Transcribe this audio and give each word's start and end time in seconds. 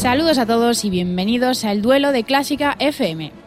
Saludos 0.00 0.38
a 0.38 0.46
todos 0.46 0.86
y 0.86 0.88
bienvenidos 0.88 1.62
al 1.62 1.82
duelo 1.82 2.10
de 2.12 2.24
Clásica 2.24 2.74
FM. 2.78 3.39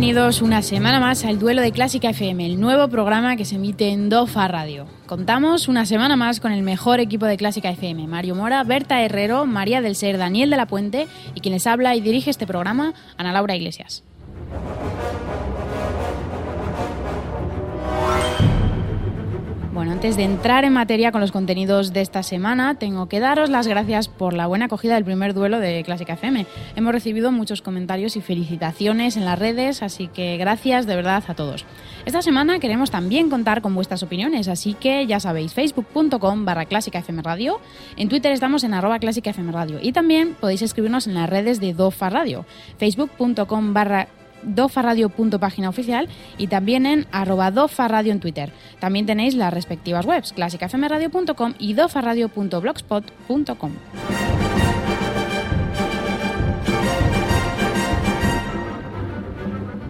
Bienvenidos 0.00 0.40
una 0.40 0.62
semana 0.62 0.98
más 0.98 1.26
al 1.26 1.38
Duelo 1.38 1.60
de 1.60 1.72
Clásica 1.72 2.08
FM, 2.08 2.46
el 2.46 2.58
nuevo 2.58 2.88
programa 2.88 3.36
que 3.36 3.44
se 3.44 3.56
emite 3.56 3.90
en 3.90 4.08
DOFA 4.08 4.48
Radio. 4.48 4.86
Contamos 5.04 5.68
una 5.68 5.84
semana 5.84 6.16
más 6.16 6.40
con 6.40 6.52
el 6.52 6.62
mejor 6.62 7.00
equipo 7.00 7.26
de 7.26 7.36
Clásica 7.36 7.68
FM, 7.68 8.06
Mario 8.06 8.34
Mora, 8.34 8.64
Berta 8.64 9.02
Herrero, 9.02 9.44
María 9.44 9.82
del 9.82 9.94
Ser, 9.94 10.16
Daniel 10.16 10.48
de 10.48 10.56
la 10.56 10.64
Puente 10.64 11.06
y 11.34 11.42
quien 11.42 11.52
les 11.52 11.66
habla 11.66 11.94
y 11.96 12.00
dirige 12.00 12.30
este 12.30 12.46
programa, 12.46 12.94
Ana 13.18 13.34
Laura 13.34 13.54
Iglesias. 13.54 14.02
Bueno, 19.80 19.92
antes 19.92 20.18
de 20.18 20.24
entrar 20.24 20.66
en 20.66 20.74
materia 20.74 21.10
con 21.10 21.22
los 21.22 21.32
contenidos 21.32 21.94
de 21.94 22.02
esta 22.02 22.22
semana, 22.22 22.74
tengo 22.74 23.06
que 23.06 23.18
daros 23.18 23.48
las 23.48 23.66
gracias 23.66 24.08
por 24.08 24.34
la 24.34 24.46
buena 24.46 24.66
acogida 24.66 24.94
del 24.96 25.06
primer 25.06 25.32
duelo 25.32 25.58
de 25.58 25.82
Clásica 25.84 26.12
FM. 26.12 26.44
Hemos 26.76 26.92
recibido 26.92 27.32
muchos 27.32 27.62
comentarios 27.62 28.14
y 28.14 28.20
felicitaciones 28.20 29.16
en 29.16 29.24
las 29.24 29.38
redes, 29.38 29.82
así 29.82 30.08
que 30.08 30.36
gracias 30.36 30.86
de 30.86 30.96
verdad 30.96 31.24
a 31.26 31.34
todos. 31.34 31.64
Esta 32.04 32.20
semana 32.20 32.58
queremos 32.58 32.90
también 32.90 33.30
contar 33.30 33.62
con 33.62 33.74
vuestras 33.74 34.02
opiniones, 34.02 34.48
así 34.48 34.74
que 34.74 35.06
ya 35.06 35.18
sabéis, 35.18 35.54
facebook.com 35.54 36.44
barra 36.44 36.66
Clásica 36.66 36.98
FM 36.98 37.22
Radio, 37.22 37.58
en 37.96 38.10
Twitter 38.10 38.32
estamos 38.32 38.64
en 38.64 38.74
arroba 38.74 38.98
Clásica 38.98 39.32
Radio 39.32 39.78
y 39.80 39.92
también 39.92 40.36
podéis 40.38 40.60
escribirnos 40.60 41.06
en 41.06 41.14
las 41.14 41.30
redes 41.30 41.58
de 41.58 41.72
DOFA 41.72 42.10
Radio, 42.10 42.44
facebook.com 42.76 43.72
barra 43.72 44.08
dofarradio.página 44.42 45.68
oficial 45.68 46.08
y 46.38 46.46
también 46.46 46.86
en 46.86 47.06
arroba 47.12 47.50
dofarradio 47.50 48.12
en 48.12 48.20
Twitter. 48.20 48.52
También 48.78 49.06
tenéis 49.06 49.34
las 49.34 49.52
respectivas 49.52 50.06
webs, 50.06 50.32
clásicafmradio.com 50.32 51.54
y 51.58 51.74
dofarradio.blogspot.com. 51.74 53.72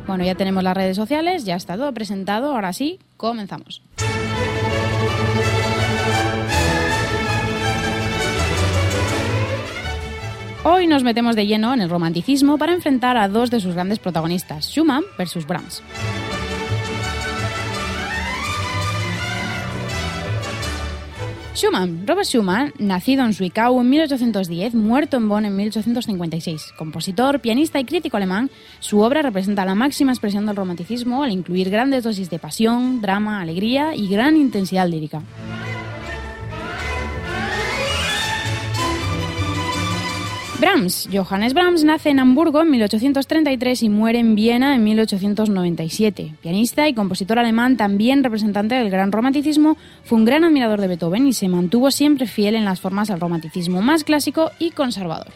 Bueno, 0.06 0.24
ya 0.24 0.34
tenemos 0.34 0.64
las 0.64 0.76
redes 0.76 0.96
sociales, 0.96 1.44
ya 1.44 1.54
está 1.54 1.76
todo 1.76 1.94
presentado, 1.94 2.50
ahora 2.50 2.72
sí, 2.72 2.98
comenzamos. 3.16 3.80
Hoy 10.62 10.86
nos 10.86 11.02
metemos 11.02 11.36
de 11.36 11.46
lleno 11.46 11.72
en 11.72 11.80
el 11.80 11.88
romanticismo 11.88 12.58
para 12.58 12.74
enfrentar 12.74 13.16
a 13.16 13.28
dos 13.28 13.50
de 13.50 13.60
sus 13.60 13.72
grandes 13.72 13.98
protagonistas, 13.98 14.66
Schumann 14.66 15.02
versus 15.16 15.46
Brahms. 15.46 15.82
Schumann, 21.54 22.06
Robert 22.06 22.26
Schumann, 22.26 22.74
nacido 22.78 23.24
en 23.24 23.32
Zwickau 23.32 23.80
en 23.80 23.88
1810, 23.88 24.74
muerto 24.74 25.16
en 25.16 25.30
Bonn 25.30 25.46
en 25.46 25.56
1856. 25.56 26.74
Compositor, 26.76 27.40
pianista 27.40 27.80
y 27.80 27.86
crítico 27.86 28.18
alemán, 28.18 28.50
su 28.80 29.00
obra 29.00 29.22
representa 29.22 29.64
la 29.64 29.74
máxima 29.74 30.12
expresión 30.12 30.44
del 30.44 30.56
romanticismo 30.56 31.22
al 31.22 31.32
incluir 31.32 31.70
grandes 31.70 32.04
dosis 32.04 32.28
de 32.28 32.38
pasión, 32.38 33.00
drama, 33.00 33.40
alegría 33.40 33.94
y 33.94 34.08
gran 34.08 34.36
intensidad 34.36 34.86
lírica. 34.86 35.22
Brahms. 40.60 41.08
Johannes 41.10 41.54
Brahms 41.54 41.84
nace 41.84 42.10
en 42.10 42.18
Hamburgo 42.18 42.60
en 42.60 42.70
1833 42.70 43.82
y 43.82 43.88
muere 43.88 44.18
en 44.18 44.34
Viena 44.34 44.74
en 44.74 44.84
1897. 44.84 46.34
Pianista 46.42 46.86
y 46.86 46.92
compositor 46.92 47.38
alemán, 47.38 47.78
también 47.78 48.22
representante 48.22 48.74
del 48.74 48.90
gran 48.90 49.10
romanticismo, 49.10 49.78
fue 50.04 50.18
un 50.18 50.26
gran 50.26 50.44
admirador 50.44 50.82
de 50.82 50.88
Beethoven 50.88 51.26
y 51.26 51.32
se 51.32 51.48
mantuvo 51.48 51.90
siempre 51.90 52.26
fiel 52.26 52.54
en 52.56 52.66
las 52.66 52.78
formas 52.78 53.08
del 53.08 53.20
romanticismo 53.20 53.80
más 53.80 54.04
clásico 54.04 54.50
y 54.58 54.70
conservador. 54.72 55.32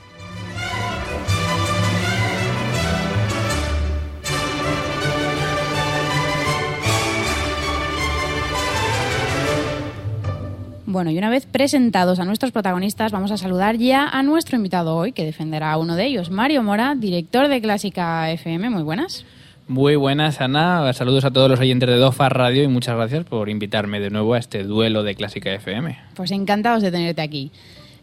Bueno, 10.95 11.11
y 11.11 11.19
una 11.19 11.29
vez 11.29 11.45
presentados 11.45 12.21
a 12.21 12.25
nuestros 12.25 12.53
protagonistas, 12.53 13.11
vamos 13.11 13.33
a 13.33 13.37
saludar 13.37 13.79
ya 13.79 14.09
a 14.09 14.23
nuestro 14.23 14.57
invitado 14.57 14.95
hoy, 14.95 15.11
que 15.11 15.25
defenderá 15.25 15.73
a 15.73 15.77
uno 15.77 15.97
de 15.97 16.07
ellos, 16.07 16.31
Mario 16.31 16.63
Mora, 16.63 16.95
director 16.95 17.49
de 17.49 17.61
Clásica 17.61 18.31
FM. 18.31 18.71
Muy 18.71 18.85
buenas. 18.85 19.27
Muy 19.67 19.97
buenas, 19.97 20.41
Ana. 20.41 20.93
Saludos 20.93 21.25
a 21.25 21.33
todos 21.33 21.51
los 21.51 21.59
oyentes 21.59 21.89
de 21.89 21.97
DOFA 21.97 22.29
Radio 22.29 22.63
y 22.63 22.69
muchas 22.69 22.95
gracias 22.95 23.25
por 23.25 23.49
invitarme 23.49 23.99
de 23.99 24.11
nuevo 24.11 24.35
a 24.35 24.39
este 24.39 24.63
duelo 24.63 25.03
de 25.03 25.17
Clásica 25.17 25.53
FM. 25.53 25.99
Pues 26.15 26.31
encantados 26.31 26.81
de 26.81 26.93
tenerte 26.93 27.23
aquí. 27.23 27.51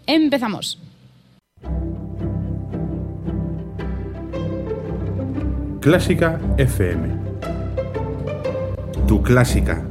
Empezamos. 0.06 0.78
Clásica 5.80 6.42
FM. 6.58 7.08
Tu 9.08 9.24
clásica. 9.24 9.91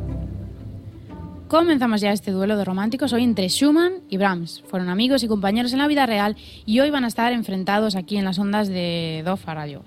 Comenzamos 1.54 2.00
ya 2.00 2.12
este 2.12 2.30
duelo 2.30 2.56
de 2.56 2.64
románticos 2.64 3.12
hoy 3.12 3.24
entre 3.24 3.48
Schumann 3.48 3.94
y 4.08 4.16
Brahms. 4.18 4.62
Fueron 4.68 4.88
amigos 4.88 5.24
y 5.24 5.26
compañeros 5.26 5.72
en 5.72 5.80
la 5.80 5.88
vida 5.88 6.06
real 6.06 6.36
y 6.64 6.78
hoy 6.78 6.90
van 6.90 7.02
a 7.02 7.08
estar 7.08 7.32
enfrentados 7.32 7.96
aquí 7.96 8.16
en 8.18 8.24
las 8.24 8.38
ondas 8.38 8.68
de 8.68 9.22
Dofa 9.24 9.52
Radio. 9.52 9.82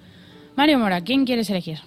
Mario 0.58 0.78
Mora, 0.78 1.00
¿quién 1.00 1.24
quieres 1.24 1.50
elegir? 1.50 1.80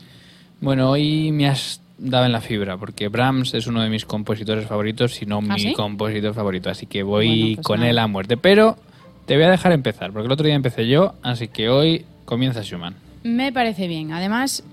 Bueno, 0.63 0.89
hoy 0.89 1.31
me 1.31 1.47
has 1.47 1.83
dado 1.99 2.25
en 2.25 2.33
la 2.33 2.41
fibra 2.41 2.79
porque 2.79 3.09
Brahms 3.09 3.53
es 3.53 3.67
uno 3.67 3.83
de 3.83 3.91
mis 3.91 4.07
compositores 4.07 4.67
favoritos, 4.67 5.13
si 5.13 5.27
no 5.27 5.43
mi 5.43 5.61
sí? 5.61 5.73
compositor 5.75 6.33
favorito, 6.33 6.71
así 6.71 6.87
que 6.87 7.03
voy 7.03 7.29
Bueno, 7.41 7.55
pues 7.57 7.67
con 7.67 7.81
nada. 7.81 7.91
él 7.91 7.99
a 7.99 8.07
muerte. 8.07 8.39
Pero 8.39 8.79
te 9.27 9.35
voy 9.35 9.45
a 9.45 9.51
dejar 9.51 9.73
empezar, 9.73 10.11
porque 10.11 10.25
el 10.25 10.33
otro 10.33 10.47
día 10.47 10.55
empecé 10.57 10.89
yo, 10.89 11.13
así 11.23 11.49
que 11.49 11.69
hoy 11.69 12.07
comienza 12.25 12.63
Schumann. 12.63 12.95
Me 13.25 13.53
parece 13.53 13.89
bien. 13.89 14.11
Además, 14.15 14.65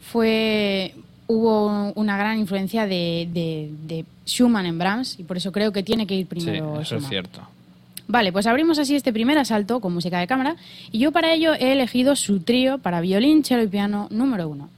fue 0.00 0.96
hubo 1.28 1.92
una 1.94 2.16
gran 2.16 2.38
influencia 2.38 2.86
de, 2.86 3.28
de- 3.32 3.70
de 3.86 4.04
Schumann 4.26 4.66
en 4.66 4.78
Brahms 4.78 5.18
y 5.20 5.22
por 5.22 5.36
eso 5.36 5.52
creo 5.52 5.70
que 5.72 5.82
tiene 5.84 6.06
que 6.06 6.14
ir 6.16 6.22
Sí, 6.24 6.28
primero 6.30 6.72
eso 6.80 6.96
es 6.96 7.02
Schumann. 7.02 7.08
cierto. 7.10 7.40
Vale, 8.10 8.32
pues 8.32 8.46
abrimos 8.46 8.78
así 8.78 8.96
este 8.96 9.12
primer 9.12 9.36
asalto 9.38 9.80
con 9.80 9.92
música 9.92 10.18
de 10.18 10.26
cámara 10.26 10.56
y 10.90 10.98
yo 10.98 11.12
para 11.12 11.32
ello 11.34 11.52
he 11.54 11.72
elegido 11.72 12.16
su 12.16 12.40
trío 12.40 12.78
para 12.78 13.00
violín, 13.02 13.44
cello 13.44 13.62
y 13.62 13.68
piano 13.68 14.08
número 14.10 14.48
uno. 14.48 14.68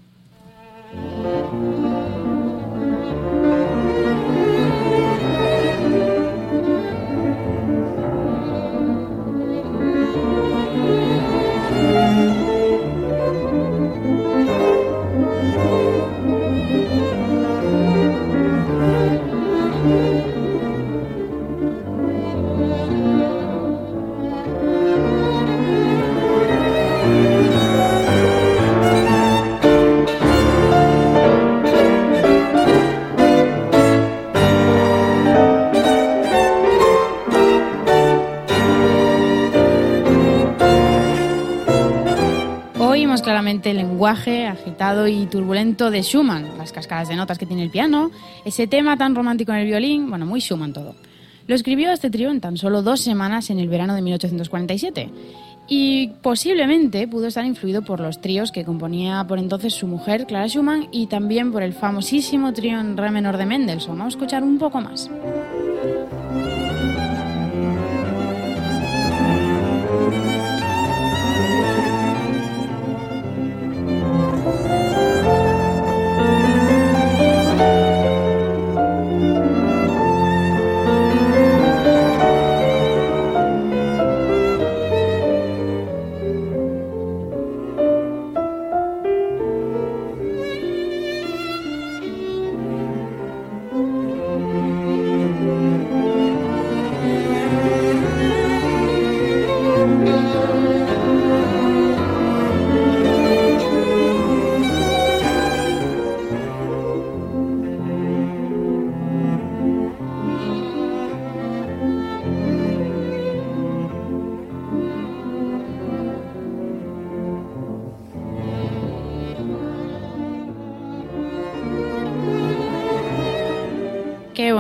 El 43.51 43.79
lenguaje 43.79 44.47
agitado 44.47 45.09
y 45.09 45.27
turbulento 45.27 45.91
de 45.91 46.03
Schumann, 46.03 46.57
las 46.57 46.71
cascadas 46.71 47.09
de 47.09 47.17
notas 47.17 47.37
que 47.37 47.47
tiene 47.47 47.65
el 47.65 47.71
piano, 47.71 48.13
ese 48.45 48.69
tema 48.69 48.97
tan 48.97 49.17
romántico 49.17 49.51
en 49.51 49.59
el 49.59 49.67
violín, 49.67 50.09
bueno, 50.09 50.25
muy 50.25 50.39
Schumann 50.39 50.73
todo. 50.73 50.95
Lo 51.49 51.57
escribió 51.57 51.91
este 51.91 52.11
trío 52.11 52.31
en 52.31 52.41
tan 52.41 52.57
solo 52.57 52.81
dos 52.83 53.01
semanas 53.01 53.51
en 53.51 53.59
el 53.59 53.67
verano 53.67 53.97
de 53.97 54.03
1847 54.03 55.11
y 55.69 56.13
posiblemente 56.23 57.09
pudo 57.09 57.27
estar 57.27 57.45
influido 57.45 57.83
por 57.83 57.99
los 57.99 58.21
tríos 58.21 58.53
que 58.53 58.65
componía 58.65 59.25
por 59.27 59.41
entonces 59.41 59.75
su 59.75 59.89
mujer, 59.89 60.27
Clara 60.27 60.47
Schumann, 60.47 60.87
y 60.93 61.09
también 61.09 61.51
por 61.51 61.65
el 61.65 61.73
famosísimo 61.73 62.53
trío 62.53 62.79
en 62.79 62.97
re 62.97 63.11
menor 63.11 63.37
de 63.37 63.47
Mendelssohn. 63.47 63.99
Vamos 63.99 64.15
a 64.15 64.17
escuchar 64.17 64.45
un 64.45 64.59
poco 64.59 64.81
más. 64.81 65.11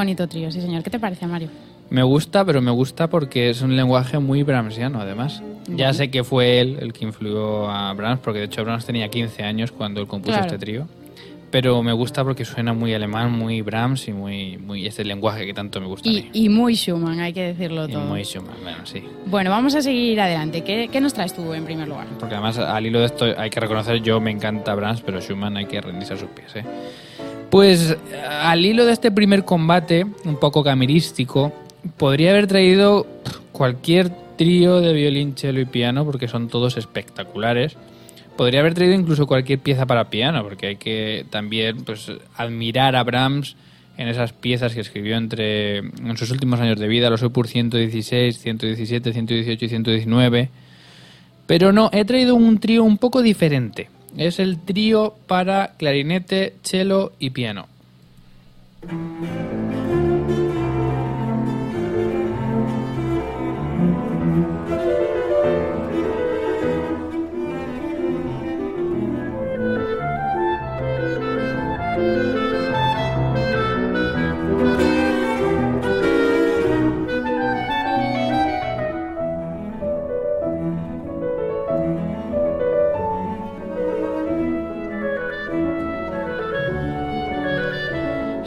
Bonito 0.01 0.27
trío, 0.29 0.51
sí 0.51 0.61
señor. 0.61 0.83
¿Qué 0.83 0.91
te 0.91 0.99
parece, 0.99 1.27
Mario? 1.27 1.49
Me 1.91 2.03
gusta, 2.03 2.45
pero 2.45 2.61
me 2.63 2.71
gusta 2.71 3.09
porque 3.11 3.51
es 3.51 3.63
un 3.63 3.77
lenguaje 3.77 4.19
muy 4.19 4.43
Brahmsiano, 4.43 5.01
además. 5.01 5.43
Ya 5.69 5.93
sé 5.93 6.11
que 6.11 6.23
fue 6.25 6.61
él 6.61 6.79
el 6.81 6.93
que 6.93 7.05
influyó 7.05 7.69
a 7.71 7.93
Brahms, 7.95 8.21
porque 8.23 8.39
de 8.41 8.45
hecho 8.47 8.63
Brahms 8.65 8.87
tenía 8.87 9.09
15 9.09 9.43
años 9.43 9.73
cuando 9.73 10.01
él 10.01 10.07
compuso 10.07 10.33
Claro. 10.39 10.47
este 10.47 10.59
trío. 10.59 10.87
Pero 11.51 11.83
me 11.83 11.93
gusta 11.93 12.23
porque 12.23 12.45
suena 12.45 12.73
muy 12.73 12.95
alemán, 12.95 13.33
muy 13.33 13.61
Brahms 13.61 14.07
y 14.07 14.13
muy, 14.13 14.57
muy 14.57 14.87
este 14.87 15.05
lenguaje 15.05 15.45
que 15.45 15.53
tanto 15.53 15.81
me 15.81 15.87
gusta 15.89 16.09
a 16.09 16.13
Y, 16.13 16.23
mí. 16.23 16.31
y 16.33 16.49
muy 16.49 16.77
Schumann, 16.77 17.19
hay 17.19 17.33
que 17.33 17.43
decirlo 17.43 17.89
Y 17.89 17.93
todo. 17.93 18.05
muy 18.05 18.23
Schumann, 18.23 18.55
bueno, 18.63 18.79
sí. 18.87 19.03
Bueno, 19.27 19.51
vamos 19.51 19.75
a 19.75 19.83
seguir 19.83 20.21
adelante. 20.21 20.61
¿Qué, 20.63 20.89
qué 20.93 21.01
nos 21.01 21.13
traes 21.13 21.35
tú 21.35 21.53
en 21.53 21.65
primer 21.65 21.89
lugar? 21.89 22.07
Porque 22.21 22.37
además 22.37 22.57
al 22.57 22.87
hilo 22.87 23.01
de 23.01 23.07
esto 23.07 23.27
hay 23.37 23.51
que 23.51 23.59
reconocer, 23.59 24.01
yo 24.01 24.21
me 24.21 24.31
encanta 24.31 24.73
Brahms, 24.77 25.01
pero 25.03 25.21
Schumann 25.21 25.57
hay 25.57 25.67
que 25.67 25.81
rendirse 25.81 26.15
a 26.15 26.17
sus 26.19 26.29
pies. 26.31 26.55
¿eh? 26.55 26.65
Pues 27.51 27.97
al 28.29 28.65
hilo 28.65 28.87
de 28.87 28.93
este 28.93 29.11
primer 29.11 29.45
combate, 29.45 30.07
un 30.25 30.37
poco 30.39 30.63
camerístico, 30.63 31.53
podría 31.97 32.31
haber 32.31 32.47
traído 32.47 33.07
cualquier 33.51 34.11
trío 34.37 34.81
de 34.81 34.93
violín, 34.93 35.35
cello 35.37 35.61
y 35.61 35.65
piano, 35.65 36.05
porque 36.05 36.29
son 36.29 36.49
todos 36.49 36.77
espectaculares. 36.77 37.77
Podría 38.37 38.61
haber 38.61 38.75
traído 38.75 38.95
incluso 38.95 39.27
cualquier 39.27 39.59
pieza 39.59 39.85
para 39.85 40.11
piano, 40.11 40.45
porque 40.45 40.69
hay 40.69 40.77
que 40.77 41.27
también 41.29 41.85
pues, 41.85 42.11
admirar 42.37 42.95
a 42.95 43.03
Brahms 43.03 43.57
en 43.99 44.09
esas 44.09 44.33
piezas 44.33 44.73
que 44.73 44.81
escribió 44.81 45.17
entre 45.17 45.79
en 45.79 46.17
sus 46.17 46.31
últimos 46.31 46.61
años 46.61 46.79
de 46.79 46.87
vida, 46.89 47.11
los 47.11 47.23
Opus 47.23 47.51
116, 47.51 48.39
117, 48.39 49.13
118 49.13 49.65
y 49.65 49.69
119. 49.69 50.49
Pero 51.47 51.73
no, 51.73 51.91
he 51.93 52.05
traído 52.05 52.37
un 52.37 52.61
trío 52.61 52.85
un 52.85 52.97
poco 52.97 53.23
diferente. 53.23 53.89
Es 54.17 54.39
el 54.39 54.59
trío 54.59 55.15
para 55.27 55.75
clarinete, 55.77 56.55
cello 56.63 57.13
y 57.19 57.31
piano. 57.31 57.67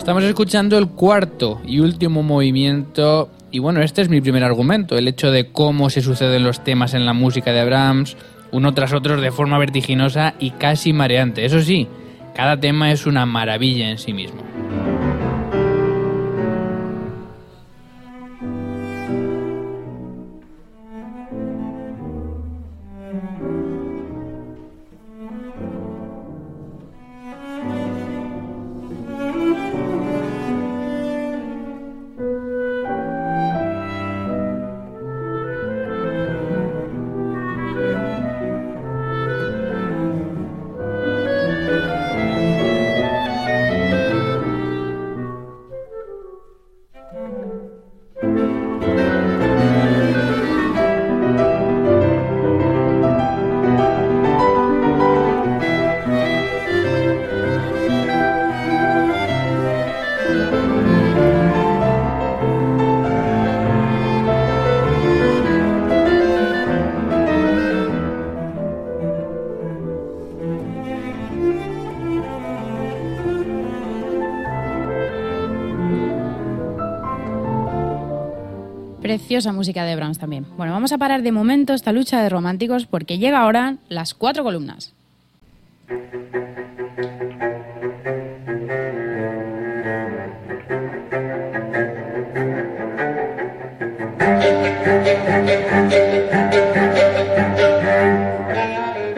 Estamos 0.03 0.25
escuchando 0.25 0.77
el 0.77 0.89
cuarto 0.89 1.61
y 1.65 1.79
último 1.79 2.23
movimiento. 2.23 3.29
Y 3.51 3.59
bueno, 3.59 3.81
este 3.81 4.01
es 4.01 4.09
mi 4.09 4.19
primer 4.19 4.43
argumento, 4.43 4.97
el 4.97 5.07
hecho 5.07 5.31
de 5.31 5.49
cómo 5.49 5.89
se 5.89 6.01
suceden 6.01 6.43
los 6.43 6.61
temas 6.61 6.93
en 6.93 7.05
la 7.05 7.13
música 7.13 7.53
de 7.53 7.63
Brahms, 7.63 8.17
uno 8.51 8.73
tras 8.73 8.91
otro 8.91 9.21
de 9.21 9.31
forma 9.31 9.57
vertiginosa 9.57 10.33
y 10.39 10.49
casi 10.49 10.91
mareante. 10.91 11.45
Eso 11.45 11.61
sí, 11.61 11.87
cada 12.35 12.59
tema 12.59 12.91
es 12.91 13.05
una 13.05 13.25
maravilla 13.25 13.89
en 13.89 13.97
sí 13.97 14.11
mismo. 14.11 14.41
Preciosa 79.33 79.51
música 79.51 79.83
de 79.83 79.95
Brahms 79.95 80.19
también. 80.19 80.45
Bueno, 80.57 80.73
vamos 80.73 80.91
a 80.91 80.99
parar 80.99 81.23
de 81.23 81.31
momento 81.31 81.73
esta 81.73 81.91
lucha 81.91 82.21
de 82.21 82.29
románticos 82.29 82.85
porque 82.85 83.17
llega 83.17 83.39
ahora 83.39 83.77
las 83.89 84.13
cuatro 84.13 84.43
columnas. 84.43 84.93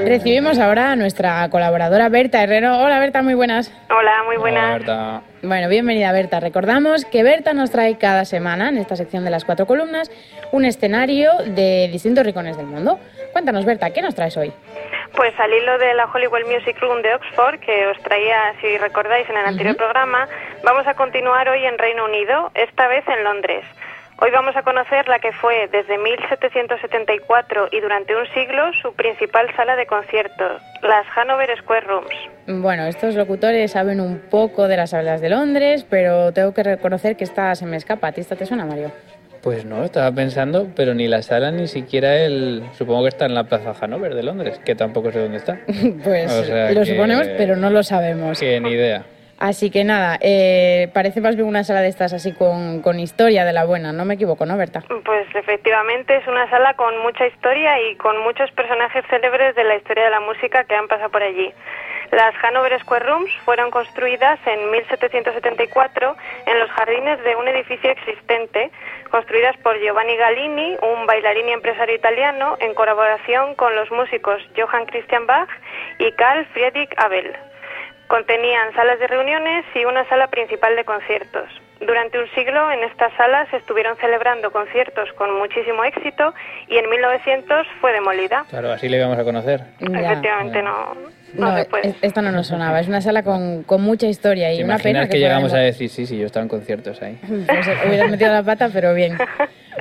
Recibimos 0.06 0.60
ahora 0.60 0.94
a 0.94 0.96
nuestra 0.96 1.50
colaboradora 1.50 2.08
Berta 2.08 2.42
Herrero. 2.42 2.78
Hola 2.78 3.00
Berta, 3.00 3.22
muy 3.22 3.34
buenas. 3.34 3.70
Hola, 3.90 4.24
muy 4.26 4.38
buenas. 4.38 4.64
Hola, 4.64 4.78
Berta. 4.78 5.35
Bueno, 5.48 5.70
bienvenida 5.70 6.12
Berta. 6.12 6.40
Recordamos 6.40 7.06
que 7.06 7.22
Berta 7.22 7.54
nos 7.54 7.70
trae 7.70 8.00
cada 8.00 8.26
semana, 8.26 8.70
en 8.70 8.80
esta 8.80 8.96
sección 8.96 9.24
de 9.26 9.30
las 9.30 9.46
cuatro 9.46 9.68
columnas, 9.68 10.10
un 10.52 10.66
escenario 10.66 11.32
de 11.46 11.88
distintos 11.92 12.26
rincones 12.26 12.58
del 12.58 12.66
mundo. 12.66 13.00
Cuéntanos 13.32 13.64
Berta, 13.64 13.92
¿qué 13.92 14.02
nos 14.02 14.16
traes 14.16 14.36
hoy? 14.38 14.52
Pues 15.16 15.40
al 15.40 15.54
hilo 15.54 15.78
de 15.78 15.94
la 15.94 16.06
Hollywood 16.06 16.48
Music 16.52 16.76
Room 16.82 17.04
de 17.04 17.14
Oxford, 17.14 17.60
que 17.60 17.86
os 17.86 17.98
traía, 18.00 18.56
si 18.60 18.76
recordáis, 18.80 19.30
en 19.30 19.38
el 19.38 19.46
anterior 19.46 19.78
programa, 19.78 20.28
vamos 20.64 20.88
a 20.88 20.96
continuar 20.96 21.48
hoy 21.48 21.64
en 21.64 21.78
Reino 21.78 22.06
Unido, 22.06 22.50
esta 22.56 22.88
vez 22.88 23.08
en 23.08 23.24
Londres. 23.24 23.66
Hoy 24.18 24.32
vamos 24.32 24.56
a 24.56 24.64
conocer 24.64 25.08
la 25.10 25.20
que 25.20 25.34
fue 25.34 25.68
desde 25.72 25.98
1774 25.98 27.68
y 27.72 27.82
durante 27.82 28.16
un 28.16 28.26
siglo 28.34 28.72
su 28.82 28.94
principal 28.94 29.48
sala 29.58 29.76
de 29.76 29.86
conciertos, 29.86 30.62
las 30.82 31.06
Hanover 31.18 31.50
Square 31.60 31.86
Rooms. 31.86 32.16
Bueno, 32.48 32.86
estos 32.86 33.16
locutores 33.16 33.72
saben 33.72 34.00
un 34.00 34.20
poco 34.30 34.70
de 34.70 34.78
las 34.78 34.92
salas 34.92 35.20
de 35.20 35.30
Londres, 35.30 35.86
pero 35.90 36.32
tengo 36.32 36.54
que 36.54 36.64
reconocer 36.64 37.18
que 37.18 37.26
esta 37.26 37.54
se 37.56 37.66
me 37.66 37.76
escapa. 37.76 38.08
¿A 38.08 38.12
ti 38.14 38.22
esta 38.22 38.38
te 38.38 38.46
suena, 38.46 38.66
Mario? 38.66 38.92
Pues 39.44 39.66
no, 39.66 39.84
estaba 39.84 40.12
pensando, 40.12 40.70
pero 40.76 40.94
ni 40.94 41.08
la 41.08 41.22
sala 41.22 41.52
ni 41.52 41.68
siquiera 41.68 42.16
el... 42.18 42.64
Supongo 42.74 43.04
que 43.04 43.10
está 43.10 43.26
en 43.26 43.36
la 43.36 43.44
Plaza 43.44 43.74
Hanover 43.80 44.16
de 44.16 44.24
Londres, 44.24 44.60
que 44.66 44.76
tampoco 44.76 45.12
sé 45.12 45.20
dónde 45.20 45.38
está. 45.38 45.60
Pues 46.04 46.32
O 46.32 46.44
sea 46.46 46.72
lo 46.72 46.80
que- 46.82 46.86
suponemos, 46.88 47.28
pero 47.38 47.56
no 47.58 47.70
lo 47.70 47.84
sabemos. 47.84 48.40
Que 48.40 48.60
ni 48.62 48.72
idea. 48.72 49.04
Así 49.40 49.70
que 49.70 49.84
nada, 49.84 50.18
eh, 50.22 50.90
parece 50.94 51.20
más 51.20 51.36
bien 51.36 51.48
una 51.48 51.64
sala 51.64 51.82
de 51.82 51.90
estas 51.90 52.14
así 52.14 52.34
con, 52.34 52.82
con 52.82 53.00
historia 53.00 53.44
de 53.44 53.52
la 53.52 53.66
buena, 53.66 53.92
no 53.92 54.06
me 54.06 54.14
equivoco, 54.14 54.46
¿no, 54.46 54.58
Berta? 54.58 54.84
Pues 55.04 55.28
efectivamente 55.36 56.16
es 56.16 56.28
una 56.28 56.50
sala 56.50 56.74
con 56.76 56.98
mucha 57.00 57.28
historia 57.28 57.78
y 57.82 57.96
con 57.98 58.18
muchos 58.24 58.50
personajes 58.52 59.04
célebres 59.10 59.56
de 59.56 59.66
la 59.66 59.76
historia 59.76 60.06
de 60.06 60.10
la 60.12 60.22
música 60.22 60.64
que 60.64 60.76
han 60.76 60.88
pasado 60.88 61.10
por 61.10 61.22
allí. 61.22 61.54
Las 62.12 62.34
Hanover 62.44 62.80
Square 62.80 63.06
Rooms 63.06 63.32
fueron 63.44 63.72
construidas 63.72 64.40
en 64.46 64.72
1774 64.72 66.16
en 66.46 66.60
los 66.60 66.70
jardines 66.72 67.22
de 67.24 67.36
un 67.36 67.48
edificio 67.48 67.90
existente, 67.90 68.72
construidas 69.10 69.58
por 69.58 69.78
Giovanni 69.80 70.16
Gallini, 70.16 70.78
un 70.82 71.06
bailarín 71.08 71.50
y 71.50 71.54
empresario 71.54 71.96
italiano, 71.96 72.58
en 72.60 72.74
colaboración 72.74 73.56
con 73.56 73.76
los 73.76 73.92
músicos 73.92 74.42
Johann 74.56 74.86
Christian 74.86 75.26
Bach 75.26 75.50
y 76.00 76.12
Carl 76.14 76.46
Friedrich 76.54 76.94
Abel. 76.98 77.36
Contenían 78.08 78.74
salas 78.74 79.00
de 79.00 79.08
reuniones 79.08 79.66
y 79.74 79.84
una 79.86 80.08
sala 80.08 80.28
principal 80.28 80.76
de 80.76 80.84
conciertos. 80.84 81.50
Durante 81.82 82.18
un 82.20 82.28
siglo 82.36 82.72
en 82.72 82.84
estas 82.84 83.12
salas 83.18 83.50
se 83.50 83.58
estuvieron 83.58 83.98
celebrando 83.98 84.52
conciertos 84.52 85.12
con 85.14 85.38
muchísimo 85.38 85.84
éxito 85.84 86.34
y 86.68 86.78
en 86.78 86.90
1900 86.90 87.68
fue 87.82 87.92
demolida. 87.94 88.46
Claro, 88.50 88.72
así 88.72 88.88
le 88.88 88.98
íbamos 88.98 89.18
a 89.18 89.24
conocer. 89.24 89.62
Ya. 89.80 90.00
Efectivamente 90.12 90.62
no, 90.62 90.96
no, 91.34 91.52
No, 91.52 91.58
se 91.58 91.66
puede. 91.66 91.90
es- 91.90 91.96
esto 92.02 92.22
no 92.22 92.32
nos 92.32 92.48
sonaba, 92.48 92.80
es 92.80 92.88
una 92.88 93.02
sala 93.02 93.24
con, 93.24 93.64
con 93.64 93.82
mucha 93.82 94.06
historia 94.08 94.54
y 94.54 94.60
¿Te 94.60 94.64
una 94.64 94.78
pena 94.78 95.02
que, 95.02 95.08
fuera 95.18 95.20
llegamos 95.28 95.54
a 95.54 95.58
decir, 95.58 95.90
sí, 95.90 96.06
sí, 96.06 96.18
yo 96.18 96.28
estaba 96.28 96.44
en 96.44 96.50
conciertos 96.50 97.02
ahí? 97.02 97.20
Pues 97.48 97.68
eh, 97.68 97.78
hubieras 97.88 98.10
metido 98.10 98.32
la 98.32 98.44
pata, 98.44 98.70
pero 98.72 98.94
bien. 98.94 99.18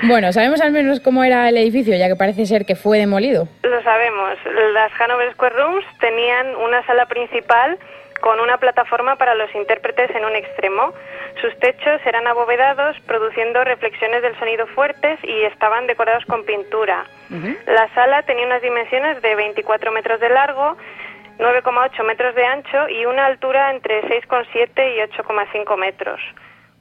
Bueno, 0.03 0.33
sabemos 0.33 0.61
al 0.61 0.73
menos 0.73 0.99
cómo 1.01 1.23
era 1.23 1.49
el 1.49 1.57
edificio, 1.57 1.95
ya 1.97 2.09
que 2.09 2.17
parece 2.17 2.47
ser 2.47 2.65
que 2.67 2.75
fue 2.75 2.99
demolido. 2.99 3.47
Lo 3.63 3.81
sabemos. 3.83 4.31
Las 4.73 4.91
Hanover 5.01 5.33
Square 5.35 5.55
Rooms 5.57 5.85
tenían 6.01 6.57
una 6.57 6.85
sala 6.87 7.07
principal 7.07 7.79
con 8.25 8.41
una 8.41 8.57
plataforma 8.57 9.17
para 9.17 9.35
los 9.35 9.55
intérpretes 9.55 10.09
en 10.17 10.25
un 10.25 10.35
extremo. 10.35 10.95
Sus 11.43 11.55
techos 11.59 12.01
eran 12.07 12.27
abovedados, 12.27 12.97
produciendo 13.07 13.63
reflexiones 13.65 14.23
del 14.23 14.35
sonido 14.39 14.67
fuertes 14.69 15.19
y 15.25 15.43
estaban 15.43 15.87
decorados 15.87 16.25
con 16.25 16.43
pintura. 16.47 17.05
La 17.67 17.87
sala 17.93 18.23
tenía 18.23 18.47
unas 18.47 18.63
dimensiones 18.63 19.21
de 19.21 19.35
24 19.35 19.93
metros 19.93 20.21
de 20.21 20.31
largo, 20.31 20.79
9,8 21.39 22.03
metros 22.05 22.35
de 22.35 22.47
ancho 22.47 22.89
y 22.89 23.05
una 23.05 23.27
altura 23.27 23.71
entre 23.71 24.01
6,7 24.05 24.97
y 24.97 25.01
8,5 25.01 25.77
metros 25.77 26.21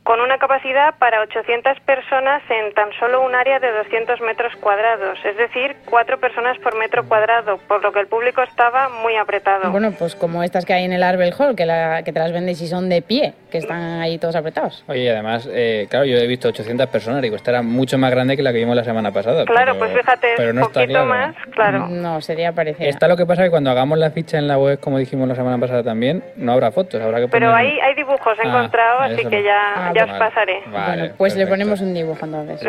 con 0.03 0.19
una 0.19 0.37
capacidad 0.37 0.95
para 0.99 1.21
800 1.21 1.79
personas 1.81 2.41
en 2.49 2.73
tan 2.73 2.91
solo 2.99 3.21
un 3.21 3.35
área 3.35 3.59
de 3.59 3.71
200 3.71 4.19
metros 4.21 4.53
cuadrados, 4.57 5.17
es 5.23 5.37
decir, 5.37 5.77
cuatro 5.89 6.19
personas 6.19 6.57
por 6.59 6.77
metro 6.77 7.07
cuadrado, 7.07 7.57
por 7.67 7.81
lo 7.81 7.91
que 7.93 8.01
el 8.01 8.07
público 8.07 8.41
estaba 8.41 8.89
muy 8.89 9.15
apretado. 9.15 9.71
Bueno, 9.71 9.93
pues 9.97 10.15
como 10.15 10.43
estas 10.43 10.65
que 10.65 10.73
hay 10.73 10.83
en 10.83 10.93
el 10.93 11.03
Arbel 11.03 11.33
Hall, 11.37 11.55
que, 11.55 11.65
la, 11.65 12.03
que 12.03 12.11
te 12.11 12.19
las 12.19 12.33
vendes 12.33 12.61
y 12.61 12.67
son 12.67 12.89
de 12.89 13.01
pie, 13.01 13.33
que 13.53 13.59
están 13.59 14.01
ahí 14.01 14.17
todos 14.17 14.35
apretados. 14.35 14.83
Oye, 14.87 15.11
además, 15.11 15.47
eh, 15.51 15.85
claro, 15.87 16.05
yo 16.05 16.17
he 16.17 16.25
visto 16.25 16.47
800 16.47 16.87
personas, 16.87 17.21
digo, 17.21 17.35
esta 17.35 17.51
era 17.51 17.61
mucho 17.61 17.99
más 17.99 18.09
grande 18.09 18.35
que 18.35 18.41
la 18.41 18.51
que 18.51 18.57
vimos 18.57 18.75
la 18.75 18.83
semana 18.83 19.11
pasada. 19.11 19.45
Claro, 19.45 19.77
pues 19.77 19.91
fíjate, 19.93 20.29
pero 20.35 20.53
no 20.53 20.65
un 20.65 20.71
poquito 20.71 21.05
más, 21.05 21.35
claro. 21.51 21.87
No, 21.87 22.19
sería 22.19 22.51
parecido. 22.51 22.89
Está 22.89 23.07
lo 23.07 23.15
que 23.15 23.27
pasa 23.27 23.43
que 23.43 23.51
cuando 23.51 23.69
hagamos 23.69 23.99
la 23.99 24.09
ficha 24.09 24.39
en 24.39 24.47
la 24.47 24.57
web, 24.57 24.79
como 24.79 24.97
dijimos 24.97 25.27
la 25.27 25.35
semana 25.35 25.59
pasada 25.59 25.83
también, 25.83 26.23
no 26.35 26.51
habrá 26.53 26.71
fotos, 26.71 26.99
habrá 26.99 27.19
que 27.19 27.27
Pero 27.27 27.51
poner- 27.51 27.55
hay, 27.67 27.79
hay 27.79 27.93
dibujos 27.93 28.37
Ah, 28.39 28.47
encontrados, 28.47 29.01
así 29.11 29.23
que 29.25 29.43
ya, 29.43 29.59
Ah, 29.75 29.91
ya 29.95 30.05
os 30.05 30.11
pasaré. 30.17 30.61
Vale, 30.71 30.97
bueno, 31.01 31.15
pues 31.19 31.35
le 31.35 31.45
ponemos 31.45 31.79
un 31.81 31.93
dibujo 31.93 32.25
entonces. 32.25 32.59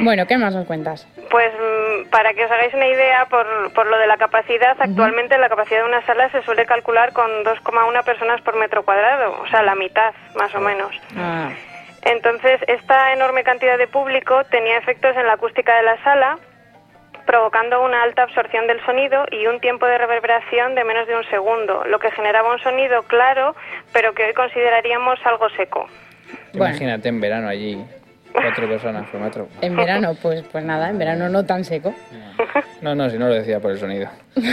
Bueno, 0.00 0.26
¿qué 0.26 0.36
más 0.36 0.54
nos 0.54 0.66
cuentas? 0.66 1.06
Pues 1.30 1.52
mm, 1.52 2.10
para 2.10 2.32
que 2.34 2.44
os 2.44 2.50
hagáis 2.50 2.74
una 2.74 2.86
idea 2.86 3.26
por, 3.26 3.46
por 3.72 3.86
lo 3.86 3.98
de 3.98 4.06
la 4.06 4.16
capacidad, 4.16 4.76
actualmente 4.78 5.38
la 5.38 5.48
capacidad 5.48 5.80
de 5.80 5.88
una 5.88 6.04
sala 6.06 6.30
se 6.30 6.42
suele 6.42 6.66
calcular 6.66 7.12
con 7.12 7.30
2,1 7.44 8.04
personas 8.04 8.40
por 8.42 8.56
metro 8.56 8.84
cuadrado, 8.84 9.40
o 9.40 9.46
sea, 9.48 9.62
la 9.62 9.74
mitad 9.74 10.12
más 10.36 10.54
o 10.54 10.60
menos. 10.60 10.90
Ah, 11.16 11.50
Entonces, 12.02 12.60
esta 12.66 13.12
enorme 13.12 13.44
cantidad 13.44 13.78
de 13.78 13.86
público 13.86 14.44
tenía 14.50 14.78
efectos 14.78 15.16
en 15.16 15.26
la 15.26 15.34
acústica 15.34 15.76
de 15.76 15.82
la 15.82 16.02
sala, 16.02 16.38
provocando 17.26 17.82
una 17.82 18.02
alta 18.02 18.22
absorción 18.24 18.66
del 18.66 18.84
sonido 18.84 19.24
y 19.30 19.46
un 19.46 19.58
tiempo 19.60 19.86
de 19.86 19.96
reverberación 19.96 20.74
de 20.74 20.84
menos 20.84 21.06
de 21.08 21.16
un 21.16 21.24
segundo, 21.30 21.84
lo 21.86 21.98
que 21.98 22.10
generaba 22.10 22.52
un 22.52 22.58
sonido 22.58 23.02
claro, 23.04 23.56
pero 23.92 24.12
que 24.12 24.24
hoy 24.26 24.34
consideraríamos 24.34 25.18
algo 25.24 25.48
seco. 25.50 25.86
Bueno. 26.52 26.66
Imagínate 26.68 27.08
en 27.08 27.20
verano 27.20 27.48
allí, 27.48 27.82
cuatro 28.34 28.68
personas 28.68 29.08
por 29.08 29.20
metro. 29.20 29.48
en 29.60 29.76
verano, 29.76 30.14
pues, 30.20 30.42
pues 30.50 30.64
nada, 30.64 30.90
en 30.90 30.98
verano 30.98 31.28
no 31.28 31.44
tan 31.46 31.64
seco. 31.64 31.94
No, 32.82 32.94
no, 32.94 33.08
si 33.08 33.18
no 33.18 33.28
lo 33.28 33.34
decía 33.34 33.60
por 33.60 33.70
el 33.70 33.78
sonido. 33.78 34.08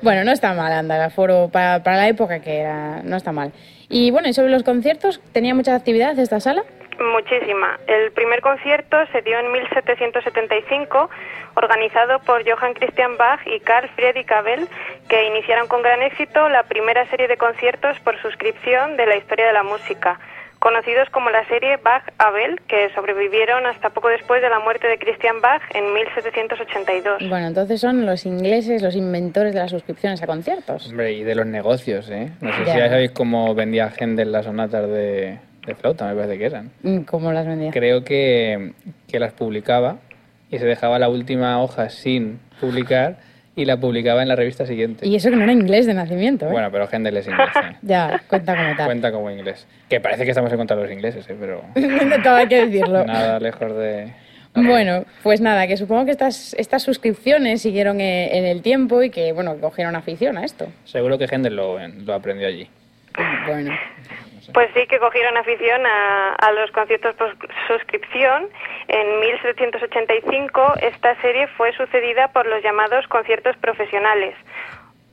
Bueno, 0.00 0.22
no 0.22 0.30
está 0.30 0.54
mal, 0.54 0.72
anda, 0.72 0.94
el 0.94 1.02
aforo 1.02 1.48
para, 1.52 1.82
para 1.82 1.96
la 1.96 2.08
época 2.08 2.40
que 2.40 2.60
era, 2.60 3.02
no 3.02 3.16
está 3.16 3.32
mal. 3.32 3.50
Y 3.88 4.12
bueno, 4.12 4.28
y 4.28 4.32
sobre 4.32 4.50
los 4.50 4.62
conciertos, 4.62 5.20
¿tenía 5.32 5.56
mucha 5.56 5.74
actividad 5.74 6.16
esta 6.16 6.38
sala? 6.38 6.62
Muchísima. 7.00 7.78
El 7.88 8.12
primer 8.12 8.40
concierto 8.40 8.96
se 9.10 9.22
dio 9.22 9.38
en 9.40 9.50
1775, 9.50 11.10
organizado 11.54 12.20
por 12.20 12.48
Johann 12.48 12.74
Christian 12.74 13.16
Bach 13.16 13.40
y 13.46 13.58
Carl 13.60 13.88
Friedrich 13.96 14.30
Abel, 14.30 14.68
que 15.08 15.26
iniciaron 15.26 15.66
con 15.66 15.82
gran 15.82 16.02
éxito 16.02 16.48
la 16.48 16.62
primera 16.64 17.04
serie 17.06 17.26
de 17.26 17.36
conciertos 17.36 17.98
por 18.00 18.16
suscripción 18.22 18.96
de 18.96 19.06
la 19.06 19.16
historia 19.16 19.48
de 19.48 19.52
la 19.52 19.64
música, 19.64 20.20
conocidos 20.58 21.08
como 21.10 21.30
la 21.30 21.46
serie 21.46 21.76
Bach-Abel, 21.76 22.60
que 22.66 22.90
sobrevivieron 22.94 23.64
hasta 23.66 23.90
poco 23.90 24.08
después 24.08 24.42
de 24.42 24.48
la 24.50 24.58
muerte 24.60 24.88
de 24.88 24.98
Christian 24.98 25.40
Bach 25.40 25.62
en 25.74 25.92
1782. 25.94 27.28
Bueno, 27.28 27.46
entonces 27.46 27.80
son 27.80 28.04
los 28.06 28.26
ingleses 28.26 28.82
los 28.82 28.94
inventores 28.96 29.54
de 29.54 29.60
las 29.60 29.70
suscripciones 29.70 30.22
a 30.22 30.26
conciertos. 30.26 30.88
Hombre, 30.88 31.12
y 31.12 31.22
de 31.24 31.34
los 31.34 31.46
negocios, 31.46 32.08
¿eh? 32.10 32.30
No 32.40 32.52
sé 32.52 32.64
Ya. 32.64 32.72
si 32.72 32.78
ya 32.78 32.88
sabéis 32.88 33.10
cómo 33.12 33.54
vendía 33.54 33.90
Händel 33.96 34.32
las 34.32 34.44
sonatas 34.46 34.88
de, 34.88 35.38
de 35.66 35.74
flauta, 35.74 36.06
me 36.06 36.14
parece 36.14 36.38
que 36.38 36.44
eran. 36.46 36.70
Mm, 36.82 36.98
¿Cómo 37.02 37.32
las 37.32 37.46
vendía? 37.46 37.70
Creo 37.70 38.02
que, 38.04 38.72
que 39.08 39.18
las 39.18 39.32
publicaba 39.32 39.96
y 40.50 40.58
se 40.58 40.64
dejaba 40.66 40.98
la 40.98 41.08
última 41.08 41.62
hoja 41.62 41.88
sin 41.90 42.40
publicar 42.60 43.16
y 43.58 43.64
la 43.64 43.76
publicaba 43.76 44.22
en 44.22 44.28
la 44.28 44.36
revista 44.36 44.64
siguiente. 44.64 45.06
Y 45.06 45.16
eso 45.16 45.30
que 45.30 45.36
no 45.36 45.42
era 45.42 45.52
inglés 45.52 45.84
de 45.86 45.92
nacimiento, 45.94 46.46
¿eh? 46.46 46.52
Bueno, 46.52 46.70
pero 46.70 46.88
Händel 46.90 47.16
es 47.16 47.26
inglés. 47.26 47.48
¿eh? 47.56 47.76
Ya, 47.82 48.22
cuenta 48.28 48.56
como 48.56 48.76
tal. 48.76 48.86
Cuenta 48.86 49.10
como 49.12 49.30
inglés. 49.32 49.66
Que 49.88 50.00
parece 50.00 50.24
que 50.24 50.30
estamos 50.30 50.50
en 50.52 50.58
contra 50.58 50.76
de 50.76 50.82
los 50.84 50.92
ingleses, 50.92 51.28
¿eh? 51.28 51.36
pero 51.38 51.62
Todo 52.22 52.36
hay 52.36 52.46
que 52.46 52.66
decirlo. 52.66 53.04
nada 53.04 53.40
lejos 53.40 53.76
de... 53.76 54.12
Bueno, 54.54 55.04
pues 55.22 55.40
nada, 55.40 55.66
que 55.66 55.76
supongo 55.76 56.04
que 56.04 56.12
estas, 56.12 56.54
estas 56.54 56.82
suscripciones 56.82 57.62
siguieron 57.62 58.00
eh, 58.00 58.38
en 58.38 58.44
el 58.44 58.62
tiempo 58.62 59.02
y 59.02 59.10
que, 59.10 59.32
bueno, 59.32 59.56
cogieron 59.60 59.94
afición 59.96 60.38
a 60.38 60.44
esto. 60.44 60.66
Seguro 60.84 61.18
que 61.18 61.26
Händel 61.26 61.56
lo, 61.56 61.78
lo 61.86 62.14
aprendió 62.14 62.46
allí. 62.46 62.68
Bueno, 63.46 63.72
Pues 64.54 64.70
sí 64.74 64.86
que 64.86 64.98
cogieron 64.98 65.36
afición 65.36 65.84
a, 65.86 66.34
a 66.34 66.52
los 66.52 66.70
conciertos 66.70 67.14
por 67.16 67.36
suscripción. 67.66 68.48
En 68.88 69.20
1785 69.20 70.74
esta 70.80 71.20
serie 71.20 71.46
fue 71.48 71.72
sucedida 71.74 72.28
por 72.28 72.46
los 72.46 72.62
llamados 72.62 73.06
conciertos 73.08 73.56
profesionales, 73.58 74.34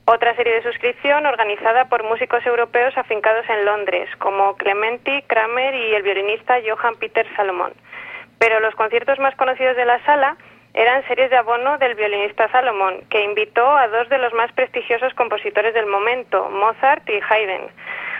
otra 0.06 0.36
serie 0.36 0.54
de 0.54 0.62
suscripción 0.62 1.26
organizada 1.26 1.88
por 1.88 2.04
músicos 2.04 2.46
europeos 2.46 2.96
afincados 2.96 3.44
en 3.48 3.64
Londres, 3.64 4.08
como 4.18 4.56
Clementi, 4.56 5.20
Kramer 5.22 5.74
y 5.74 5.94
el 5.94 6.02
violinista 6.04 6.58
Johann 6.64 6.94
Peter 6.96 7.26
Salomon. 7.34 7.72
Pero 8.38 8.60
los 8.60 8.74
conciertos 8.76 9.18
más 9.18 9.34
conocidos 9.34 9.76
de 9.76 9.84
la 9.84 10.02
sala 10.04 10.36
eran 10.74 11.04
series 11.08 11.30
de 11.30 11.36
abono 11.36 11.78
del 11.78 11.94
violinista 11.96 12.48
Salomon, 12.52 13.00
que 13.10 13.24
invitó 13.24 13.66
a 13.66 13.88
dos 13.88 14.08
de 14.08 14.18
los 14.18 14.32
más 14.34 14.52
prestigiosos 14.52 15.12
compositores 15.14 15.74
del 15.74 15.86
momento, 15.86 16.50
Mozart 16.50 17.08
y 17.08 17.18
Haydn. 17.28 17.68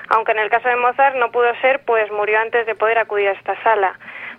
Aunque 0.08 0.32
en 0.32 0.38
el 0.38 0.50
caso 0.50 0.68
de 0.68 0.76
Mozart 0.76 1.16
no 1.16 1.30
pudo 1.30 1.54
ser, 1.60 1.80
pues 1.80 2.10
murió 2.12 2.38
antes 2.38 2.66
de 2.66 2.74
poder 2.74 2.98
acudir 2.98 3.28
a 3.28 3.32
esta 3.32 3.60
sala. 3.62 3.98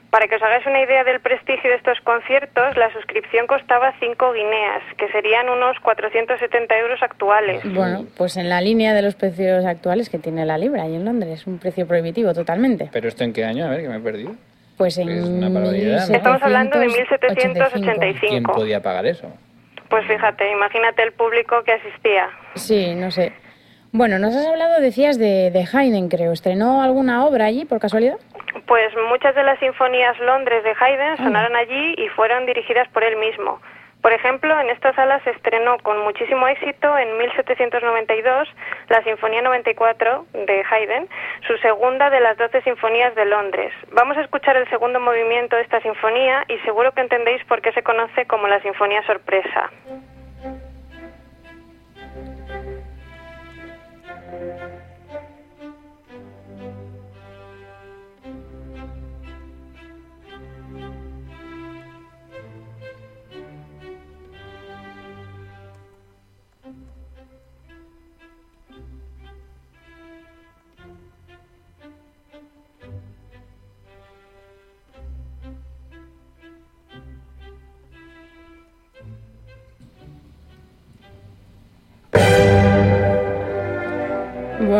Para 0.09 0.27
que 0.27 0.35
os 0.35 0.41
hagáis 0.41 0.65
una 0.65 0.81
idea 0.81 1.03
del 1.03 1.19
prestigio 1.19 1.69
de 1.69 1.75
estos 1.75 1.99
conciertos, 2.01 2.77
la 2.77 2.91
suscripción 2.93 3.45
costaba 3.45 3.93
5 3.99 4.31
guineas, 4.31 4.81
que 4.97 5.09
serían 5.09 5.49
unos 5.49 5.77
470 5.81 6.77
euros 6.77 7.03
actuales. 7.03 7.61
bueno, 7.73 8.05
pues 8.15 8.37
en 8.37 8.49
la 8.49 8.61
línea 8.61 8.93
de 8.93 9.01
los 9.01 9.15
precios 9.15 9.65
actuales 9.65 10.09
que 10.09 10.17
tiene 10.17 10.45
la 10.45 10.57
libra 10.57 10.87
y 10.87 10.95
en 10.95 11.03
Londres, 11.03 11.45
un 11.45 11.59
precio 11.59 11.85
prohibitivo 11.85 12.33
totalmente. 12.33 12.89
¿Pero 12.93 13.09
esto 13.09 13.25
en 13.25 13.33
qué 13.33 13.43
año? 13.43 13.65
A 13.65 13.69
ver, 13.69 13.81
que 13.81 13.89
me 13.89 13.97
he 13.97 13.99
perdido. 13.99 14.31
Pues 14.77 14.97
en 14.97 15.09
Es 15.09 15.25
una 15.25 15.49
barbaridad, 15.49 16.07
¿no? 16.07 16.15
Estamos 16.15 16.41
hablando 16.41 16.79
de 16.79 16.85
1785. 16.85 17.35
¿Quién 17.35 17.53
1785. 17.53 18.53
podía 18.53 18.81
pagar 18.81 19.05
eso? 19.07 19.29
Pues 19.89 20.05
fíjate, 20.05 20.51
imagínate 20.51 21.03
el 21.03 21.11
público 21.13 21.63
que 21.63 21.73
asistía. 21.73 22.29
Sí, 22.55 22.95
no 22.95 23.11
sé. 23.11 23.33
Bueno, 23.97 24.19
nos 24.19 24.35
has 24.35 24.45
hablado, 24.45 24.79
decías, 24.79 25.17
de, 25.17 25.49
de 25.49 25.65
Haydn, 25.73 26.07
creo. 26.07 26.31
¿Estrenó 26.31 26.83
alguna 26.83 27.25
obra 27.25 27.45
allí, 27.45 27.65
por 27.65 27.79
casualidad? 27.79 28.19
Pues 28.67 28.93
muchas 29.09 29.33
de 29.33 29.41
las 29.41 29.57
sinfonías 29.57 30.19
Londres 30.19 30.63
de 30.63 30.75
Haydn 30.79 31.17
sonaron 31.17 31.55
allí 31.55 31.95
y 31.97 32.07
fueron 32.09 32.45
dirigidas 32.45 32.87
por 32.89 33.03
él 33.03 33.15
mismo. 33.15 33.59
Por 34.03 34.13
ejemplo, 34.13 34.53
en 34.59 34.69
esta 34.69 34.93
sala 34.93 35.19
se 35.23 35.31
estrenó 35.31 35.79
con 35.79 35.97
muchísimo 36.03 36.47
éxito 36.47 36.95
en 36.95 37.17
1792 37.17 38.47
la 38.89 39.01
Sinfonía 39.01 39.41
94 39.41 40.27
de 40.45 40.63
Haydn, 40.69 41.09
su 41.47 41.57
segunda 41.57 42.11
de 42.11 42.19
las 42.19 42.37
12 42.37 42.61
sinfonías 42.61 43.15
de 43.15 43.25
Londres. 43.25 43.73
Vamos 43.93 44.15
a 44.17 44.21
escuchar 44.21 44.57
el 44.57 44.69
segundo 44.69 44.99
movimiento 44.99 45.55
de 45.55 45.63
esta 45.63 45.81
sinfonía 45.81 46.45
y 46.47 46.59
seguro 46.59 46.91
que 46.91 47.01
entendéis 47.01 47.43
por 47.45 47.63
qué 47.63 47.71
se 47.71 47.81
conoce 47.81 48.27
como 48.27 48.47
la 48.47 48.61
Sinfonía 48.61 49.01
Sorpresa. 49.07 49.71
thank 54.31 54.41
you. 54.41 54.86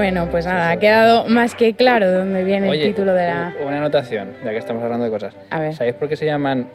Bueno, 0.10 0.30
pues 0.32 0.46
nada, 0.46 0.70
ha 0.72 0.78
quedado 0.80 1.26
más 1.28 1.54
que 1.54 1.74
claro 1.74 2.08
de 2.10 2.14
dónde 2.20 2.46
viene 2.46 2.70
Oye, 2.70 2.84
el 2.84 2.88
título 2.96 3.14
de 3.14 3.28
la... 3.28 3.54
una 3.62 3.76
anotación, 3.80 4.30
ya 4.42 4.52
que 4.52 4.58
estamos 4.58 4.82
hablando 4.82 5.04
de 5.04 5.12
cosas. 5.12 5.36
A 5.50 5.60
ver. 5.60 5.74
¿Sabéis 5.74 5.96
por 5.96 6.08
qué 6.08 6.16
se 6.16 6.26
llaman 6.26 6.70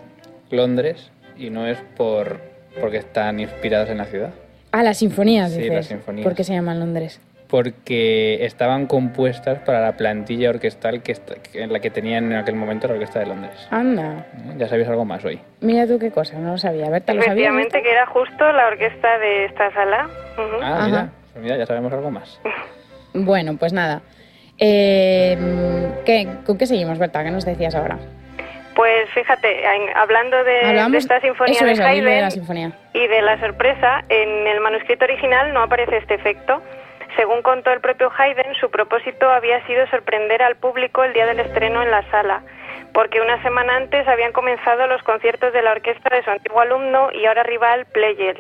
Londres 0.51 1.11
y 1.39 1.49
no 1.49 1.67
es 1.67 1.79
por 1.97 2.41
porque 2.79 2.99
están 2.99 3.41
inspiradas 3.41 3.89
en 3.89 3.97
la 3.99 4.05
ciudad? 4.05 4.35
Ah, 4.71 4.83
las 4.83 4.99
sinfonías, 4.99 5.51
Sí, 5.51 5.61
dices. 5.63 5.75
las 5.75 5.87
sinfonías. 5.87 6.25
¿Por 6.25 6.35
qué 6.35 6.45
se 6.45 6.53
llaman 6.53 6.79
Londres? 6.79 7.23
Porque 7.49 8.45
estaban 8.45 8.87
compuestas 8.87 9.61
para 9.61 9.81
la 9.81 9.93
plantilla 9.97 10.51
orquestal 10.51 11.03
que 11.03 11.15
que- 11.51 11.63
en 11.63 11.73
la 11.73 11.81
que 11.81 11.89
tenían 11.89 12.31
en 12.33 12.37
aquel 12.37 12.55
momento 12.57 12.87
la 12.87 12.95
Orquesta 12.95 13.21
de 13.21 13.27
Londres. 13.29 13.67
Anda, 13.71 14.27
¿Eh? 14.37 14.55
Ya 14.59 14.69
sabéis 14.69 14.89
algo 14.89 15.07
más 15.07 15.25
hoy. 15.25 15.41
mira 15.63 15.87
tú 15.87 15.99
qué 15.99 16.11
cosa, 16.11 16.37
no 16.39 16.51
lo 16.53 16.59
sabía. 16.59 16.91
Berta, 16.91 17.15
¿lo 17.15 17.23
sabías? 17.23 17.33
Efectivamente, 17.49 17.79
esto? 17.79 17.83
que 17.89 17.93
era 17.93 18.05
justo 18.09 18.53
la 18.53 18.67
orquesta 18.69 19.19
de 19.19 19.47
esta 19.47 19.73
sala. 19.73 20.05
Ujú. 20.35 20.57
Ah, 20.63 20.77
Ajá. 20.77 20.87
mira. 20.87 21.09
Pues 21.33 21.43
mira, 21.43 21.57
ya 21.57 21.65
sabemos 21.65 21.91
algo 21.95 22.11
más. 22.11 22.39
Bueno, 23.15 23.57
pues 23.59 23.73
nada. 23.73 24.03
Eh, 24.59 25.37
¿qué- 26.07 26.29
¿Con 26.47 26.57
qué 26.59 26.67
seguimos, 26.67 26.99
Berta? 26.99 27.23
¿Qué 27.25 27.31
nos 27.31 27.45
decías 27.45 27.75
ahora? 27.75 27.99
Pues 28.75 29.11
fíjate, 29.11 29.65
hablando 29.95 30.43
de, 30.45 30.97
esta 30.97 31.21
sinfonía 31.21 31.55
eso 31.55 31.65
de 31.67 31.73
Haydn 31.85 32.21
la 32.23 32.31
sinfonía. 32.31 32.73
y 32.95 33.07
de 33.07 33.21
la 33.21 33.39
sorpresa, 33.39 34.03
en 34.09 34.47
el 34.47 34.61
manuscrito 34.61 35.05
original 35.05 35.53
no 35.53 35.63
aparece 35.63 35.99
este 35.99 36.15
efecto. 36.15 36.63
Según 37.17 37.43
contó 37.43 37.71
el 37.71 37.81
propio 37.81 38.11
Haydn, 38.17 38.55
su 38.59 38.71
propósito 38.71 39.29
había 39.29 39.65
sido 39.67 39.87
sorprender 39.89 40.43
al 40.43 40.57
público 40.57 41.05
el 41.05 41.13
día 41.13 41.27
del 41.27 41.41
estreno 41.41 41.83
en 41.83 41.91
la 41.91 42.03
sala, 42.11 42.41
porque 42.95 43.21
una 43.21 43.43
semana 43.43 43.77
antes 43.77 44.09
habían 44.09 44.33
comenzado 44.33 44.87
los 44.87 45.03
conciertos 45.03 45.53
de 45.53 45.61
la 45.61 45.73
orquesta 45.73 46.09
de 46.17 46.23
su 46.25 46.31
antiguo 46.31 46.61
alumno 46.61 47.11
y 47.13 47.27
ahora 47.27 47.43
rival 47.43 47.85
Pleyel. 47.93 48.39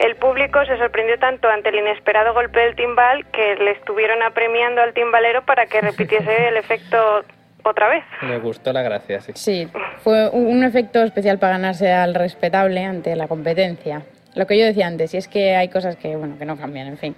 El 0.00 0.16
público 0.16 0.64
se 0.64 0.78
sorprendió 0.78 1.18
tanto 1.18 1.46
ante 1.48 1.68
el 1.68 1.74
inesperado 1.74 2.32
golpe 2.32 2.58
del 2.58 2.74
timbal 2.74 3.26
que 3.32 3.56
le 3.56 3.72
estuvieron 3.72 4.22
apremiando 4.22 4.80
al 4.80 4.94
timbalero 4.94 5.44
para 5.44 5.66
que 5.66 5.82
repitiese 5.82 6.48
el 6.48 6.56
efecto 6.56 6.96
otra 7.64 7.90
vez. 7.90 8.02
Le 8.22 8.38
gustó 8.38 8.72
la 8.72 8.80
gracia, 8.80 9.20
sí. 9.20 9.32
Sí, 9.34 9.68
fue 10.02 10.30
un 10.30 10.46
un 10.46 10.64
efecto 10.64 11.02
especial 11.02 11.38
para 11.38 11.52
ganarse 11.52 11.92
al 11.92 12.14
respetable 12.14 12.82
ante 12.82 13.14
la 13.14 13.28
competencia. 13.28 14.02
Lo 14.34 14.46
que 14.46 14.58
yo 14.58 14.64
decía 14.64 14.86
antes, 14.86 15.12
y 15.12 15.18
es 15.18 15.28
que 15.28 15.54
hay 15.54 15.68
cosas 15.68 15.96
que, 15.96 16.16
bueno, 16.16 16.38
que 16.38 16.46
no 16.46 16.56
cambian, 16.56 16.86
en 16.86 16.96
fin. 16.96 17.14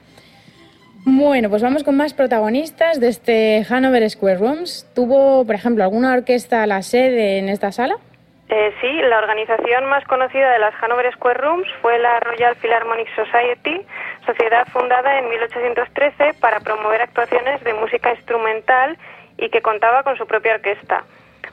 Bueno, 1.05 1.51
pues 1.51 1.63
vamos 1.63 1.85
con 1.85 1.97
más 1.97 2.15
protagonistas 2.15 2.99
de 2.99 3.09
este 3.09 3.67
Hanover 3.69 4.09
Square 4.11 4.39
Rooms. 4.39 4.89
¿Tuvo, 4.95 5.45
por 5.45 5.55
ejemplo, 5.55 5.85
alguna 5.85 6.13
orquesta 6.13 6.67
la 6.67 6.83
sede 6.83 7.39
en 7.39 7.49
esta 7.49 7.71
sala? 7.71 7.97
Eh, 8.55 8.71
sí, 8.83 8.93
la 9.09 9.17
organización 9.17 9.87
más 9.87 10.05
conocida 10.05 10.53
de 10.53 10.59
las 10.59 10.75
Hanover 10.83 11.11
Square 11.15 11.41
Rooms 11.41 11.67
fue 11.81 11.99
la 11.99 12.21
Royal 12.21 12.55
Philharmonic 12.57 13.09
Society, 13.17 13.81
sociedad 14.27 14.67
fundada 14.71 15.19
en 15.19 15.31
1813 15.31 16.35
para 16.39 16.61
promover 16.61 17.01
actuaciones 17.01 17.65
de 17.65 17.73
música 17.73 18.11
instrumental 18.11 18.99
y 19.39 19.49
que 19.49 19.63
contaba 19.63 20.03
con 20.03 20.19
su 20.19 20.27
propia 20.27 20.57
orquesta. 20.57 21.03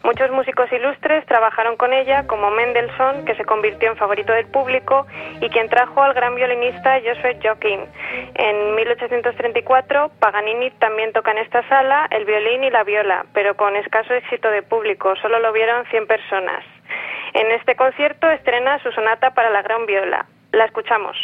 Muchos 0.03 0.29
músicos 0.31 0.69
ilustres 0.73 1.25
trabajaron 1.25 1.77
con 1.77 1.93
ella, 1.93 2.27
como 2.27 2.51
Mendelssohn, 2.51 3.23
que 3.23 3.35
se 3.35 3.45
convirtió 3.45 3.89
en 3.89 3.95
favorito 3.95 4.33
del 4.33 4.47
público, 4.47 5.07
y 5.39 5.49
quien 5.49 5.69
trajo 5.69 6.03
al 6.03 6.13
gran 6.13 6.35
violinista 6.35 6.99
Joshua 6.99 7.31
Joachim. 7.41 7.79
En 8.35 8.75
1834, 8.75 10.11
Paganini 10.19 10.69
también 10.71 11.13
toca 11.13 11.31
en 11.31 11.37
esta 11.37 11.65
sala 11.69 12.07
el 12.11 12.25
violín 12.25 12.65
y 12.65 12.69
la 12.69 12.83
viola, 12.83 13.25
pero 13.33 13.55
con 13.55 13.77
escaso 13.77 14.13
éxito 14.13 14.51
de 14.51 14.63
público, 14.63 15.15
solo 15.17 15.39
lo 15.39 15.53
vieron 15.53 15.85
100 15.85 16.07
personas. 16.07 16.63
En 17.33 17.51
este 17.51 17.75
concierto 17.75 18.29
estrena 18.29 18.81
su 18.83 18.91
sonata 18.91 19.31
para 19.33 19.49
la 19.49 19.61
gran 19.61 19.85
viola. 19.85 20.25
La 20.51 20.65
escuchamos. 20.65 21.15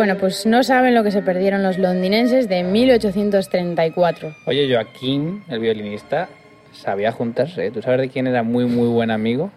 Bueno, 0.00 0.16
pues 0.16 0.46
no 0.46 0.62
saben 0.62 0.94
lo 0.94 1.04
que 1.04 1.10
se 1.10 1.20
perdieron 1.20 1.62
los 1.62 1.76
londinenses 1.76 2.48
de 2.48 2.62
1834. 2.62 4.34
Oye, 4.46 4.66
Joaquín, 4.74 5.44
el 5.50 5.60
violinista, 5.60 6.30
sabía 6.72 7.12
juntarse. 7.12 7.66
¿eh? 7.66 7.70
¿Tú 7.70 7.82
sabes 7.82 8.00
de 8.00 8.08
quién 8.08 8.26
era 8.26 8.42
muy, 8.42 8.64
muy 8.64 8.88
buen 8.88 9.10
amigo? 9.10 9.50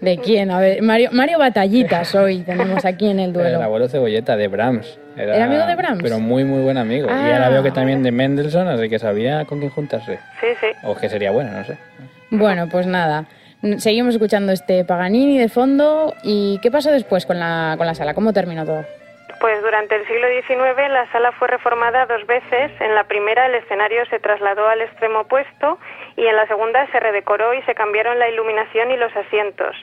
¿De 0.00 0.18
quién? 0.18 0.52
A 0.52 0.60
ver, 0.60 0.82
Mario, 0.82 1.08
Mario 1.10 1.36
Batallitas 1.40 2.14
hoy 2.14 2.42
tenemos 2.46 2.84
aquí 2.84 3.08
en 3.08 3.18
el 3.18 3.26
El 3.30 3.32
duelo. 3.32 3.60
abuelo 3.60 3.88
Cebolleta, 3.88 4.36
de 4.36 4.46
Brahms. 4.46 5.00
¿Era 5.16 5.44
amigo 5.46 5.66
de 5.66 5.74
Brahms? 5.74 5.98
Pero 6.00 6.20
muy, 6.20 6.44
muy 6.44 6.62
buen 6.62 6.78
amigo. 6.78 7.08
Y 7.08 7.12
Ah. 7.12 7.32
ahora 7.34 7.48
veo 7.48 7.64
que 7.64 7.72
también 7.72 8.04
de 8.04 8.12
Mendelssohn, 8.12 8.68
así 8.68 8.88
que 8.88 9.00
sabía 9.00 9.44
con 9.46 9.58
quién 9.58 9.72
juntarse. 9.72 10.20
Sí, 10.40 10.46
sí. 10.60 10.66
O 10.84 10.94
que 10.94 11.08
sería 11.08 11.32
bueno, 11.32 11.50
no 11.50 11.64
sé. 11.64 11.76
Bueno, 12.30 12.68
pues 12.70 12.86
nada. 12.86 13.24
Seguimos 13.78 14.14
escuchando 14.14 14.52
este 14.52 14.84
Paganini 14.84 15.38
de 15.40 15.48
fondo. 15.48 16.14
¿Y 16.22 16.60
qué 16.62 16.70
pasó 16.70 16.92
después 16.92 17.26
con 17.26 17.40
la, 17.40 17.74
con 17.76 17.84
la 17.88 17.96
sala? 17.96 18.14
¿Cómo 18.14 18.32
terminó 18.32 18.64
todo? 18.64 18.84
Pues 19.42 19.60
durante 19.60 19.96
el 19.96 20.06
siglo 20.06 20.28
XIX 20.28 20.88
la 20.88 21.10
sala 21.10 21.32
fue 21.32 21.48
reformada 21.48 22.06
dos 22.06 22.24
veces. 22.28 22.70
En 22.78 22.94
la 22.94 23.02
primera 23.02 23.46
el 23.46 23.56
escenario 23.56 24.06
se 24.06 24.20
trasladó 24.20 24.68
al 24.68 24.80
extremo 24.82 25.22
opuesto 25.22 25.80
y 26.16 26.24
en 26.26 26.36
la 26.36 26.46
segunda 26.46 26.86
se 26.92 27.00
redecoró 27.00 27.52
y 27.52 27.60
se 27.62 27.74
cambiaron 27.74 28.20
la 28.20 28.28
iluminación 28.28 28.92
y 28.92 28.96
los 28.96 29.10
asientos. 29.16 29.74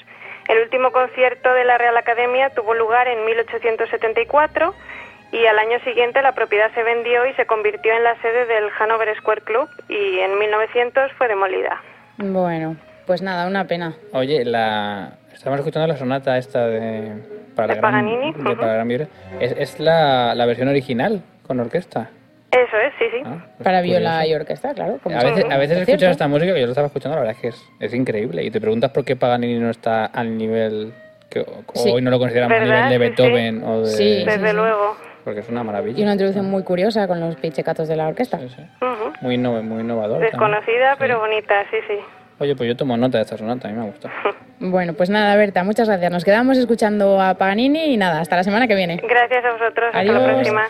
El 0.47 0.61
último 0.61 0.93
concierto 0.93 1.53
de 1.53 1.65
la 1.65 1.77
Real 1.77 1.97
Academia 1.97 2.51
tuvo 2.51 2.73
lugar 2.73 3.09
en 3.09 3.25
1874 3.25 4.73
y 5.33 5.45
al 5.45 5.59
año 5.59 5.81
siguiente 5.81 6.21
la 6.21 6.31
propiedad 6.31 6.73
se 6.73 6.81
vendió 6.81 7.25
y 7.25 7.33
se 7.33 7.45
convirtió 7.45 7.91
en 7.91 8.05
la 8.05 8.15
sede 8.21 8.45
del 8.45 8.69
Hanover 8.79 9.13
Square 9.17 9.41
Club 9.41 9.67
y 9.89 10.19
en 10.19 10.39
1900 10.39 11.11
fue 11.17 11.27
demolida. 11.27 11.81
Bueno, 12.17 12.77
pues 13.05 13.21
nada, 13.21 13.45
una 13.45 13.65
pena. 13.65 13.93
Oye, 14.13 14.45
la... 14.45 15.17
estamos 15.33 15.59
escuchando 15.59 15.85
la 15.85 15.97
sonata 15.97 16.37
esta 16.37 16.65
de... 16.65 17.38
Para 17.55 17.75
¿De 17.75 17.81
la 17.81 17.89
gran- 17.89 18.05
Paganini? 18.05 18.33
de 18.33 18.39
Ujú. 18.39 18.55
para 18.55 18.67
la 18.67 18.73
gran 18.73 18.87
viola. 18.87 19.07
¿Es, 19.39 19.51
es 19.57 19.79
la, 19.79 20.33
la 20.35 20.45
versión 20.45 20.67
original 20.67 21.21
con 21.45 21.59
orquesta? 21.59 22.09
Eso 22.51 22.77
es, 22.77 22.93
sí, 22.97 23.05
sí. 23.11 23.21
Ah, 23.25 23.37
pues 23.57 23.63
Para 23.63 23.81
viola 23.81 24.11
curioso. 24.21 24.29
y 24.31 24.33
orquesta, 24.35 24.73
claro. 24.73 24.99
como 25.03 25.15
A 25.19 25.23
veces, 25.23 25.45
a 25.45 25.57
veces 25.57 25.77
Es 25.77 25.81
escuchas 25.81 25.99
cierto. 25.99 26.11
esta 26.11 26.27
música 26.27 26.53
que 26.53 26.59
yo 26.59 26.65
lo 26.65 26.71
estaba 26.71 26.87
escuchando, 26.87 27.15
la 27.15 27.21
verdad 27.21 27.35
es 27.35 27.41
que 27.41 27.47
es, 27.49 27.69
es 27.79 27.93
increíble. 27.93 28.43
Y 28.43 28.49
te 28.49 28.59
preguntas 28.59 28.89
por 28.91 29.05
qué 29.05 29.15
Paganini 29.15 29.59
no 29.59 29.69
está 29.69 30.05
al 30.05 30.35
nivel 30.35 30.93
que 31.29 31.41
o- 31.41 31.63
Sí. 31.75 31.91
hoy 31.91 32.01
no 32.01 32.09
lo 32.09 32.17
consideramos 32.17 32.57
a 32.57 32.59
¿Verdad? 32.59 32.89
nivel 32.89 32.99
de 33.01 33.07
Sí, 33.07 33.13
sí. 33.15 33.21
Beethoven 33.21 33.63
o 33.63 33.79
de... 33.81 33.85
Sí. 33.87 34.25
Desde 34.25 34.53
luego. 34.53 34.95
Porque 35.23 35.41
es 35.41 35.49
una 35.49 35.63
maravilla. 35.63 35.99
Y 35.99 36.01
una 36.01 36.13
introducción 36.13 36.49
muy 36.49 36.63
curiosa 36.63 37.07
con 37.07 37.19
los 37.19 37.35
pichecatos 37.35 37.87
de 37.87 37.95
la 37.95 38.07
orquesta. 38.07 38.39
Sí, 38.39 38.49
sí. 38.55 38.63
Ujú. 38.81 39.13
Muy, 39.21 39.35
inno- 39.37 39.61
muy 39.61 39.81
innovador. 39.81 40.13
también. 40.13 40.31
Desconocida, 40.31 40.91
Sí. 40.93 40.97
pero 40.97 41.19
bonita, 41.19 41.63
sí, 41.69 41.77
sí. 41.87 41.99
Oye, 42.39 42.55
pues 42.55 42.67
yo 42.67 42.75
tomo 42.75 42.95
nota 42.97 43.17
de 43.17 43.23
esta 43.23 43.37
sonata, 43.37 43.67
a 43.67 43.71
mí 43.71 43.77
me 43.77 43.85
gusta. 43.85 44.09
Bueno, 44.61 44.91
pues 44.91 45.09
nada, 45.09 45.37
Berta, 45.37 45.63
muchas 45.63 45.87
gracias. 45.87 46.11
Nos 46.11 46.25
quedamos 46.25 46.57
escuchando 46.57 47.21
a 47.21 47.35
Paganini 47.35 47.93
y 47.93 47.95
nada, 47.97 48.19
hasta 48.19 48.35
la 48.35 48.43
semana 48.43 48.67
que 48.67 48.75
viene. 48.75 48.97
Gracias 49.07 49.45
a 49.45 49.53
vosotros. 49.53 49.89
Hasta 49.93 50.11
la 50.11 50.25
próxima. 50.25 50.65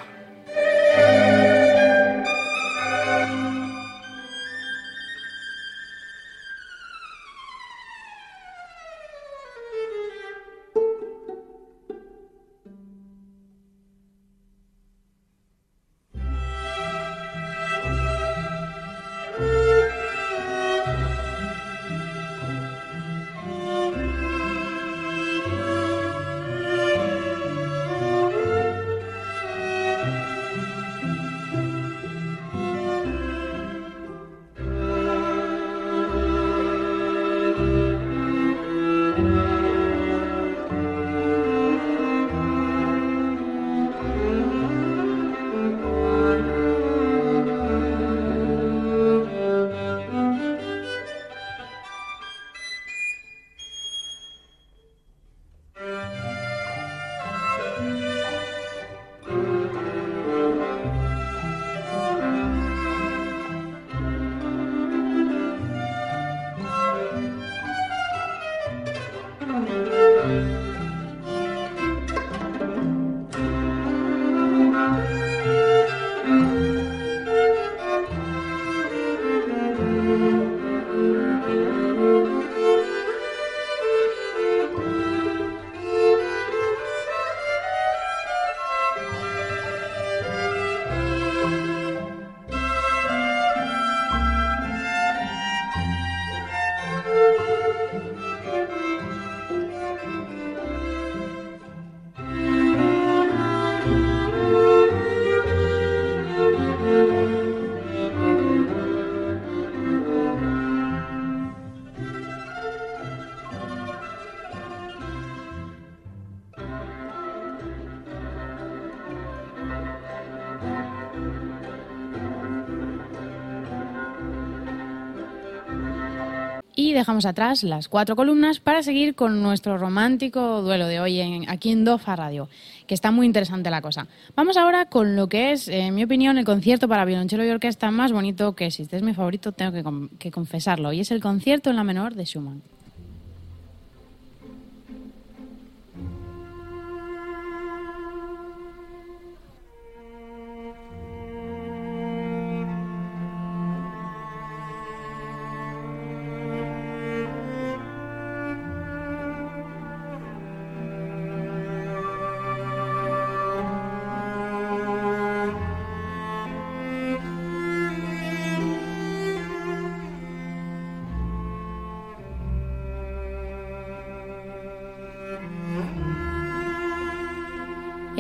Dejamos 127.00 127.26
atrás 127.26 127.64
las 127.64 127.88
cuatro 127.88 128.16
columnas 128.16 128.60
para 128.60 128.84
seguir 128.84 129.16
con 129.16 129.42
nuestro 129.42 129.78
romántico 129.78 130.62
duelo 130.62 130.88
de 130.88 131.00
hoy 131.00 131.20
en, 131.20 131.50
aquí 131.50 131.72
en 131.72 131.86
Dofa 131.86 132.16
Radio, 132.16 132.50
que 132.88 132.94
está 132.94 133.12
muy 133.12 133.26
interesante 133.26 133.70
la 133.70 133.82
cosa. 133.82 134.08
Vamos 134.36 134.58
ahora 134.58 134.86
con 134.86 135.16
lo 135.16 135.28
que 135.28 135.52
es, 135.52 135.68
en 135.68 135.96
mi 135.96 136.04
opinión, 136.04 136.38
el 136.38 136.46
concierto 136.46 136.88
para 136.88 137.06
violonchelo 137.06 137.46
y 137.46 137.50
orquesta 137.50 137.90
más 137.92 138.12
bonito 138.12 138.56
que 138.56 138.68
existe. 138.68 138.98
Es 138.98 139.04
mi 139.04 139.14
favorito, 139.14 139.52
tengo 139.52 139.72
que, 139.72 140.18
que 140.18 140.32
confesarlo, 140.32 140.94
y 140.94 141.00
es 141.00 141.12
el 141.12 141.22
concierto 141.22 141.70
en 141.70 141.78
la 141.78 141.84
menor 141.84 142.16
de 142.16 142.26
Schumann. 142.26 142.62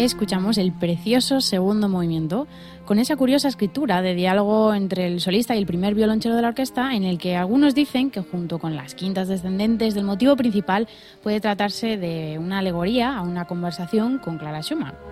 Escuchamos 0.06 0.58
el 0.58 0.72
precioso 0.72 1.42
segundo 1.42 1.90
movimiento, 1.90 2.48
con 2.86 3.00
esa 3.00 3.16
curiosa 3.16 3.48
escritura 3.48 4.02
de 4.02 4.16
diálogo 4.16 4.74
entre 4.74 5.06
el 5.08 5.20
solista 5.20 5.56
y 5.56 5.60
el 5.60 5.66
primer 5.66 5.94
violonchelo 5.94 6.36
de 6.36 6.42
la 6.42 6.48
orquesta, 6.50 6.96
en 6.96 7.04
el 7.04 7.18
que 7.18 7.36
algunos 7.36 7.76
dicen 7.76 8.10
que 8.10 8.22
junto 8.22 8.60
con 8.60 8.76
las 8.76 8.96
quintas 8.96 9.28
descendentes 9.28 9.94
del 9.94 10.06
motivo 10.06 10.36
principal 10.36 10.88
puede 11.22 11.40
tratarse 11.40 11.98
de 11.98 12.38
una 12.40 12.60
alegoría 12.60 13.18
a 13.18 13.22
una 13.22 13.46
conversación 13.46 14.20
con 14.20 14.38
Clara 14.38 14.64
Schumann. 14.64 15.09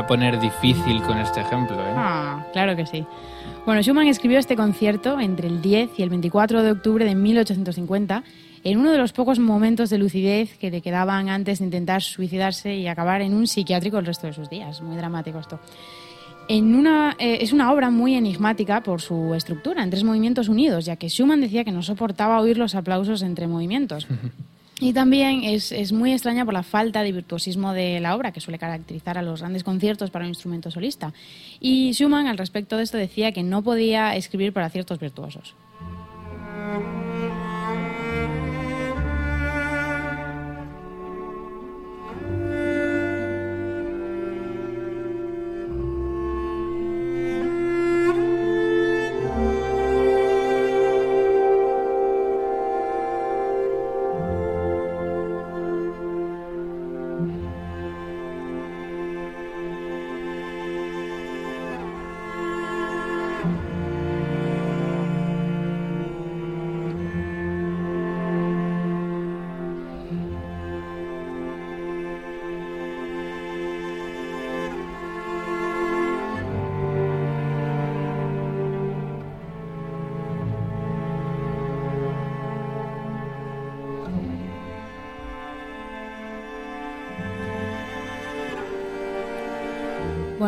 A 0.00 0.06
poner 0.06 0.38
difícil 0.40 1.02
con 1.02 1.18
este 1.18 1.40
ejemplo. 1.40 1.76
¿eh? 1.76 1.94
Ah, 1.96 2.46
claro 2.52 2.76
que 2.76 2.86
sí. 2.86 3.04
Bueno, 3.66 3.82
Schumann 3.82 4.06
escribió 4.06 4.38
este 4.38 4.56
concierto 4.56 5.20
entre 5.20 5.48
el 5.48 5.60
10 5.60 5.98
y 5.98 6.02
el 6.02 6.08
24 6.08 6.62
de 6.62 6.72
octubre 6.72 7.04
de 7.04 7.14
1850 7.14 8.22
en 8.64 8.78
uno 8.78 8.92
de 8.92 8.98
los 8.98 9.12
pocos 9.12 9.38
momentos 9.38 9.90
de 9.90 9.98
lucidez 9.98 10.56
que 10.58 10.70
le 10.70 10.80
quedaban 10.80 11.28
antes 11.28 11.58
de 11.58 11.66
intentar 11.66 12.02
suicidarse 12.02 12.74
y 12.74 12.86
acabar 12.86 13.22
en 13.22 13.34
un 13.34 13.46
psiquiátrico 13.46 13.98
el 13.98 14.06
resto 14.06 14.26
de 14.26 14.32
sus 14.32 14.48
días. 14.50 14.80
Muy 14.80 14.96
dramático 14.96 15.38
esto. 15.38 15.60
En 16.48 16.74
una, 16.74 17.14
eh, 17.18 17.38
es 17.42 17.52
una 17.52 17.70
obra 17.72 17.90
muy 17.90 18.14
enigmática 18.14 18.82
por 18.82 19.02
su 19.02 19.34
estructura, 19.34 19.82
en 19.82 19.90
tres 19.90 20.02
movimientos 20.02 20.48
unidos, 20.48 20.86
ya 20.86 20.96
que 20.96 21.10
Schumann 21.10 21.42
decía 21.42 21.62
que 21.62 21.72
no 21.72 21.82
soportaba 21.82 22.40
oír 22.40 22.56
los 22.56 22.74
aplausos 22.74 23.22
entre 23.22 23.46
movimientos. 23.46 24.06
Y 24.80 24.92
también 24.92 25.42
es, 25.42 25.72
es, 25.72 25.92
muy 25.92 26.12
extraña 26.12 26.44
por 26.44 26.54
la 26.54 26.62
falta 26.62 27.02
de 27.02 27.10
virtuosismo 27.10 27.72
de 27.72 27.98
la 27.98 28.14
obra, 28.14 28.32
que 28.32 28.40
suele 28.40 28.58
caracterizar 28.58 29.18
a 29.18 29.22
los 29.22 29.40
grandes 29.40 29.64
conciertos 29.64 30.10
para 30.10 30.24
un 30.24 30.28
instrumento 30.28 30.70
solista. 30.70 31.12
Y 31.58 31.92
Schumann, 31.92 32.28
al 32.28 32.38
respecto 32.38 32.76
de 32.76 32.84
esto, 32.84 32.96
decía 32.96 33.32
que 33.32 33.42
no 33.42 33.62
podía 33.62 34.14
escribir 34.14 34.52
para 34.52 34.70
ciertos 34.70 35.00
virtuosos. 35.00 35.54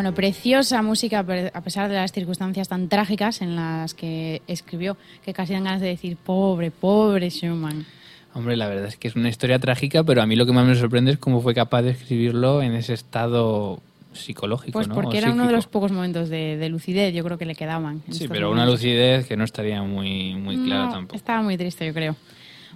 Bueno, 0.01 0.15
preciosa 0.15 0.81
música 0.81 1.19
a 1.53 1.61
pesar 1.61 1.91
de 1.91 1.97
las 1.97 2.11
circunstancias 2.11 2.71
tan 2.71 2.89
trágicas 2.89 3.43
en 3.43 3.55
las 3.55 3.93
que 3.93 4.41
escribió, 4.47 4.97
que 5.23 5.35
casi 5.35 5.53
dan 5.53 5.65
ganas 5.65 5.83
de 5.83 5.89
decir, 5.89 6.17
pobre, 6.17 6.71
pobre 6.71 7.29
Schumann. 7.29 7.85
Hombre, 8.33 8.57
la 8.57 8.67
verdad 8.67 8.87
es 8.87 8.97
que 8.97 9.09
es 9.09 9.15
una 9.15 9.29
historia 9.29 9.59
trágica, 9.59 10.03
pero 10.03 10.23
a 10.23 10.27
mí 10.27 10.37
lo 10.37 10.47
que 10.47 10.53
más 10.53 10.65
me 10.65 10.75
sorprende 10.75 11.11
es 11.11 11.19
cómo 11.19 11.43
fue 11.43 11.55
capaz 11.55 11.83
de 11.83 11.91
escribirlo 11.91 12.63
en 12.63 12.73
ese 12.73 12.95
estado 12.95 13.83
psicológico. 14.15 14.73
Pues 14.73 14.89
porque 14.89 15.19
era 15.19 15.33
uno 15.33 15.47
de 15.47 15.53
los 15.53 15.67
pocos 15.67 15.93
momentos 15.93 16.31
de, 16.31 16.67
lucidez, 16.71 17.13
yo 17.13 17.23
creo 17.23 17.37
que 17.37 17.45
le 17.45 17.55
quedaban. 17.55 18.01
Sí, 18.09 18.27
pero 18.27 18.51
una 18.51 18.65
lucidez 18.65 19.27
que 19.27 19.37
no 19.37 19.45
estaría 19.45 19.83
muy, 19.83 20.35
muy 20.35 20.57
clara 20.65 20.93
tampoco. 20.93 21.15
Estaba 21.15 21.43
muy 21.43 21.59
triste, 21.59 21.85
yo 21.85 21.93
creo. 21.93 22.17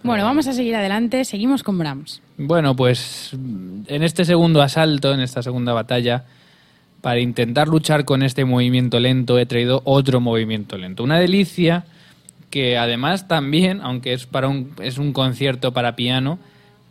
Bueno, 0.02 0.24
vamos 0.24 0.46
a 0.46 0.52
seguir 0.52 0.76
adelante, 0.76 1.24
seguimos 1.24 1.62
con 1.62 1.78
Brahms. 1.78 2.20
Bueno, 2.36 2.76
pues 2.76 3.30
en 3.32 4.02
este 4.02 4.26
segundo 4.26 4.60
asalto, 4.60 5.14
en 5.14 5.20
esta 5.20 5.42
segunda 5.42 5.72
batalla, 5.72 6.26
para 7.04 7.20
intentar 7.20 7.68
luchar 7.68 8.06
con 8.06 8.22
este 8.22 8.46
movimiento 8.46 8.98
lento 8.98 9.38
he 9.38 9.44
traído 9.44 9.82
otro 9.84 10.22
movimiento 10.22 10.78
lento. 10.78 11.04
Una 11.04 11.18
delicia 11.18 11.84
que 12.48 12.78
además 12.78 13.28
también, 13.28 13.82
aunque 13.82 14.14
es 14.14 14.24
para 14.24 14.48
un, 14.48 14.70
es 14.80 14.96
un 14.96 15.12
concierto 15.12 15.74
para 15.74 15.96
piano, 15.96 16.38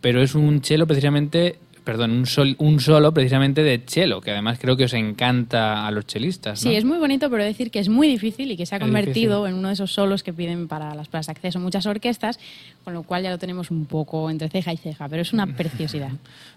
pero 0.01 0.21
es 0.21 0.35
un 0.35 0.63
cello 0.63 0.85
precisamente 0.85 1.55
perdón, 1.83 2.11
un, 2.11 2.25
sol, 2.25 2.55
un 2.59 2.79
solo 2.79 3.13
precisamente 3.13 3.63
de 3.63 3.81
cello, 3.85 4.21
que 4.21 4.31
además 4.31 4.57
creo 4.59 4.77
que 4.77 4.85
os 4.85 4.93
encanta 4.93 5.85
a 5.85 5.91
los 5.91 6.05
chelistas. 6.05 6.59
Sí, 6.59 6.75
es 6.75 6.85
muy 6.85 6.97
bonito, 6.97 7.29
pero 7.29 7.43
decir 7.43 7.71
que 7.71 7.79
es 7.79 7.89
muy 7.89 8.07
difícil 8.07 8.51
y 8.51 8.57
que 8.57 8.65
se 8.65 8.75
ha 8.75 8.79
convertido 8.79 9.47
en 9.47 9.55
uno 9.55 9.67
de 9.67 9.73
esos 9.75 9.91
solos 9.91 10.23
que 10.23 10.33
piden 10.33 10.67
para 10.67 10.95
las 10.95 11.07
pruebas 11.07 11.27
de 11.27 11.31
acceso 11.31 11.59
muchas 11.59 11.85
orquestas, 11.85 12.39
con 12.83 12.93
lo 12.93 13.03
cual 13.03 13.23
ya 13.23 13.29
lo 13.29 13.37
tenemos 13.37 13.71
un 13.71 13.85
poco 13.85 14.29
entre 14.29 14.49
ceja 14.49 14.73
y 14.73 14.77
ceja, 14.77 15.07
pero 15.09 15.21
es 15.21 15.33
una 15.33 15.47
preciosidad. 15.57 16.11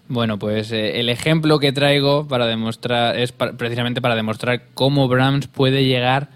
bueno, 0.07 0.39
pues 0.39 0.71
eh, 0.71 0.99
el 0.99 1.09
ejemplo 1.09 1.59
que 1.59 1.71
traigo 1.71 2.27
para 2.27 2.47
demostrar 2.47 3.17
es 3.17 3.31
precisamente 3.31 4.01
para 4.01 4.15
demostrar 4.15 4.63
cómo 4.73 5.07
Brahms 5.07 5.47
puede 5.47 5.85
llegar 5.85 6.29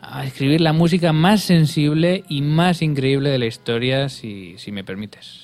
a 0.00 0.26
escribir 0.26 0.60
la 0.60 0.72
música 0.72 1.12
más 1.12 1.42
sensible 1.42 2.24
y 2.28 2.42
más 2.42 2.82
increíble 2.82 3.30
de 3.30 3.38
la 3.38 3.46
historia, 3.46 4.08
si, 4.08 4.56
si 4.58 4.72
me 4.72 4.82
permites. 4.82 5.41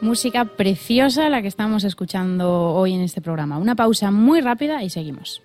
Música 0.00 0.44
preciosa 0.44 1.28
la 1.28 1.42
que 1.42 1.48
estamos 1.48 1.82
escuchando 1.82 2.72
hoy 2.74 2.94
en 2.94 3.00
este 3.00 3.20
programa. 3.20 3.58
Una 3.58 3.74
pausa 3.74 4.10
muy 4.10 4.40
rápida 4.40 4.82
y 4.84 4.90
seguimos. 4.90 5.42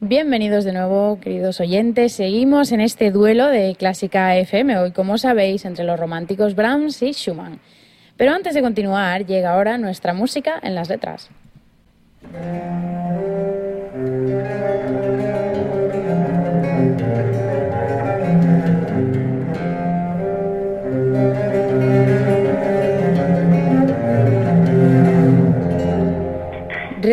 Bienvenidos 0.00 0.62
de 0.62 0.72
nuevo, 0.72 1.18
queridos 1.20 1.58
oyentes. 1.58 2.12
Seguimos 2.12 2.70
en 2.70 2.80
este 2.80 3.10
duelo 3.10 3.48
de 3.48 3.74
Clásica 3.74 4.36
FM, 4.36 4.78
hoy, 4.78 4.92
como 4.92 5.18
sabéis, 5.18 5.64
entre 5.64 5.84
los 5.84 5.98
románticos 5.98 6.54
Brahms 6.54 7.02
y 7.02 7.10
Schumann. 7.10 7.58
Pero 8.16 8.30
antes 8.30 8.54
de 8.54 8.62
continuar, 8.62 9.26
llega 9.26 9.54
ahora 9.54 9.76
nuestra 9.76 10.14
música 10.14 10.60
en 10.62 10.76
las 10.76 10.88
letras. 10.88 11.30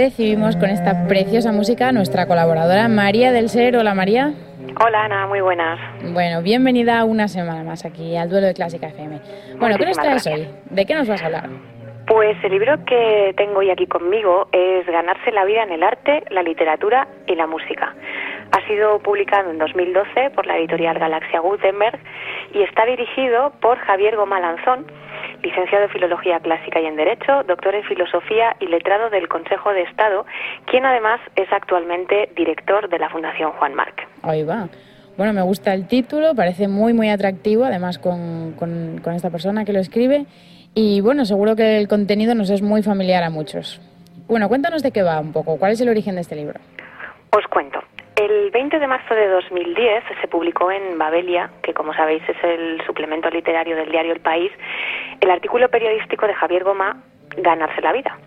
Recibimos 0.05 0.55
con 0.55 0.69
esta 0.69 1.07
preciosa 1.07 1.51
música 1.51 1.87
a 1.87 1.91
nuestra 1.91 2.27
colaboradora 2.27 2.87
María 2.87 3.31
del 3.31 3.49
Ser. 3.49 3.75
Hola 3.75 3.95
María. 3.95 4.33
Hola 4.79 5.05
Ana, 5.05 5.25
muy 5.25 5.41
buenas. 5.41 5.79
Bueno, 6.13 6.43
bienvenida 6.43 7.03
una 7.05 7.27
semana 7.27 7.63
más 7.63 7.85
aquí 7.85 8.15
al 8.15 8.29
duelo 8.29 8.45
de 8.45 8.53
Clásica 8.53 8.85
FM. 8.85 9.19
Bueno, 9.57 9.77
¿qué 9.79 9.85
nos 9.87 9.97
traes 9.97 10.27
hoy? 10.27 10.47
¿De 10.69 10.85
qué 10.85 10.93
nos 10.93 11.07
vas 11.07 11.23
a 11.23 11.25
hablar? 11.25 11.49
Pues 12.05 12.37
el 12.43 12.51
libro 12.51 12.85
que 12.85 13.33
tengo 13.35 13.61
hoy 13.61 13.71
aquí 13.71 13.87
conmigo 13.87 14.47
es 14.51 14.85
Ganarse 14.85 15.31
la 15.31 15.43
vida 15.43 15.63
en 15.63 15.71
el 15.71 15.81
arte, 15.81 16.23
la 16.29 16.43
literatura 16.43 17.07
y 17.25 17.33
la 17.33 17.47
música. 17.47 17.95
Ha 18.51 18.67
sido 18.67 18.99
publicado 18.99 19.49
en 19.49 19.57
2012 19.57 20.29
por 20.35 20.45
la 20.45 20.55
editorial 20.59 20.99
Galaxia 20.99 21.39
Gutenberg 21.39 21.97
y 22.53 22.61
está 22.61 22.85
dirigido 22.85 23.53
por 23.59 23.79
Javier 23.79 24.17
Gomalanzón, 24.17 24.85
licenciado 25.45 25.85
en 25.85 25.91
Filología 25.91 26.39
Clásica 26.39 26.81
y 26.81 26.85
en 26.85 26.95
Derecho, 26.95 27.43
doctor 27.47 27.75
en 27.75 27.83
Filosofía 27.83 28.55
y 28.59 28.67
letrado 28.67 29.09
del 29.09 29.27
Consejo 29.27 29.71
de 29.71 29.83
Estado, 29.83 30.25
quien 30.65 30.85
además 30.85 31.21
es 31.35 31.51
actualmente 31.51 32.29
director 32.35 32.89
de 32.89 32.97
la 32.97 33.09
Fundación 33.09 33.51
Juan 33.51 33.75
Marc. 33.75 34.07
Ahí 34.23 34.43
va. 34.43 34.67
Bueno, 35.17 35.33
me 35.33 35.43
gusta 35.43 35.73
el 35.73 35.87
título, 35.87 36.35
parece 36.35 36.67
muy, 36.67 36.93
muy 36.93 37.09
atractivo, 37.09 37.63
además 37.63 37.99
con, 37.99 38.53
con, 38.53 38.99
con 39.03 39.13
esta 39.13 39.29
persona 39.29 39.63
que 39.63 39.71
lo 39.71 39.79
escribe. 39.79 40.25
Y 40.73 40.99
bueno, 41.01 41.23
seguro 41.23 41.55
que 41.55 41.77
el 41.77 41.87
contenido 41.87 42.35
nos 42.35 42.49
es 42.49 42.61
muy 42.61 42.83
familiar 42.83 43.23
a 43.23 43.29
muchos. 43.29 43.79
Bueno, 44.27 44.49
cuéntanos 44.49 44.81
de 44.81 44.91
qué 44.91 45.03
va 45.03 45.19
un 45.19 45.31
poco, 45.31 45.57
cuál 45.57 45.71
es 45.71 45.79
el 45.79 45.89
origen 45.89 46.15
de 46.15 46.21
este 46.21 46.35
libro. 46.35 46.59
Os 47.31 47.45
cuento. 47.47 47.79
El 48.15 48.49
20 48.51 48.79
de 48.79 48.87
marzo 48.87 49.13
de 49.13 49.27
2010 49.27 50.03
se 50.21 50.27
publicó 50.29 50.71
en 50.71 50.97
Babelia, 50.97 51.49
que 51.61 51.73
como 51.73 51.93
sabéis 51.93 52.23
es 52.29 52.43
el 52.43 52.81
suplemento 52.85 53.29
literario 53.29 53.75
del 53.75 53.91
diario 53.91 54.13
El 54.13 54.21
País, 54.21 54.51
el 55.19 55.29
artículo 55.29 55.67
periodístico 55.69 56.25
de 56.25 56.33
Javier 56.33 56.63
Goma, 56.63 57.03
Ganarse 57.37 57.81
la 57.81 57.91
vida. 57.91 58.17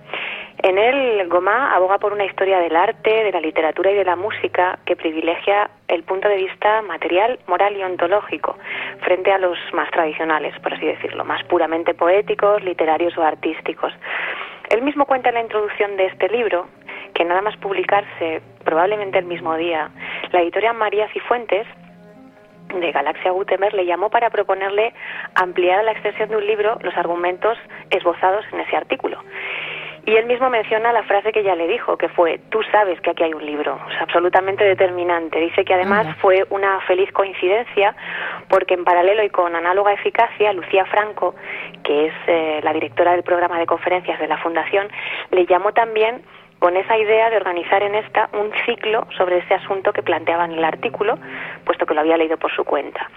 En 0.59 0.77
él, 0.77 1.29
Goma 1.29 1.75
aboga 1.75 1.99
por 1.99 2.13
una 2.13 2.25
historia 2.25 2.59
del 2.59 2.77
arte, 2.77 3.11
de 3.25 3.33
la 3.33 3.41
literatura 3.41 3.91
y 3.91 3.95
de 3.95 4.05
la 4.05 4.17
música 4.17 4.79
que 4.85 4.97
privilegia 4.97 5.71
el 5.87 6.03
punto 6.03 6.29
de 6.29 6.37
vista 6.37 6.83
material, 6.83 7.39
moral 7.47 7.77
y 7.77 7.83
ontológico 7.83 8.59
frente 9.01 9.33
a 9.33 9.39
los 9.39 9.57
más 9.73 9.91
tradicionales, 9.93 10.59
por 10.61 10.75
así 10.75 10.85
decirlo, 10.85 11.25
más 11.25 11.43
puramente 11.45 11.95
poéticos, 11.95 12.63
literarios 12.63 13.17
o 13.17 13.23
artísticos. 13.23 13.93
Él 14.69 14.83
mismo 14.83 15.07
cuenta 15.07 15.31
en 15.31 15.37
la 15.37 15.43
introducción 15.43 15.97
de 15.97 16.07
este 16.07 16.29
libro 16.29 16.67
que 17.19 17.25
nada 17.25 17.43
más 17.43 17.57
publicarse, 17.57 18.41
probablemente 18.65 19.19
el 19.19 19.25
mismo 19.25 19.57
día, 19.57 19.91
la 20.31 20.41
editorial 20.41 20.77
María 20.77 21.09
Cifuentes 21.09 21.67
de 22.69 22.93
Galaxia 22.93 23.33
Gutenberg 23.33 23.75
le 23.75 23.87
llamó 23.87 24.09
para 24.09 24.31
proponerle 24.31 24.95
ampliar 25.35 25.81
a 25.81 25.83
la 25.83 25.91
extensión 25.91 26.29
de 26.29 26.37
un 26.37 26.47
libro 26.47 26.79
los 26.81 26.97
argumentos 26.97 27.59
esbozados 27.91 28.45
en 28.53 28.61
ese 28.61 28.77
artículo. 28.77 29.19
Y 30.07 30.17
él 30.17 30.27
mismo 30.27 30.49
menciona 30.49 30.93
la 30.93 31.03
frase 31.03 31.33
que 31.33 31.43
ya 31.43 31.57
le 31.57 31.67
dijo, 31.67 31.97
que 31.99 32.09
fue, 32.09 32.39
tú 32.51 32.63
sabes 32.71 33.01
que 33.01 33.11
aquí 33.11 33.25
hay 33.25 33.35
un 33.35 33.45
libro, 33.45 33.79
absolutamente 34.01 34.65
determinante. 34.65 35.41
Dice 35.41 35.65
que 35.65 35.75
además 35.75 36.07
fue 36.21 36.47
una 36.51 36.81
feliz 36.83 37.11
coincidencia 37.13 37.97
porque 38.49 38.75
en 38.75 38.85
paralelo 38.85 39.25
y 39.25 39.29
con 39.29 39.57
análoga 39.57 39.93
eficacia, 39.93 40.53
Lucía 40.53 40.87
Franco, 40.87 41.35
que 41.83 42.07
es 42.07 42.15
eh, 42.29 42.61
la 42.63 42.73
directora 42.73 43.13
del 43.13 43.25
programa 43.25 43.59
de 43.59 43.67
conferencias 43.67 44.21
de 44.21 44.29
la 44.29 44.39
Fundación, 44.39 44.89
le 45.33 45.45
llamó 45.47 45.73
también 45.73 46.23
con 46.59 46.77
esa 46.77 46.97
idea 46.97 47.31
de 47.31 47.37
organizar 47.37 47.83
en 47.83 47.95
esta 47.95 48.29
un 48.33 48.53
ciclo 48.67 49.07
sobre 49.17 49.39
ese 49.39 49.55
asunto 49.55 49.93
que 49.93 50.03
planteaba 50.03 50.45
en 50.45 50.53
el 50.53 50.65
artículo, 50.65 51.19
puesto 51.65 51.87
que 51.87 51.95
lo 51.95 52.01
había 52.01 52.17
leído 52.17 52.37
por 52.37 52.53
su 52.53 52.65
cuenta. 52.65 53.09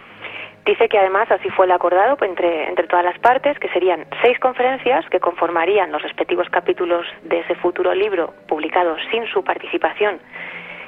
Dice 0.65 0.89
que 0.89 0.99
además 0.99 1.31
así 1.31 1.49
fue 1.49 1.65
el 1.65 1.71
acordado 1.71 2.17
entre, 2.23 2.69
entre 2.69 2.85
todas 2.85 3.03
las 3.03 3.17
partes, 3.17 3.57
que 3.57 3.67
serían 3.69 4.05
seis 4.21 4.37
conferencias 4.39 5.09
que 5.09 5.19
conformarían 5.19 5.91
los 5.91 6.03
respectivos 6.03 6.47
capítulos 6.49 7.07
de 7.23 7.39
ese 7.39 7.55
futuro 7.55 7.95
libro 7.95 8.35
publicado 8.47 8.95
sin 9.09 9.25
su 9.25 9.43
participación, 9.43 10.19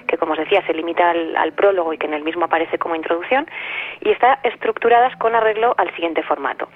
que 0.07 0.17
como 0.17 0.33
os 0.33 0.39
decía 0.39 0.61
se 0.67 0.75
limita 0.75 1.09
al, 1.09 1.35
al 1.35 1.53
prólogo 1.53 1.91
y 1.91 1.97
que 1.97 2.05
en 2.05 2.13
el 2.13 2.23
mismo 2.23 2.45
aparece 2.45 2.77
como 2.77 2.95
introducción, 2.95 3.47
y 4.01 4.11
está 4.11 4.37
estructuradas 4.43 5.15
con 5.17 5.33
arreglo 5.33 5.73
al 5.77 5.89
siguiente 5.95 6.21
formato. 6.21 6.67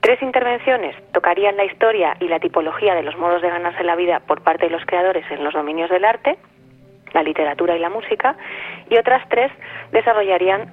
Tres 0.00 0.22
intervenciones 0.22 0.96
tocarían 1.12 1.56
la 1.56 1.64
historia 1.64 2.16
y 2.20 2.28
la 2.28 2.40
tipología 2.40 2.94
de 2.94 3.02
los 3.02 3.16
modos 3.18 3.42
de 3.42 3.50
ganarse 3.50 3.84
la 3.84 3.96
vida 3.96 4.20
por 4.20 4.42
parte 4.42 4.66
de 4.66 4.70
los 4.70 4.84
creadores 4.86 5.24
en 5.30 5.44
los 5.44 5.52
dominios 5.52 5.90
del 5.90 6.04
arte, 6.04 6.38
la 7.12 7.22
literatura 7.22 7.76
y 7.76 7.80
la 7.80 7.90
música, 7.90 8.36
y 8.88 8.96
otras 8.96 9.28
tres 9.28 9.52
desarrollarían 9.92 10.72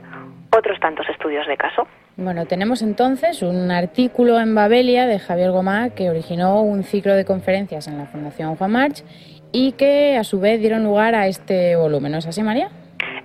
otros 0.55 0.79
tantos 0.79 1.07
estudios 1.09 1.45
de 1.45 1.57
caso. 1.57 1.87
Bueno, 2.15 2.45
tenemos 2.45 2.81
entonces 2.81 3.41
un 3.41 3.69
artículo 3.69 4.39
en 4.39 4.55
Babelia 4.55 5.05
de 5.05 5.19
Javier 5.19 5.51
Gomá 5.51 5.89
que 5.89 6.09
originó 6.09 6.61
un 6.61 6.83
ciclo 6.83 7.13
de 7.13 7.25
conferencias 7.25 7.87
en 7.87 7.97
la 7.97 8.05
Fundación 8.05 8.55
Juan 8.55 8.71
March 8.71 9.03
y 9.51 9.73
que 9.73 10.17
a 10.17 10.23
su 10.23 10.39
vez 10.39 10.59
dieron 10.59 10.83
lugar 10.83 11.15
a 11.15 11.27
este 11.27 11.75
volumen, 11.75 12.13
¿no 12.13 12.17
es 12.19 12.27
así, 12.27 12.41
María? 12.43 12.69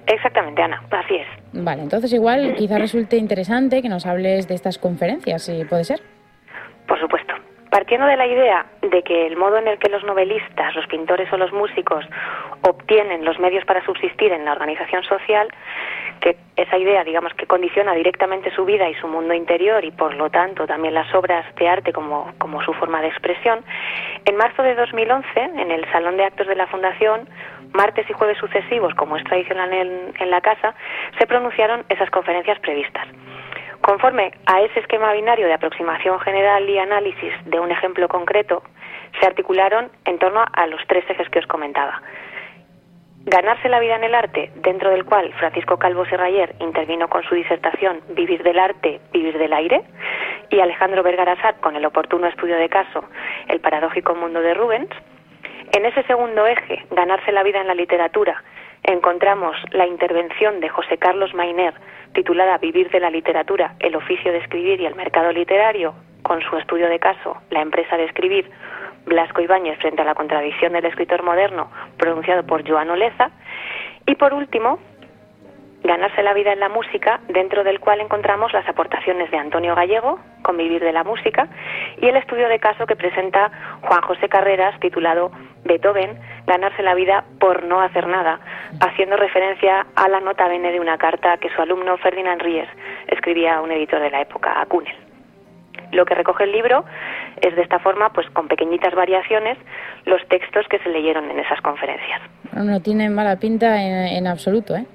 Exactamente, 0.06 0.62
Ana, 0.62 0.82
así 0.90 1.16
es. 1.16 1.26
Vale, 1.52 1.82
entonces 1.82 2.12
igual 2.12 2.54
quizá 2.56 2.78
resulte 2.78 3.16
interesante 3.16 3.82
que 3.82 3.88
nos 3.88 4.06
hables 4.06 4.48
de 4.48 4.54
estas 4.54 4.78
conferencias, 4.78 5.42
si 5.42 5.64
puede 5.64 5.84
ser. 5.84 6.00
Por 6.86 6.98
supuesto. 7.00 7.34
Partiendo 7.70 8.06
de 8.06 8.18
la 8.18 8.26
idea 8.26 8.66
de 8.82 9.02
que 9.02 9.26
el 9.26 9.38
modo 9.38 9.56
en 9.56 9.66
el 9.66 9.78
que 9.78 9.88
los 9.88 10.04
novelistas, 10.04 10.74
los 10.76 10.86
pintores 10.88 11.32
o 11.32 11.38
los 11.38 11.52
músicos 11.52 12.04
obtienen 12.60 13.24
los 13.24 13.38
medios 13.38 13.64
para 13.64 13.82
subsistir 13.86 14.30
en 14.30 14.44
la 14.44 14.52
organización 14.52 15.02
social, 15.04 15.48
que 16.20 16.36
esa 16.56 16.76
idea, 16.76 17.02
digamos, 17.02 17.32
que 17.32 17.46
condiciona 17.46 17.94
directamente 17.94 18.54
su 18.54 18.66
vida 18.66 18.90
y 18.90 18.94
su 18.96 19.08
mundo 19.08 19.32
interior 19.32 19.84
y 19.86 19.90
por 19.90 20.14
lo 20.14 20.28
tanto 20.28 20.66
también 20.66 20.92
las 20.92 21.12
obras 21.14 21.46
de 21.56 21.66
arte 21.66 21.94
como, 21.94 22.32
como 22.36 22.62
su 22.62 22.74
forma 22.74 23.00
de 23.00 23.08
expresión, 23.08 23.64
en 24.26 24.36
marzo 24.36 24.62
de 24.62 24.74
2011, 24.74 25.26
en 25.40 25.70
el 25.70 25.90
Salón 25.92 26.18
de 26.18 26.24
Actos 26.24 26.48
de 26.48 26.56
la 26.56 26.66
Fundación, 26.66 27.26
martes 27.72 28.08
y 28.08 28.12
jueves 28.12 28.38
sucesivos, 28.38 28.94
como 28.94 29.16
es 29.16 29.24
tradicional 29.24 29.72
en, 29.72 30.30
la 30.30 30.40
casa, 30.40 30.74
se 31.18 31.26
pronunciaron 31.26 31.84
esas 31.88 32.10
conferencias 32.10 32.58
previstas. 32.60 33.06
Conforme 33.80 34.32
a 34.46 34.60
ese 34.60 34.80
esquema 34.80 35.12
binario 35.12 35.46
de 35.46 35.54
aproximación 35.54 36.20
general 36.20 36.68
y 36.68 36.78
análisis 36.78 37.32
de 37.46 37.58
un 37.58 37.70
ejemplo 37.70 38.08
concreto, 38.08 38.62
se 39.20 39.26
articularon 39.26 39.90
en 40.04 40.18
torno 40.18 40.44
a 40.52 40.66
los 40.66 40.80
tres 40.86 41.04
ejes 41.08 41.28
que 41.28 41.40
os 41.40 41.46
comentaba. 41.46 42.00
Ganarse 43.24 43.68
la 43.68 43.78
vida 43.78 43.94
en 43.94 44.04
el 44.04 44.16
arte, 44.16 44.50
dentro 44.56 44.90
del 44.90 45.04
cual 45.04 45.32
Francisco 45.34 45.78
Calvo 45.78 46.04
Serrayer 46.06 46.56
intervino 46.58 47.08
con 47.08 47.22
su 47.22 47.36
disertación 47.36 48.00
Vivir 48.10 48.42
del 48.42 48.58
arte, 48.58 49.00
vivir 49.12 49.38
del 49.38 49.52
aire, 49.52 49.82
y 50.50 50.58
Alejandro 50.58 51.04
Vergara 51.04 51.36
con 51.60 51.76
el 51.76 51.86
oportuno 51.86 52.26
estudio 52.26 52.56
de 52.56 52.68
caso 52.68 53.04
El 53.48 53.60
paradójico 53.60 54.14
mundo 54.16 54.40
de 54.40 54.54
Rubens. 54.54 54.90
En 55.72 55.86
ese 55.86 56.02
segundo 56.02 56.46
eje, 56.46 56.84
ganarse 56.90 57.32
la 57.32 57.42
vida 57.42 57.60
en 57.60 57.66
la 57.66 57.74
literatura, 57.74 58.42
encontramos 58.82 59.56
la 59.70 59.86
intervención 59.86 60.60
de 60.60 60.68
José 60.68 60.98
Carlos 60.98 61.32
Mainer, 61.32 61.72
titulada 62.12 62.58
Vivir 62.58 62.90
de 62.90 63.00
la 63.00 63.10
literatura, 63.10 63.74
el 63.78 63.96
oficio 63.96 64.32
de 64.32 64.38
escribir 64.38 64.82
y 64.82 64.86
el 64.86 64.94
mercado 64.94 65.32
literario, 65.32 65.94
con 66.22 66.42
su 66.42 66.58
estudio 66.58 66.88
de 66.88 66.98
caso 66.98 67.38
La 67.48 67.62
empresa 67.62 67.96
de 67.96 68.04
escribir, 68.04 68.50
Blasco 69.06 69.40
Ibáñez 69.40 69.78
frente 69.78 70.02
a 70.02 70.04
la 70.04 70.14
contradicción 70.14 70.74
del 70.74 70.84
escritor 70.84 71.22
moderno, 71.22 71.70
pronunciado 71.96 72.44
por 72.44 72.68
Joan 72.68 72.90
Oleza. 72.90 73.30
Y 74.06 74.14
por 74.16 74.34
último, 74.34 74.78
Ganarse 75.84 76.22
la 76.22 76.32
vida 76.32 76.52
en 76.52 76.60
la 76.60 76.68
música, 76.68 77.20
dentro 77.28 77.64
del 77.64 77.80
cual 77.80 78.00
encontramos 78.00 78.52
las 78.52 78.68
aportaciones 78.68 79.30
de 79.32 79.36
Antonio 79.36 79.74
Gallego, 79.74 80.20
Convivir 80.42 80.80
de 80.80 80.92
la 80.92 81.02
música, 81.02 81.48
y 82.00 82.06
el 82.06 82.16
estudio 82.16 82.48
de 82.48 82.60
caso 82.60 82.86
que 82.86 82.94
presenta 82.94 83.50
Juan 83.82 84.00
José 84.02 84.28
Carreras, 84.28 84.78
titulado 84.78 85.32
Beethoven, 85.64 86.18
Ganarse 86.46 86.82
la 86.82 86.94
vida 86.94 87.24
por 87.40 87.64
no 87.64 87.80
hacer 87.80 88.06
nada, 88.06 88.38
haciendo 88.80 89.16
referencia 89.16 89.86
a 89.96 90.08
la 90.08 90.20
nota 90.20 90.46
bene 90.46 90.70
de 90.70 90.78
una 90.78 90.98
carta 90.98 91.36
que 91.38 91.50
su 91.50 91.60
alumno 91.60 91.96
Ferdinand 91.98 92.42
Ries 92.42 92.68
escribía 93.08 93.56
a 93.56 93.60
un 93.60 93.72
editor 93.72 94.00
de 94.00 94.10
la 94.10 94.20
época, 94.20 94.60
a 94.60 94.66
Cunel. 94.66 94.94
Lo 95.90 96.06
que 96.06 96.14
recoge 96.14 96.44
el 96.44 96.52
libro 96.52 96.84
es 97.40 97.54
de 97.54 97.62
esta 97.62 97.78
forma, 97.80 98.12
pues 98.12 98.28
con 98.30 98.48
pequeñitas 98.48 98.94
variaciones, 98.94 99.58
los 100.06 100.26
textos 100.28 100.66
que 100.68 100.78
se 100.78 100.88
leyeron 100.88 101.30
en 101.30 101.38
esas 101.40 101.60
conferencias. 101.60 102.20
No 102.52 102.80
tiene 102.80 103.10
mala 103.10 103.36
pinta 103.36 103.82
en, 103.82 104.06
en 104.06 104.26
absoluto, 104.26 104.74
¿eh? 104.74 104.86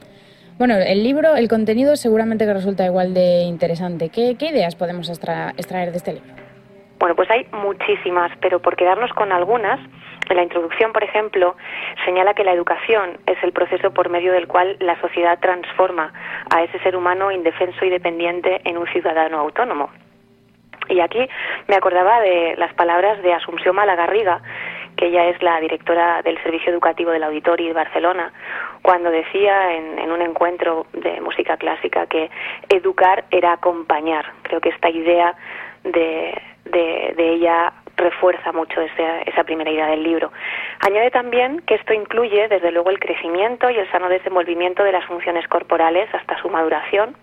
Bueno, 0.58 0.74
el 0.76 1.04
libro, 1.04 1.36
el 1.36 1.48
contenido 1.48 1.96
seguramente 1.96 2.46
que 2.46 2.54
resulta 2.54 2.84
igual 2.84 3.14
de 3.14 3.42
interesante. 3.42 4.10
¿Qué, 4.10 4.36
ideas 4.40 4.76
podemos 4.76 5.08
extra, 5.08 5.50
extraer 5.52 5.92
de 5.92 5.98
este 5.98 6.14
libro? 6.14 6.34
Bueno, 6.98 7.16
pues 7.16 7.30
hay 7.30 7.46
muchísimas, 7.52 8.32
pero 8.42 8.60
por 8.60 8.76
quedarnos 8.76 9.14
con 9.14 9.32
algunas, 9.32 9.80
en 10.28 10.36
la 10.36 10.42
introducción, 10.42 10.94
por 10.94 11.04
ejemplo, 11.04 11.56
señala 12.06 12.34
que 12.34 12.44
la 12.44 12.54
educación 12.54 13.20
es 13.28 13.38
el 13.44 13.52
proceso 13.52 13.92
por 13.92 14.10
medio 14.10 14.34
del 14.34 14.48
cual 14.48 14.78
la 14.80 15.00
sociedad 15.00 15.38
transforma 15.40 16.12
a 16.50 16.64
ese 16.64 16.80
ser 16.80 16.96
humano 16.96 17.32
indefenso 17.32 17.86
y 17.86 17.92
dependiente 17.92 18.60
en 18.64 18.80
un 18.80 18.88
ciudadano 18.88 19.38
autónomo. 19.38 19.92
Y 20.90 21.02
aquí 21.02 21.20
me 21.68 21.76
acordaba 21.76 22.20
de 22.22 22.56
las 22.58 22.74
palabras 22.74 23.22
de 23.22 23.34
Asunción 23.34 23.76
Malagarriga, 23.76 24.42
que 24.96 25.08
ella 25.08 25.26
es 25.26 25.42
la 25.44 25.60
directora 25.60 26.22
del 26.24 26.42
Servicio 26.42 26.72
Educativo 26.72 27.12
del 27.12 27.24
Auditori 27.24 27.68
de 27.68 27.74
Barcelona, 27.74 28.34
cuando 28.82 29.10
decía 29.10 29.74
en, 29.76 30.00
en, 30.00 30.12
un 30.12 30.22
encuentro 30.22 30.88
de 30.94 31.20
música 31.22 31.58
clásica 31.58 32.06
que 32.08 32.30
educar 32.70 33.26
era 33.32 33.54
acompañar. 33.54 34.26
Creo 34.44 34.62
que 34.62 34.70
esta 34.70 34.90
idea 34.90 35.36
de, 35.84 36.40
de, 36.66 37.14
de 37.16 37.34
ella 37.34 37.74
refuerza 37.98 38.52
mucho 38.52 38.80
esa, 38.80 39.22
esa 39.22 39.44
primera 39.44 39.72
idea 39.72 39.88
del 39.88 40.04
libro. 40.04 40.32
Añade 40.80 41.12
también 41.12 41.62
que 41.62 41.76
esto 41.76 41.94
incluye, 41.94 42.48
desde 42.48 42.72
luego, 42.72 42.90
el 42.90 43.00
crecimiento 43.00 43.70
y 43.70 43.78
el 43.78 43.90
sano 43.92 44.08
desenvolvimiento 44.08 44.84
de 44.84 44.92
las 44.92 45.06
funciones 45.06 45.48
corporales 45.48 46.08
hasta 46.14 46.40
su 46.42 46.50
maduración. 46.50 47.18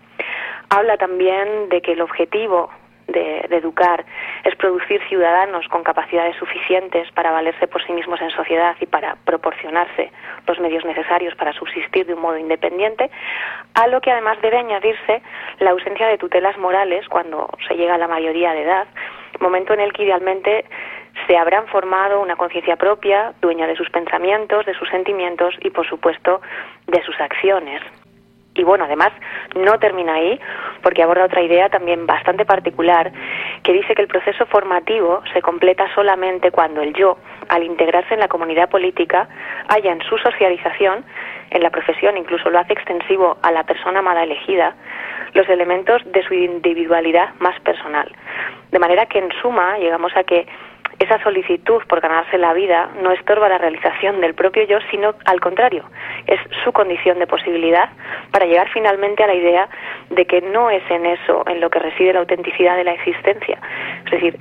Habla 0.69 0.97
también 0.97 1.69
de 1.69 1.81
que 1.81 1.93
el 1.93 2.01
objetivo 2.01 2.69
de, 3.07 3.45
de, 3.49 3.57
educar 3.57 4.05
es 4.43 4.55
producir 4.55 5.01
ciudadanos 5.07 5.67
con 5.67 5.83
capacidades 5.83 6.35
suficientes 6.37 7.09
para 7.11 7.31
valerse 7.31 7.67
por 7.67 7.83
sí 7.85 7.93
mismos 7.93 8.21
en 8.21 8.29
sociedad 8.31 8.75
y 8.79 8.85
para 8.85 9.15
proporcionarse 9.25 10.11
los 10.47 10.59
medios 10.59 10.85
necesarios 10.85 11.35
para 11.35 11.53
subsistir 11.53 12.05
de 12.05 12.13
un 12.13 12.21
modo 12.21 12.37
independiente, 12.37 13.09
a 13.73 13.87
lo 13.87 14.01
que 14.01 14.11
además 14.11 14.37
debe 14.41 14.57
añadirse 14.57 15.21
la 15.59 15.71
ausencia 15.71 16.07
de 16.07 16.17
tutelas 16.17 16.57
morales 16.57 17.07
cuando 17.09 17.49
se 17.67 17.75
llega 17.75 17.95
a 17.95 17.97
la 17.97 18.07
mayoría 18.07 18.53
de 18.53 18.63
edad, 18.63 18.87
momento 19.39 19.73
en 19.73 19.81
el 19.81 19.93
que 19.93 20.03
idealmente 20.03 20.65
se 21.27 21.37
habrán 21.37 21.67
formado 21.67 22.21
una 22.21 22.35
conciencia 22.35 22.75
propia, 22.75 23.33
dueña 23.41 23.67
de 23.67 23.75
sus 23.75 23.89
pensamientos, 23.89 24.65
de 24.65 24.73
sus 24.73 24.89
sentimientos 24.89 25.55
y, 25.61 25.69
por 25.69 25.87
supuesto, 25.87 26.41
de 26.87 27.01
sus 27.03 27.19
acciones. 27.19 27.81
Y 28.55 28.63
bueno, 28.63 28.85
además 28.85 29.11
no 29.53 29.77
termina 29.79 30.13
ahí 30.13 30.39
porque 30.81 31.03
aborda 31.03 31.25
otra 31.25 31.41
idea 31.41 31.67
también 31.69 32.05
bastante 32.05 32.45
particular 32.45 33.11
que 33.63 33.73
dice 33.73 33.93
que 33.93 34.01
el 34.01 34.07
proceso 34.07 34.45
formativo 34.45 35.21
se 35.33 35.41
completa 35.41 35.93
solamente 35.93 36.51
cuando 36.51 36.81
el 36.81 36.93
yo, 36.93 37.17
al 37.49 37.63
integrarse 37.63 38.13
en 38.13 38.21
la 38.21 38.29
comunidad 38.29 38.69
política, 38.69 39.27
haya 39.67 39.91
en 39.91 40.01
su 40.03 40.17
socialización, 40.17 41.03
en 41.49 41.63
la 41.63 41.69
profesión, 41.69 42.17
incluso 42.17 42.49
lo 42.49 42.59
hace 42.59 42.73
extensivo 42.73 43.37
a 43.41 43.51
la 43.51 43.63
persona 43.63 43.99
amada 43.99 44.23
elegida, 44.23 44.73
los 45.33 45.47
elementos 45.49 46.01
de 46.05 46.23
su 46.23 46.33
individualidad 46.33 47.33
más 47.39 47.59
personal. 47.59 48.09
De 48.71 48.79
manera 48.79 49.05
que 49.05 49.19
en 49.19 49.31
suma 49.41 49.77
llegamos 49.79 50.15
a 50.15 50.23
que 50.23 50.47
esa 50.99 51.21
solicitud 51.23 51.81
por 51.87 52.01
ganarse 52.01 52.37
la 52.37 52.53
vida 52.53 52.89
no 53.01 53.11
estorba 53.11 53.49
la 53.49 53.57
realización 53.57 54.21
del 54.21 54.33
propio 54.33 54.63
yo, 54.63 54.79
sino 54.91 55.13
al 55.25 55.39
contrario, 55.39 55.83
es 56.27 56.39
su 56.63 56.71
condición 56.71 57.19
de 57.19 57.27
posibilidad 57.27 57.89
para 58.31 58.45
llegar 58.45 58.69
finalmente 58.73 59.23
a 59.23 59.27
la 59.27 59.35
idea 59.35 59.69
de 60.09 60.25
que 60.25 60.41
no 60.41 60.69
es 60.69 60.83
en 60.89 61.05
eso 61.05 61.43
en 61.47 61.59
lo 61.59 61.69
que 61.69 61.79
reside 61.79 62.13
la 62.13 62.19
autenticidad 62.19 62.77
de 62.77 62.83
la 62.83 62.93
existencia. 62.93 63.59
Es 64.05 64.11
decir, 64.11 64.39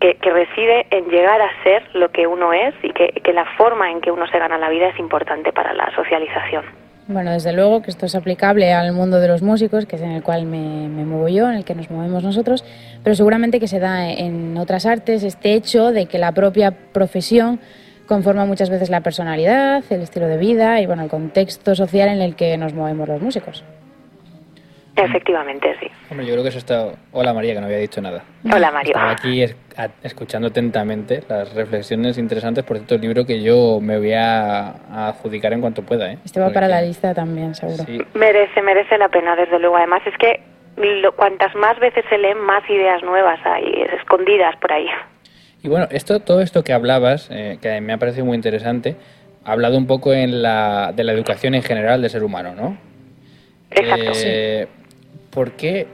que, 0.00 0.16
reside 0.22 0.86
en 0.90 1.10
llegar 1.10 1.42
a 1.42 1.50
ser 1.62 1.82
lo 1.94 2.10
que 2.10 2.26
uno 2.26 2.52
es 2.52 2.74
y 2.82 2.90
que 2.92 3.32
la 3.32 3.44
forma 3.56 3.90
en 3.90 4.00
que 4.00 4.10
uno 4.10 4.26
se 4.28 4.38
gana 4.38 4.56
la 4.56 4.70
vida 4.70 4.88
es 4.88 4.98
importante 4.98 5.52
para 5.52 5.74
la 5.74 5.94
socialización. 5.94 6.89
Bueno, 7.12 7.32
desde 7.32 7.52
luego 7.52 7.82
que 7.82 7.90
esto 7.90 8.06
es 8.06 8.14
aplicable 8.14 8.72
al 8.72 8.92
mundo 8.92 9.18
de 9.18 9.26
los 9.26 9.42
músicos, 9.42 9.84
que 9.84 9.96
es 9.96 10.02
en 10.02 10.12
el 10.12 10.22
cual 10.22 10.46
me, 10.46 10.86
muevo 10.88 11.26
yo, 11.26 11.50
en 11.50 11.56
el 11.56 11.64
que 11.64 11.74
nos 11.74 11.90
movemos 11.90 12.22
nosotros, 12.22 12.64
pero 13.02 13.16
seguramente 13.16 13.58
que 13.58 13.66
se 13.66 13.80
da 13.80 14.08
en 14.08 14.56
otras 14.56 14.86
artes 14.86 15.24
este 15.24 15.54
hecho 15.54 15.90
de 15.90 16.06
que 16.06 16.18
la 16.18 16.30
propia 16.30 16.70
profesión 16.70 17.58
conforma 18.06 18.46
muchas 18.46 18.70
veces 18.70 18.90
la 18.90 19.00
personalidad, 19.00 19.82
el 19.90 20.02
estilo 20.02 20.28
de 20.28 20.36
vida 20.36 20.80
y 20.80 20.86
bueno, 20.86 21.02
el 21.02 21.10
contexto 21.10 21.74
social 21.74 22.10
en 22.10 22.22
el 22.22 22.36
que 22.36 22.56
nos 22.56 22.74
movemos 22.74 23.08
los 23.08 23.20
músicos. 23.20 23.64
Efectivamente, 25.04 25.76
sí. 25.80 25.90
Bueno, 26.08 26.22
yo 26.22 26.32
creo 26.32 26.42
que 26.42 26.48
eso 26.50 26.58
está... 26.58 26.92
Hola 27.12 27.32
María, 27.32 27.54
que 27.54 27.60
no 27.60 27.66
había 27.66 27.78
dicho 27.78 28.00
nada. 28.00 28.22
Hola 28.44 28.70
María. 28.70 28.92
Estaba 28.92 29.10
aquí 29.12 29.44
escuchando 30.02 30.48
atentamente 30.48 31.22
las 31.28 31.54
reflexiones 31.54 32.18
interesantes 32.18 32.64
por 32.64 32.76
cierto 32.76 32.98
libro 32.98 33.24
que 33.24 33.42
yo 33.42 33.80
me 33.80 33.98
voy 33.98 34.12
a, 34.12 35.08
adjudicar 35.08 35.52
en 35.52 35.60
cuanto 35.60 35.82
pueda. 35.82 36.12
¿eh? 36.12 36.18
Este 36.24 36.40
va 36.40 36.50
para 36.50 36.68
la 36.68 36.82
lista 36.82 37.14
también, 37.14 37.54
seguro. 37.54 37.84
Merece, 38.14 38.62
merece 38.62 38.98
la 38.98 39.08
pena, 39.08 39.36
desde 39.36 39.58
luego. 39.58 39.76
Además 39.76 40.02
es 40.06 40.16
que 40.18 40.40
cuantas 41.16 41.54
más 41.54 41.78
veces 41.78 42.04
se 42.08 42.18
leen, 42.18 42.38
más 42.38 42.68
ideas 42.68 43.02
nuevas 43.02 43.38
hay, 43.44 43.84
escondidas 43.98 44.56
por 44.56 44.72
ahí. 44.72 44.86
Y 45.62 45.68
bueno, 45.68 45.86
esto, 45.90 46.20
todo 46.20 46.40
esto 46.40 46.64
que 46.64 46.72
hablabas, 46.72 47.28
eh, 47.30 47.58
que 47.60 47.80
me 47.80 47.92
ha 47.92 47.98
parecido 47.98 48.24
muy 48.24 48.34
interesante, 48.34 48.96
ha 49.44 49.52
hablado 49.52 49.76
un 49.76 49.86
poco 49.86 50.12
en 50.12 50.42
la, 50.42 50.92
de 50.94 51.04
la 51.04 51.12
educación 51.12 51.54
en 51.54 51.62
general 51.62 52.00
del 52.00 52.10
ser 52.10 52.24
humano, 52.24 52.54
¿no? 52.54 52.78
Exacto. 53.70 54.12
Eh, 54.24 54.68
¿por 55.30 55.52
qué 55.52 55.86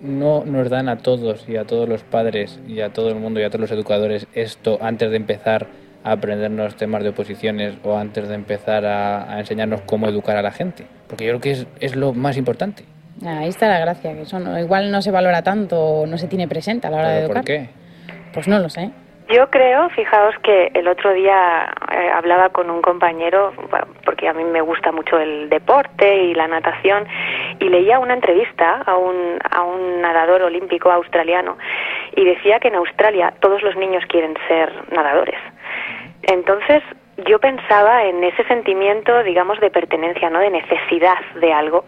no 0.00 0.44
nos 0.44 0.70
dan 0.70 0.88
a 0.88 0.98
todos 0.98 1.48
y 1.48 1.56
a 1.56 1.64
todos 1.64 1.88
los 1.88 2.02
padres 2.02 2.60
y 2.68 2.80
a 2.80 2.92
todo 2.92 3.08
el 3.08 3.16
mundo 3.16 3.40
y 3.40 3.42
a 3.42 3.50
todos 3.50 3.62
los 3.62 3.70
educadores 3.70 4.26
esto 4.34 4.78
antes 4.80 5.10
de 5.10 5.16
empezar 5.16 5.66
a 6.04 6.12
aprendernos 6.12 6.76
temas 6.76 7.02
de 7.02 7.08
oposiciones 7.10 7.74
o 7.82 7.96
antes 7.96 8.28
de 8.28 8.34
empezar 8.34 8.86
a, 8.86 9.38
enseñarnos 9.40 9.80
cómo 9.82 10.06
educar 10.06 10.36
a 10.36 10.42
la 10.42 10.52
gente? 10.52 10.86
Porque 11.08 11.26
yo 11.26 11.38
creo 11.38 11.40
que 11.40 11.66
es, 11.80 11.96
lo 11.96 12.12
más 12.12 12.36
importante. 12.36 12.84
Ahí 13.26 13.48
está 13.48 13.68
la 13.68 13.80
gracia, 13.80 14.14
que 14.14 14.22
eso 14.22 14.38
igual 14.58 14.92
no 14.92 15.02
se 15.02 15.10
valora 15.10 15.42
tanto 15.42 15.80
o 15.80 16.06
no 16.06 16.18
se 16.18 16.28
tiene 16.28 16.46
presente 16.46 16.86
a 16.86 16.90
la 16.90 16.98
hora 16.98 17.08
de 17.10 17.18
educar. 17.20 17.38
¿Por 17.38 17.44
qué? 17.44 17.68
Pues 18.32 18.46
no 18.46 18.60
lo 18.60 18.68
sé. 18.68 18.92
Yo 19.28 19.50
creo, 19.50 19.90
fijaos 19.90 20.34
que 20.42 20.70
el 20.72 20.88
otro 20.88 21.12
día 21.12 21.70
eh, 21.92 22.10
hablaba 22.14 22.48
con 22.48 22.70
un 22.70 22.80
compañero, 22.80 23.52
porque 24.06 24.26
a 24.26 24.32
mí 24.32 24.42
me 24.42 24.62
gusta 24.62 24.90
mucho 24.90 25.18
el 25.18 25.50
deporte 25.50 26.16
y 26.24 26.34
la 26.34 26.48
natación, 26.48 27.06
y 27.60 27.68
leía 27.68 27.98
una 27.98 28.14
entrevista 28.14 28.82
a 28.86 28.96
un, 28.96 29.38
a 29.50 29.62
un 29.64 30.00
nadador 30.00 30.40
olímpico 30.40 30.90
australiano 30.90 31.58
y 32.16 32.24
decía 32.24 32.58
que 32.58 32.68
en 32.68 32.76
Australia 32.76 33.34
todos 33.40 33.62
los 33.62 33.76
niños 33.76 34.02
quieren 34.08 34.34
ser 34.48 34.72
nadadores. 34.92 35.38
Entonces 36.22 36.82
yo 37.26 37.38
pensaba 37.38 38.04
en 38.04 38.24
ese 38.24 38.44
sentimiento, 38.44 39.22
digamos, 39.24 39.60
de 39.60 39.70
pertenencia, 39.70 40.30
¿no? 40.30 40.38
De 40.38 40.50
necesidad 40.50 41.18
de 41.34 41.52
algo 41.52 41.84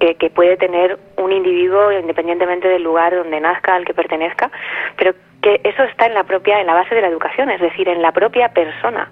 que, 0.00 0.16
que 0.16 0.28
puede 0.28 0.56
tener 0.56 0.98
un 1.18 1.30
individuo 1.30 1.92
independientemente 1.92 2.66
del 2.66 2.82
lugar 2.82 3.14
donde 3.14 3.38
nazca, 3.38 3.76
al 3.76 3.84
que 3.84 3.94
pertenezca, 3.94 4.50
pero 4.96 5.14
que 5.44 5.60
eso 5.62 5.82
está 5.84 6.06
en 6.06 6.14
la 6.14 6.24
propia, 6.24 6.58
en 6.58 6.66
la 6.66 6.72
base 6.72 6.94
de 6.94 7.02
la 7.02 7.08
educación, 7.08 7.50
es 7.50 7.60
decir, 7.60 7.86
en 7.86 8.00
la 8.00 8.12
propia 8.12 8.48
persona. 8.48 9.10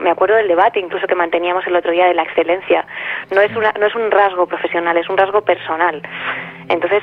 Me 0.00 0.10
acuerdo 0.10 0.36
del 0.36 0.46
debate 0.46 0.78
incluso 0.78 1.08
que 1.08 1.16
manteníamos 1.16 1.66
el 1.66 1.74
otro 1.74 1.90
día 1.90 2.06
de 2.06 2.14
la 2.14 2.22
excelencia. 2.22 2.86
No 3.34 3.40
es, 3.40 3.54
una, 3.56 3.72
no 3.72 3.86
es 3.86 3.96
un 3.96 4.12
rasgo 4.12 4.46
profesional, 4.46 4.96
es 4.96 5.08
un 5.08 5.18
rasgo 5.18 5.40
personal. 5.40 6.00
Entonces, 6.68 7.02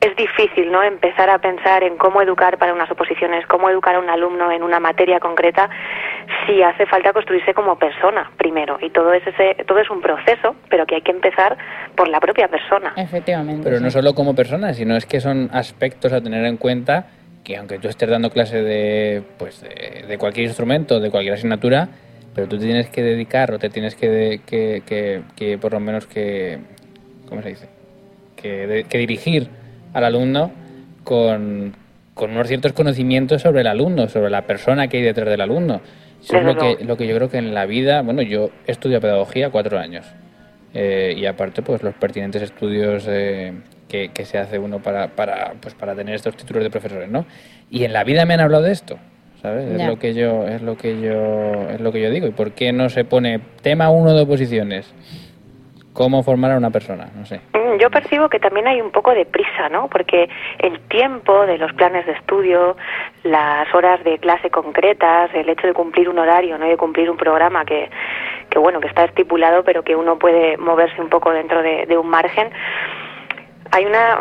es 0.00 0.16
difícil 0.16 0.72
¿no? 0.72 0.82
empezar 0.82 1.30
a 1.30 1.38
pensar 1.38 1.84
en 1.84 1.96
cómo 1.96 2.20
educar 2.22 2.58
para 2.58 2.74
unas 2.74 2.90
oposiciones, 2.90 3.46
cómo 3.46 3.70
educar 3.70 3.94
a 3.94 4.00
un 4.00 4.10
alumno 4.10 4.50
en 4.50 4.64
una 4.64 4.80
materia 4.80 5.20
concreta, 5.20 5.70
si 6.44 6.60
hace 6.60 6.86
falta 6.86 7.12
construirse 7.12 7.54
como 7.54 7.78
persona 7.78 8.32
primero. 8.36 8.78
Y 8.82 8.90
todo 8.90 9.12
es, 9.12 9.24
ese, 9.24 9.62
todo 9.64 9.78
es 9.78 9.90
un 9.90 10.00
proceso, 10.00 10.56
pero 10.68 10.86
que 10.86 10.96
hay 10.96 11.02
que 11.02 11.12
empezar 11.12 11.56
por 11.94 12.08
la 12.08 12.18
propia 12.18 12.48
persona. 12.48 12.94
Efectivamente. 12.96 13.62
Pero 13.62 13.78
no 13.78 13.90
solo 13.92 14.12
como 14.12 14.34
persona, 14.34 14.74
sino 14.74 14.96
es 14.96 15.06
que 15.06 15.20
son 15.20 15.50
aspectos 15.52 16.12
a 16.12 16.20
tener 16.20 16.44
en 16.44 16.56
cuenta 16.56 17.06
que 17.48 17.56
aunque 17.56 17.78
tú 17.78 17.88
estés 17.88 18.10
dando 18.10 18.28
clase 18.28 18.62
de, 18.62 19.22
pues, 19.38 19.62
de, 19.62 20.18
cualquier 20.18 20.48
instrumento, 20.48 21.00
de 21.00 21.10
cualquier 21.10 21.32
asignatura, 21.32 21.88
pero 22.34 22.46
tú 22.46 22.58
te 22.58 22.66
tienes 22.66 22.90
que 22.90 23.02
dedicar 23.02 23.54
o 23.54 23.58
te 23.58 23.70
tienes 23.70 23.94
que, 23.94 24.42
que, 24.44 25.22
que, 25.34 25.56
por 25.56 25.72
lo 25.72 25.80
menos 25.80 26.06
que, 26.06 26.58
¿cómo 27.26 27.40
se 27.40 27.48
dice? 27.48 27.68
Que, 28.36 28.84
que 28.86 28.98
dirigir 28.98 29.48
al 29.94 30.04
alumno 30.04 30.52
con, 31.04 31.74
con, 32.12 32.32
unos 32.32 32.48
ciertos 32.48 32.74
conocimientos 32.74 33.40
sobre 33.40 33.62
el 33.62 33.66
alumno, 33.66 34.10
sobre 34.10 34.28
la 34.28 34.42
persona 34.42 34.88
que 34.88 34.98
hay 34.98 35.02
detrás 35.02 35.30
del 35.30 35.40
alumno. 35.40 35.80
Eso 36.22 36.36
es 36.36 36.44
lo 36.44 36.54
que, 36.54 36.84
lo 36.84 36.98
que 36.98 37.06
yo 37.06 37.16
creo 37.16 37.30
que 37.30 37.38
en 37.38 37.54
la 37.54 37.64
vida, 37.64 38.02
bueno, 38.02 38.20
yo 38.20 38.50
estudio 38.66 39.00
pedagogía 39.00 39.48
cuatro 39.48 39.78
años 39.78 40.04
eh, 40.74 41.14
y 41.16 41.24
aparte 41.24 41.62
pues 41.62 41.82
los 41.82 41.94
pertinentes 41.94 42.42
estudios 42.42 43.06
eh, 43.08 43.54
que, 43.88 44.10
se 44.24 44.38
hace 44.38 44.58
uno 44.58 44.80
para, 44.80 45.08
para, 45.08 45.54
pues, 45.60 45.74
para 45.74 45.94
tener 45.94 46.14
estos 46.14 46.36
títulos 46.36 46.62
de 46.62 46.70
profesores, 46.70 47.08
¿no? 47.08 47.24
Y 47.70 47.84
en 47.84 47.92
la 47.92 48.04
vida 48.04 48.24
me 48.26 48.34
han 48.34 48.40
hablado 48.40 48.64
de 48.64 48.72
esto, 48.72 48.98
¿sabes? 49.42 49.68
Es 49.70 49.86
lo 49.86 49.98
que 49.98 50.14
yo 50.14 50.46
es 50.46 50.62
lo 50.62 50.76
que 50.76 51.00
yo 51.00 51.70
es 51.70 51.80
lo 51.80 51.92
que 51.92 52.02
yo 52.02 52.10
digo 52.10 52.26
y 52.26 52.32
por 52.32 52.52
qué 52.52 52.72
no 52.72 52.88
se 52.88 53.04
pone 53.04 53.40
tema 53.62 53.90
uno 53.90 54.14
de 54.14 54.22
oposiciones 54.22 54.94
cómo 55.98 56.22
formar 56.22 56.52
a 56.52 56.56
una 56.56 56.70
persona, 56.70 57.08
no 57.16 57.26
sé. 57.26 57.40
Mm, 57.54 57.80
yo 57.80 57.90
percibo 57.90 58.28
que 58.28 58.38
también 58.38 58.68
hay 58.68 58.80
un 58.80 58.92
poco 58.92 59.12
de 59.12 59.26
prisa, 59.26 59.68
¿no? 59.68 59.88
Porque 59.88 60.28
el 60.60 60.78
tiempo 60.82 61.44
de 61.44 61.58
los 61.58 61.72
planes 61.72 62.06
de 62.06 62.12
estudio, 62.12 62.76
las 63.24 63.74
horas 63.74 64.04
de 64.04 64.16
clase 64.18 64.48
concretas, 64.48 65.28
el 65.34 65.48
hecho 65.48 65.66
de 65.66 65.72
cumplir 65.72 66.08
un 66.08 66.20
horario, 66.20 66.56
no 66.56 66.66
de 66.66 66.76
cumplir 66.76 67.10
un 67.10 67.16
programa 67.16 67.64
que, 67.64 67.90
que 68.48 68.60
bueno, 68.60 68.78
que 68.78 68.86
está 68.86 69.06
estipulado, 69.06 69.64
pero 69.64 69.82
que 69.82 69.96
uno 69.96 70.20
puede 70.20 70.56
moverse 70.56 71.00
un 71.00 71.08
poco 71.08 71.32
dentro 71.32 71.62
de, 71.62 71.86
de 71.86 71.98
un 71.98 72.08
margen, 72.08 72.48
hay 73.70 73.84
una, 73.84 74.20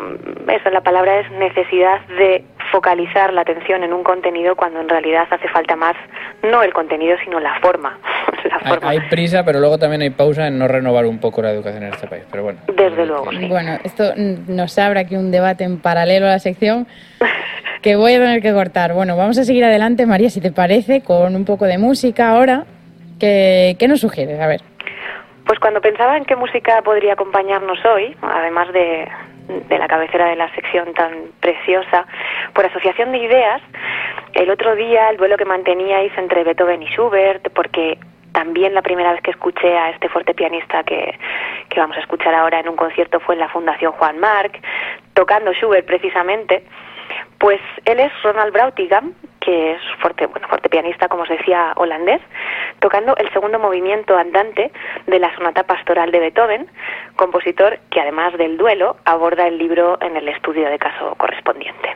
eso, 0.53 0.69
la 0.69 0.81
palabra 0.81 1.19
es 1.19 1.31
necesidad 1.31 1.99
de 2.07 2.43
focalizar 2.71 3.33
la 3.33 3.41
atención 3.41 3.83
en 3.83 3.93
un 3.93 4.03
contenido 4.03 4.55
cuando 4.55 4.81
en 4.81 4.89
realidad 4.89 5.27
hace 5.29 5.47
falta 5.49 5.75
más, 5.75 5.95
no 6.43 6.63
el 6.63 6.73
contenido, 6.73 7.15
sino 7.23 7.39
la 7.39 7.59
forma. 7.61 7.97
Hay, 8.81 8.99
prisa, 9.09 9.43
pero 9.43 9.59
luego 9.59 9.77
también 9.77 10.01
hay 10.01 10.09
pausa 10.09 10.47
en 10.47 10.57
no 10.57 10.67
renovar 10.67 11.05
un 11.05 11.19
poco 11.19 11.41
la 11.41 11.51
educación 11.51 11.83
en 11.83 11.93
este 11.93 12.07
país, 12.07 12.23
pero 12.29 12.43
bueno. 12.43 12.59
Desde 12.67 13.05
luego. 13.05 13.25
Bueno, 13.47 13.77
esto 13.83 14.13
nos 14.15 14.77
abre 14.77 15.01
aquí 15.01 15.15
un 15.15 15.31
debate 15.31 15.63
en 15.63 15.79
paralelo 15.79 16.25
a 16.25 16.29
la 16.29 16.39
sección 16.39 16.87
que 17.81 17.95
voy 17.95 18.13
a 18.13 18.19
tener 18.19 18.41
que 18.41 18.53
cortar. 18.53 18.93
Bueno, 18.93 19.15
vamos 19.15 19.37
a 19.37 19.43
seguir 19.43 19.63
adelante, 19.63 20.05
María, 20.05 20.29
si 20.29 20.41
te 20.41 20.51
parece, 20.51 21.01
con 21.01 21.35
un 21.35 21.45
poco 21.45 21.65
de 21.65 21.77
música 21.77 22.29
ahora. 22.29 22.65
¿Qué, 23.19 23.75
qué 23.79 23.87
nos 23.87 23.99
sugieres? 24.01 24.39
A 24.39 24.47
ver. 24.47 24.61
Pues 25.47 25.59
cuando 25.59 25.79
pensaba 25.79 26.17
en 26.17 26.25
qué 26.25 26.35
música 26.35 26.81
podría 26.81 27.13
acompañarnos 27.13 27.83
hoy, 27.85 28.15
además 28.21 28.71
de, 28.73 29.09
de 29.47 29.77
la 29.77 29.87
cabecera 29.87 30.27
de 30.27 30.35
la 30.35 30.53
sección 30.53 30.93
tan 30.93 31.31
preciosa, 31.39 32.05
por 32.53 32.65
asociación 32.65 33.13
de 33.13 33.19
ideas, 33.19 33.61
el 34.33 34.49
otro 34.49 34.75
día 34.75 35.09
el 35.09 35.15
duelo 35.15 35.37
que 35.37 35.45
manteníais 35.45 36.11
entre 36.17 36.43
Beethoven 36.43 36.83
y 36.83 36.87
Schubert, 36.87 37.49
porque 37.53 37.97
también 38.33 38.73
la 38.73 38.81
primera 38.81 39.13
vez 39.13 39.21
que 39.21 39.31
escuché 39.31 39.77
a 39.77 39.91
este 39.91 40.09
fuerte 40.09 40.33
pianista 40.33 40.83
que, 40.83 41.17
que 41.69 41.79
vamos 41.79 41.95
a 41.95 42.01
escuchar 42.01 42.35
ahora 42.35 42.59
en 42.59 42.67
un 42.67 42.75
concierto 42.75 43.21
fue 43.21 43.35
en 43.35 43.39
la 43.39 43.49
Fundación 43.49 43.93
Juan 43.93 44.19
Marc, 44.19 44.59
tocando 45.13 45.53
Schubert 45.53 45.87
precisamente, 45.87 46.63
pues 47.39 47.59
él 47.85 47.99
es 47.99 48.11
Ronald 48.23 48.53
Brautigam, 48.53 49.13
que 49.39 49.73
es 49.73 49.81
fuerte, 50.01 50.25
bueno, 50.25 50.47
fuerte 50.47 50.69
pianista, 50.69 51.07
como 51.07 51.23
os 51.23 51.29
decía, 51.29 51.73
holandés, 51.75 52.21
tocando 52.79 53.15
el 53.17 53.31
segundo 53.31 53.59
movimiento 53.59 54.17
andante 54.17 54.71
de 55.05 55.19
la 55.19 55.33
sonata 55.35 55.63
pastoral 55.63 56.11
de 56.11 56.19
Beethoven, 56.19 56.67
compositor 57.15 57.79
que 57.89 58.01
además 58.01 58.37
del 58.37 58.57
duelo 58.57 58.97
aborda 59.05 59.47
el 59.47 59.57
libro 59.57 59.97
en 60.01 60.17
el 60.17 60.27
estudio 60.27 60.69
de 60.69 60.79
caso 60.79 61.15
correspondiente. 61.15 61.95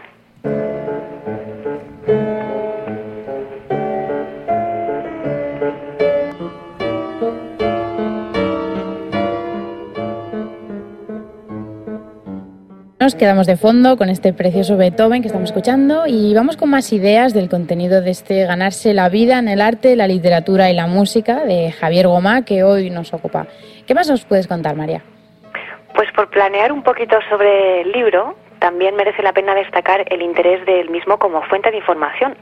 Nos 13.01 13.15
quedamos 13.15 13.47
de 13.47 13.57
fondo 13.57 13.97
con 13.97 14.09
este 14.09 14.31
precioso 14.31 14.77
Beethoven 14.77 15.23
que 15.23 15.27
estamos 15.27 15.49
escuchando 15.49 16.03
y 16.05 16.35
vamos 16.35 16.55
con 16.55 16.69
más 16.69 16.93
ideas 16.93 17.33
del 17.33 17.49
contenido 17.49 17.99
de 17.99 18.11
este 18.11 18.45
Ganarse 18.45 18.93
la 18.93 19.09
vida 19.09 19.39
en 19.39 19.47
el 19.47 19.59
arte, 19.59 19.95
la 19.95 20.05
literatura 20.05 20.69
y 20.69 20.75
la 20.75 20.85
música 20.85 21.43
de 21.43 21.71
Javier 21.71 22.05
Gomá 22.05 22.45
que 22.45 22.61
hoy 22.61 22.91
nos 22.91 23.11
ocupa. 23.11 23.47
¿Qué 23.87 23.95
más 23.95 24.07
os 24.11 24.23
puedes 24.23 24.47
contar, 24.47 24.75
María? 24.75 25.01
Pues 25.95 26.11
por 26.11 26.29
planear 26.29 26.71
un 26.71 26.83
poquito 26.83 27.17
sobre 27.27 27.81
el 27.81 27.91
libro, 27.91 28.35
también 28.59 28.95
merece 28.95 29.23
la 29.23 29.33
pena 29.33 29.55
destacar 29.55 30.05
el 30.13 30.21
interés 30.21 30.63
del 30.67 30.91
mismo 30.91 31.17
como 31.17 31.41
fuente 31.41 31.71
de 31.71 31.77
información, 31.77 32.37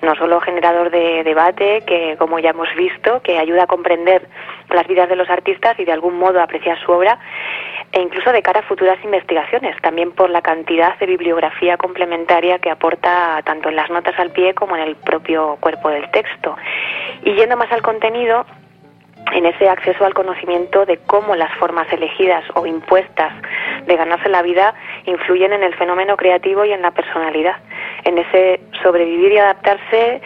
no 0.00 0.14
solo 0.14 0.40
generador 0.40 0.90
de 0.90 1.22
debate, 1.24 1.82
que 1.86 2.16
como 2.18 2.38
ya 2.38 2.50
hemos 2.50 2.74
visto, 2.74 3.20
que 3.20 3.38
ayuda 3.38 3.64
a 3.64 3.66
comprender 3.66 4.26
las 4.70 4.86
vidas 4.86 5.10
de 5.10 5.16
los 5.16 5.28
artistas 5.28 5.78
y 5.78 5.84
de 5.84 5.92
algún 5.92 6.18
modo 6.18 6.40
apreciar 6.40 6.78
su 6.80 6.90
obra, 6.90 7.18
e 7.92 8.00
incluso 8.00 8.32
de 8.32 8.42
cara 8.42 8.60
a 8.60 8.62
futuras 8.62 8.98
investigaciones, 9.04 9.76
también 9.82 10.12
por 10.12 10.30
la 10.30 10.42
cantidad 10.42 10.96
de 10.98 11.06
bibliografía 11.06 11.76
complementaria 11.76 12.58
que 12.58 12.70
aporta 12.70 13.40
tanto 13.44 13.68
en 13.68 13.76
las 13.76 13.90
notas 13.90 14.18
al 14.18 14.30
pie 14.30 14.54
como 14.54 14.76
en 14.76 14.82
el 14.82 14.96
propio 14.96 15.56
cuerpo 15.60 15.88
del 15.88 16.08
texto. 16.10 16.56
Y 17.24 17.34
yendo 17.34 17.56
más 17.56 17.70
al 17.72 17.82
contenido, 17.82 18.46
en 19.32 19.46
ese 19.46 19.68
acceso 19.68 20.04
al 20.04 20.14
conocimiento 20.14 20.86
de 20.86 20.98
cómo 20.98 21.36
las 21.36 21.52
formas 21.58 21.92
elegidas 21.92 22.44
o 22.54 22.66
impuestas 22.66 23.32
de 23.86 23.96
ganarse 23.96 24.28
la 24.28 24.42
vida 24.42 24.74
influyen 25.06 25.52
en 25.52 25.62
el 25.62 25.74
fenómeno 25.74 26.16
creativo 26.16 26.64
y 26.64 26.72
en 26.72 26.82
la 26.82 26.90
personalidad, 26.90 27.56
en 28.04 28.18
ese 28.18 28.60
sobrevivir 28.82 29.32
y 29.32 29.38
adaptarse 29.38 30.20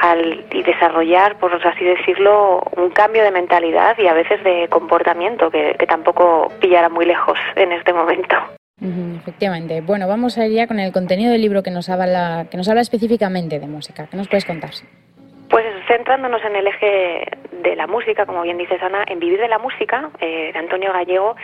al, 0.00 0.44
y 0.52 0.62
desarrollar, 0.62 1.38
por 1.38 1.54
así 1.54 1.84
decirlo, 1.84 2.62
un 2.76 2.90
cambio 2.90 3.22
de 3.22 3.30
mentalidad 3.30 3.96
y 3.98 4.06
a 4.06 4.14
veces 4.14 4.42
de 4.44 4.68
comportamiento 4.68 5.50
que, 5.50 5.76
tampoco 5.88 6.52
pillará 6.60 6.88
muy 6.88 7.06
lejos 7.06 7.38
en 7.56 7.72
este 7.72 7.92
momento. 7.92 8.36
Efectivamente. 8.80 9.80
Bueno, 9.80 10.06
vamos 10.06 10.38
a 10.38 10.46
ir 10.46 10.52
ya 10.52 10.66
con 10.66 10.78
el 10.78 10.92
contenido 10.92 11.32
del 11.32 11.40
libro 11.40 11.62
que 11.62 11.70
nos 11.70 11.88
habla, 11.88 12.46
que 12.50 12.56
nos 12.56 12.68
habla 12.68 12.82
específicamente 12.82 13.58
de 13.58 13.66
música. 13.66 14.06
¿Qué 14.06 14.16
nos 14.16 14.28
puedes 14.28 14.44
contar? 14.44 14.70
Centrándonos 15.88 16.44
en 16.44 16.54
el 16.54 16.66
eje 16.66 17.26
de 17.50 17.74
la 17.74 17.86
música, 17.86 18.26
como 18.26 18.42
bien 18.42 18.58
dice 18.58 18.78
Ana, 18.82 19.04
en 19.06 19.18
Vivir 19.20 19.40
de 19.40 19.48
la 19.48 19.58
Música, 19.58 20.10
eh, 20.20 20.50
de 20.52 20.58
Antonio 20.58 20.92
Gallego, 20.92 21.34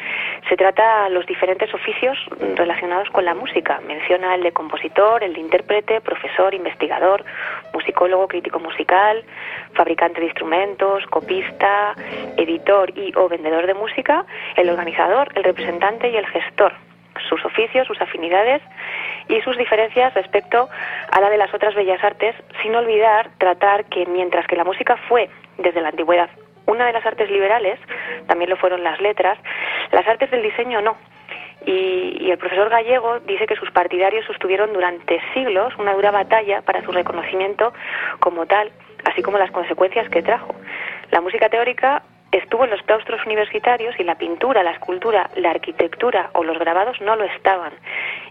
se 0.50 0.56
trata 0.56 1.08
los 1.08 1.24
diferentes 1.24 1.72
oficios 1.72 2.18
relacionados 2.54 3.08
con 3.08 3.24
la 3.24 3.34
música. 3.34 3.80
Menciona 3.86 4.34
el 4.34 4.42
de 4.42 4.52
compositor, 4.52 5.24
el 5.24 5.32
de 5.32 5.40
intérprete, 5.40 6.02
profesor, 6.02 6.52
investigador, 6.52 7.24
musicólogo, 7.72 8.28
crítico 8.28 8.60
musical, 8.60 9.24
fabricante 9.72 10.20
de 10.20 10.26
instrumentos, 10.26 11.06
copista, 11.06 11.94
editor 12.36 12.90
y 12.98 13.14
o 13.16 13.30
vendedor 13.30 13.66
de 13.66 13.72
música, 13.72 14.26
el 14.56 14.68
organizador, 14.68 15.32
el 15.36 15.44
representante 15.44 16.10
y 16.10 16.16
el 16.16 16.26
gestor 16.26 16.74
sus 17.28 17.44
oficios, 17.44 17.86
sus 17.86 18.00
afinidades 18.00 18.62
y 19.28 19.40
sus 19.42 19.56
diferencias 19.56 20.14
respecto 20.14 20.68
a 21.10 21.20
la 21.20 21.30
de 21.30 21.38
las 21.38 21.52
otras 21.54 21.74
bellas 21.74 22.02
artes, 22.02 22.34
sin 22.62 22.74
olvidar 22.74 23.30
tratar 23.38 23.84
que 23.86 24.06
mientras 24.06 24.46
que 24.46 24.56
la 24.56 24.64
música 24.64 24.96
fue, 25.08 25.28
desde 25.58 25.80
la 25.80 25.88
antigüedad, 25.88 26.30
una 26.66 26.86
de 26.86 26.92
las 26.92 27.04
artes 27.04 27.30
liberales, 27.30 27.78
también 28.26 28.50
lo 28.50 28.56
fueron 28.56 28.82
las 28.82 29.00
letras, 29.00 29.38
las 29.92 30.06
artes 30.06 30.30
del 30.30 30.42
diseño 30.42 30.80
no. 30.80 30.96
Y, 31.66 32.30
el 32.30 32.38
profesor 32.38 32.68
gallego 32.68 33.20
dice 33.20 33.46
que 33.46 33.56
sus 33.56 33.70
partidarios 33.70 34.26
sostuvieron 34.26 34.72
durante 34.72 35.20
siglos 35.32 35.72
una 35.78 35.94
dura 35.94 36.10
batalla 36.10 36.62
para 36.62 36.82
su 36.82 36.92
reconocimiento 36.92 37.72
como 38.18 38.46
tal, 38.46 38.70
así 39.04 39.22
como 39.22 39.38
las 39.38 39.50
consecuencias 39.50 40.08
que 40.08 40.22
trajo. 40.22 40.54
La 41.10 41.20
música 41.20 41.48
teórica 41.48 42.02
estuvo 42.38 42.64
en 42.64 42.70
los 42.70 42.82
claustros 42.82 43.24
universitarios 43.26 43.94
y 43.98 44.04
la 44.04 44.16
pintura, 44.16 44.62
la 44.62 44.72
escultura, 44.72 45.30
la 45.36 45.50
arquitectura 45.50 46.30
o 46.34 46.42
los 46.42 46.58
grabados 46.58 47.00
no 47.00 47.16
lo 47.16 47.24
estaban. 47.24 47.72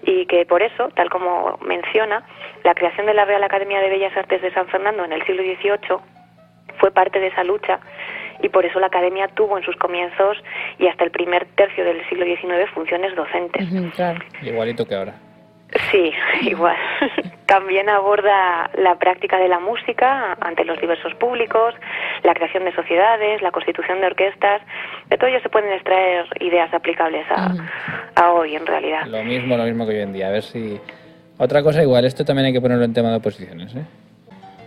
Y 0.01 0.25
que 0.25 0.45
por 0.45 0.61
eso, 0.61 0.89
tal 0.95 1.09
como 1.09 1.57
menciona, 1.61 2.23
la 2.63 2.73
creación 2.73 3.05
de 3.05 3.13
la 3.13 3.25
Real 3.25 3.43
Academia 3.43 3.79
de 3.79 3.89
Bellas 3.89 4.15
Artes 4.15 4.41
de 4.41 4.53
San 4.53 4.67
Fernando 4.67 5.05
en 5.05 5.13
el 5.13 5.25
siglo 5.25 5.43
XVIII 5.43 5.99
fue 6.79 6.91
parte 6.91 7.19
de 7.19 7.27
esa 7.27 7.43
lucha 7.43 7.79
y 8.41 8.49
por 8.49 8.65
eso 8.65 8.79
la 8.79 8.87
academia 8.87 9.27
tuvo 9.29 9.57
en 9.57 9.63
sus 9.63 9.75
comienzos 9.77 10.37
y 10.79 10.87
hasta 10.87 11.05
el 11.05 11.11
primer 11.11 11.45
tercio 11.55 11.85
del 11.85 12.05
siglo 12.09 12.25
XIX 12.25 12.69
funciones 12.73 13.15
docentes. 13.15 13.71
Igualito 14.41 14.85
que 14.85 14.95
ahora. 14.95 15.13
Sí, 15.91 16.11
igual. 16.41 16.75
También 17.45 17.89
aborda 17.89 18.69
la 18.77 18.95
práctica 18.95 19.37
de 19.37 19.47
la 19.47 19.59
música 19.59 20.37
ante 20.39 20.65
los 20.65 20.79
diversos 20.79 21.13
públicos, 21.15 21.73
la 22.23 22.33
creación 22.33 22.65
de 22.65 22.73
sociedades, 22.73 23.41
la 23.41 23.51
constitución 23.51 23.99
de 23.99 24.07
orquestas. 24.07 24.61
De 25.09 25.17
todo 25.17 25.27
ello 25.29 25.39
se 25.41 25.49
pueden 25.49 25.71
extraer 25.71 26.25
ideas 26.39 26.73
aplicables 26.73 27.25
a, 27.29 28.31
hoy, 28.31 28.55
en 28.55 28.65
realidad. 28.65 29.05
Lo 29.07 29.23
mismo, 29.23 29.57
lo 29.57 29.63
mismo 29.63 29.85
que 29.85 29.93
hoy 29.93 30.01
en 30.01 30.13
día. 30.13 30.27
A 30.27 30.31
ver 30.31 30.43
si... 30.43 30.79
Otra 31.37 31.63
cosa 31.63 31.81
igual, 31.81 32.05
esto 32.05 32.23
también 32.23 32.45
hay 32.47 32.53
que 32.53 32.61
ponerlo 32.61 32.85
en 32.85 32.93
tema 32.93 33.09
de 33.09 33.17
oposiciones, 33.17 33.75
¿eh? 33.75 33.83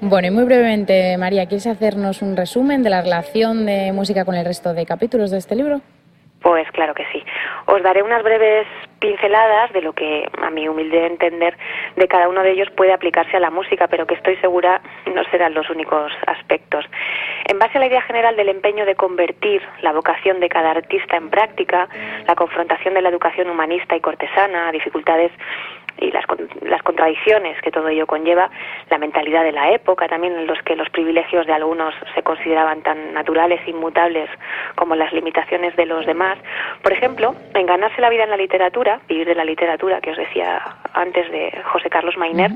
Bueno, 0.00 0.28
y 0.28 0.30
muy 0.30 0.44
brevemente, 0.44 1.16
María, 1.16 1.46
¿quieres 1.46 1.66
hacernos 1.66 2.20
un 2.20 2.36
resumen 2.36 2.82
de 2.82 2.90
la 2.90 3.00
relación 3.00 3.64
de 3.64 3.92
música 3.92 4.26
con 4.26 4.34
el 4.34 4.44
resto 4.44 4.74
de 4.74 4.84
capítulos 4.84 5.30
de 5.30 5.38
este 5.38 5.56
libro? 5.56 5.80
Pues 6.40 6.70
claro 6.72 6.94
que 6.94 7.06
sí. 7.12 7.24
Os 7.66 7.82
daré 7.82 8.02
unas 8.02 8.22
breves 8.22 8.66
pinceladas 8.98 9.72
de 9.72 9.82
lo 9.82 9.92
que, 9.92 10.28
a 10.40 10.50
mi 10.50 10.68
humilde 10.68 11.06
entender, 11.06 11.56
de 11.96 12.08
cada 12.08 12.28
uno 12.28 12.42
de 12.42 12.52
ellos 12.52 12.68
puede 12.76 12.92
aplicarse 12.92 13.36
a 13.36 13.40
la 13.40 13.50
música, 13.50 13.88
pero 13.88 14.06
que 14.06 14.14
estoy 14.14 14.36
segura 14.36 14.80
no 15.12 15.24
serán 15.30 15.54
los 15.54 15.68
únicos 15.70 16.12
aspectos. 16.26 16.84
En 17.46 17.58
base 17.58 17.78
a 17.78 17.80
la 17.80 17.86
idea 17.86 18.02
general 18.02 18.36
del 18.36 18.48
empeño 18.48 18.86
de 18.86 18.94
convertir 18.94 19.62
la 19.82 19.92
vocación 19.92 20.40
de 20.40 20.48
cada 20.48 20.70
artista 20.70 21.16
en 21.16 21.30
práctica, 21.30 21.88
la 22.26 22.34
confrontación 22.34 22.94
de 22.94 23.02
la 23.02 23.08
educación 23.08 23.50
humanista 23.50 23.96
y 23.96 24.00
cortesana, 24.00 24.72
dificultades 24.72 25.32
y 25.98 26.10
las, 26.10 26.24
las 26.62 26.82
contradicciones 26.82 27.60
que 27.62 27.70
todo 27.70 27.88
ello 27.88 28.06
conlleva, 28.06 28.50
la 28.90 28.98
mentalidad 28.98 29.44
de 29.44 29.52
la 29.52 29.70
época, 29.70 30.08
también 30.08 30.34
en 30.34 30.46
los 30.46 30.60
que 30.62 30.76
los 30.76 30.88
privilegios 30.90 31.46
de 31.46 31.52
algunos 31.52 31.94
se 32.14 32.22
consideraban 32.22 32.82
tan 32.82 33.14
naturales 33.14 33.60
e 33.66 33.70
inmutables 33.70 34.28
como 34.74 34.94
las 34.94 35.12
limitaciones 35.12 35.74
de 35.76 35.86
los 35.86 36.06
demás. 36.06 36.38
Por 36.82 36.92
ejemplo, 36.92 37.34
en 37.54 37.66
ganarse 37.66 38.00
la 38.00 38.10
vida 38.10 38.24
en 38.24 38.30
la 38.30 38.36
literatura, 38.36 39.00
vivir 39.08 39.26
de 39.26 39.34
la 39.34 39.44
literatura, 39.44 40.00
que 40.00 40.10
os 40.10 40.16
decía 40.16 40.60
antes 40.94 41.30
de 41.30 41.52
José 41.64 41.90
Carlos 41.90 42.16
Mainer, 42.16 42.50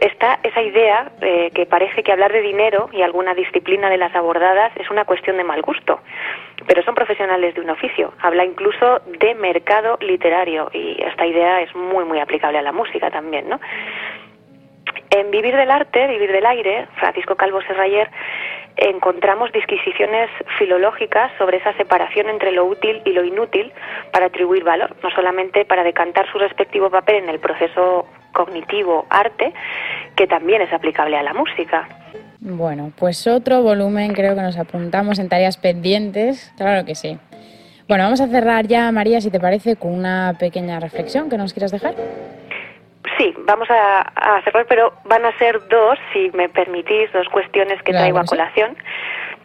está 0.00 0.38
esa 0.42 0.62
idea 0.62 1.10
eh, 1.20 1.50
que 1.54 1.66
parece 1.66 2.02
que 2.02 2.12
hablar 2.12 2.32
de 2.32 2.42
dinero 2.42 2.88
y 2.92 3.02
alguna 3.02 3.34
disciplina 3.34 3.90
de 3.90 3.96
las 3.96 4.14
abordadas 4.14 4.72
es 4.76 4.90
una 4.90 5.04
cuestión 5.04 5.36
de 5.36 5.44
mal 5.44 5.62
gusto 5.62 6.00
pero 6.68 6.82
son 6.82 6.94
profesionales 6.94 7.54
de 7.54 7.62
un 7.62 7.70
oficio. 7.70 8.12
Habla 8.20 8.44
incluso 8.44 9.00
de 9.06 9.34
mercado 9.34 9.96
literario 10.00 10.70
y 10.72 11.02
esta 11.02 11.26
idea 11.26 11.62
es 11.62 11.74
muy, 11.74 12.04
muy 12.04 12.20
aplicable 12.20 12.58
a 12.58 12.62
la 12.62 12.72
música 12.72 13.10
también, 13.10 13.48
¿no? 13.48 13.58
En 15.10 15.30
Vivir 15.30 15.56
del 15.56 15.70
Arte, 15.70 16.06
Vivir 16.06 16.30
del 16.30 16.44
Aire, 16.44 16.86
Francisco 16.96 17.34
Calvo 17.36 17.62
Serrayer, 17.62 18.10
encontramos 18.76 19.50
disquisiciones 19.52 20.28
filológicas 20.58 21.32
sobre 21.38 21.56
esa 21.56 21.72
separación 21.72 22.28
entre 22.28 22.52
lo 22.52 22.66
útil 22.66 23.00
y 23.06 23.12
lo 23.12 23.24
inútil 23.24 23.72
para 24.12 24.26
atribuir 24.26 24.62
valor, 24.62 24.94
no 25.02 25.10
solamente 25.10 25.64
para 25.64 25.82
decantar 25.82 26.30
su 26.30 26.38
respectivo 26.38 26.90
papel 26.90 27.16
en 27.16 27.30
el 27.30 27.40
proceso 27.40 28.06
cognitivo 28.32 29.06
arte, 29.10 29.52
que 30.16 30.26
también 30.26 30.62
es 30.62 30.72
aplicable 30.72 31.16
a 31.16 31.22
la 31.22 31.34
música. 31.34 31.88
Bueno, 32.40 32.92
pues 32.96 33.26
otro 33.26 33.62
volumen 33.62 34.14
creo 34.14 34.34
que 34.34 34.42
nos 34.42 34.56
apuntamos 34.56 35.18
en 35.18 35.28
tareas 35.28 35.56
pendientes, 35.56 36.52
claro 36.56 36.84
que 36.84 36.94
sí. 36.94 37.18
Bueno, 37.88 38.04
vamos 38.04 38.20
a 38.20 38.28
cerrar 38.28 38.66
ya, 38.66 38.92
María, 38.92 39.20
si 39.20 39.30
te 39.30 39.40
parece, 39.40 39.76
con 39.76 39.92
una 39.92 40.34
pequeña 40.38 40.78
reflexión 40.78 41.30
que 41.30 41.38
nos 41.38 41.54
quieras 41.54 41.72
dejar. 41.72 41.94
Sí, 43.16 43.34
vamos 43.44 43.66
a, 43.70 44.40
cerrar, 44.44 44.66
pero 44.68 44.92
van 45.04 45.24
a 45.24 45.36
ser 45.38 45.66
dos, 45.68 45.98
si 46.12 46.30
me 46.34 46.48
permitís, 46.48 47.10
dos 47.12 47.28
cuestiones 47.30 47.82
que 47.82 47.92
traigo 47.92 48.18
a 48.18 48.24
colación, 48.24 48.76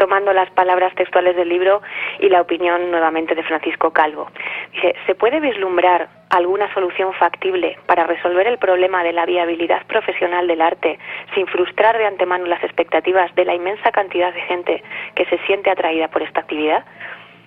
tomando 0.04 0.34
las 0.34 0.52
palabras 0.52 0.94
textuales 0.96 1.34
del 1.38 1.48
libro 1.48 1.82
y 2.20 2.28
la 2.28 2.42
opinión 2.42 2.92
nuevamente 2.92 3.36
de 3.36 3.44
Francisco 3.44 3.92
Calvo. 3.92 4.30
Dice, 4.74 4.96
¿se 5.06 5.16
puede 5.16 5.40
vislumbrar 5.40 6.10
alguna 6.30 6.68
solución 6.74 7.14
factible 7.14 7.78
para 7.86 8.04
resolver 8.06 8.46
el 8.48 8.58
problema 8.58 9.02
de 9.02 9.14
la 9.14 9.26
viabilidad 9.26 9.86
profesional 9.88 10.46
del 10.46 10.62
arte 10.62 11.00
sin 11.34 11.48
frustrar 11.48 11.98
de 11.98 12.06
antemano 12.06 12.48
las 12.48 12.62
expectativas 12.66 13.34
de 13.36 13.46
la 13.46 13.56
inmensa 13.56 13.94
cantidad 13.94 14.34
de 14.34 14.42
gente 14.42 14.84
que 15.16 15.24
se 15.28 15.38
siente 15.46 15.70
atraída 15.72 16.10
por 16.10 16.22
esta 16.22 16.42
actividad? 16.42 16.84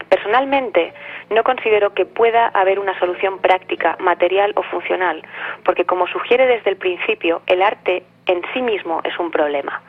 Personalmente, 0.09 0.95
no 1.29 1.45
considero 1.45 1.93
que 1.93 2.07
pueda 2.07 2.47
haber 2.55 2.79
una 2.79 2.99
solución 2.99 3.39
práctica, 3.41 3.99
material 4.01 4.55
o 4.57 4.63
funcional, 4.63 5.23
porque 5.63 5.85
como 5.85 6.07
sugiere 6.07 6.47
desde 6.47 6.71
el 6.71 6.79
principio, 6.79 7.43
el 7.49 7.61
arte 7.61 8.03
en 8.25 8.41
sí 8.55 8.63
mismo 8.63 9.03
es 9.05 9.19
un 9.19 9.31
problema. 9.31 9.83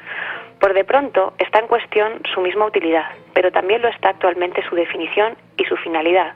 Por 0.59 0.73
de 0.73 0.83
pronto 0.83 1.33
está 1.37 1.59
en 1.59 1.67
cuestión 1.67 2.21
su 2.33 2.41
misma 2.41 2.65
utilidad, 2.65 3.05
pero 3.33 3.51
también 3.51 3.81
lo 3.81 3.89
está 3.89 4.09
actualmente 4.09 4.63
su 4.67 4.75
definición 4.75 5.37
y 5.57 5.65
su 5.65 5.77
finalidad, 5.77 6.33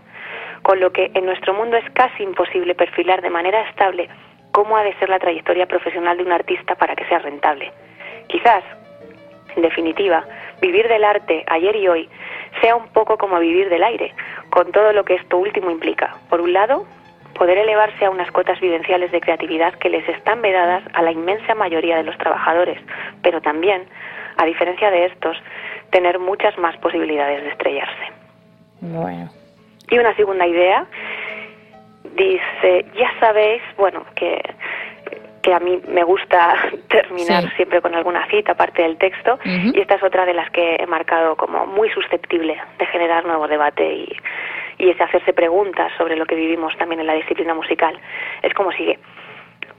con 0.61 0.79
lo 0.79 0.91
que 0.91 1.11
en 1.13 1.25
nuestro 1.25 1.53
mundo 1.53 1.77
es 1.77 1.89
casi 1.91 2.23
imposible 2.23 2.75
perfilar 2.75 3.21
de 3.21 3.29
manera 3.29 3.61
estable 3.69 4.09
cómo 4.51 4.77
ha 4.77 4.83
de 4.83 4.93
ser 4.95 5.09
la 5.09 5.19
trayectoria 5.19 5.65
profesional 5.65 6.17
de 6.17 6.23
un 6.23 6.31
artista 6.31 6.75
para 6.75 6.95
que 6.95 7.05
sea 7.05 7.19
rentable. 7.19 7.71
Quizás, 8.27 8.63
en 9.55 9.63
definitiva, 9.63 10.23
vivir 10.61 10.87
del 10.87 11.03
arte 11.03 11.43
ayer 11.47 11.75
y 11.75 11.87
hoy 11.87 12.09
sea 12.61 12.75
un 12.75 12.87
poco 12.89 13.17
como 13.17 13.39
vivir 13.39 13.69
del 13.69 13.83
aire, 13.83 14.13
con 14.49 14.71
todo 14.71 14.93
lo 14.93 15.03
que 15.03 15.15
esto 15.15 15.37
último 15.37 15.71
implica. 15.71 16.15
Por 16.29 16.41
un 16.41 16.53
lado, 16.53 16.85
poder 17.33 17.57
elevarse 17.57 18.05
a 18.05 18.09
unas 18.09 18.31
cotas 18.31 18.59
vivenciales 18.59 19.11
de 19.11 19.21
creatividad 19.21 19.73
que 19.75 19.89
les 19.89 20.07
están 20.07 20.41
vedadas 20.41 20.83
a 20.93 21.01
la 21.01 21.11
inmensa 21.11 21.55
mayoría 21.55 21.97
de 21.97 22.03
los 22.03 22.17
trabajadores, 22.17 22.79
pero 23.23 23.41
también, 23.41 23.85
a 24.37 24.45
diferencia 24.45 24.89
de 24.91 25.05
estos, 25.05 25.37
tener 25.91 26.19
muchas 26.19 26.57
más 26.57 26.75
posibilidades 26.77 27.43
de 27.43 27.49
estrellarse. 27.49 28.11
Bueno. 28.81 29.29
Y 29.89 29.97
una 29.99 30.15
segunda 30.15 30.47
idea 30.47 30.85
dice, 32.15 32.85
ya 32.95 33.11
sabéis, 33.19 33.61
bueno, 33.77 34.05
que 34.15 34.41
que 35.41 35.53
a 35.55 35.59
mí 35.59 35.81
me 35.87 36.03
gusta 36.03 36.55
terminar 36.87 37.43
Sí. 37.45 37.49
siempre 37.55 37.81
con 37.81 37.95
alguna 37.95 38.27
cita 38.27 38.51
aparte 38.51 38.83
del 38.83 38.97
texto 38.97 39.39
y 39.43 39.79
esta 39.79 39.95
es 39.95 40.03
otra 40.03 40.23
de 40.23 40.35
las 40.35 40.51
que 40.51 40.75
he 40.75 40.85
marcado 40.85 41.35
como 41.35 41.65
muy 41.65 41.89
susceptible 41.89 42.61
de 42.77 42.85
generar 42.85 43.25
nuevo 43.25 43.47
debate 43.47 43.91
y, 43.91 44.15
y 44.77 44.91
es 44.91 45.01
hacerse 45.01 45.33
preguntas 45.33 45.91
sobre 45.97 46.15
lo 46.15 46.27
que 46.27 46.35
vivimos 46.35 46.77
también 46.77 47.01
en 47.01 47.07
la 47.07 47.13
disciplina 47.13 47.55
musical. 47.55 47.97
Es 48.43 48.53
como 48.53 48.71
sigue. 48.73 48.99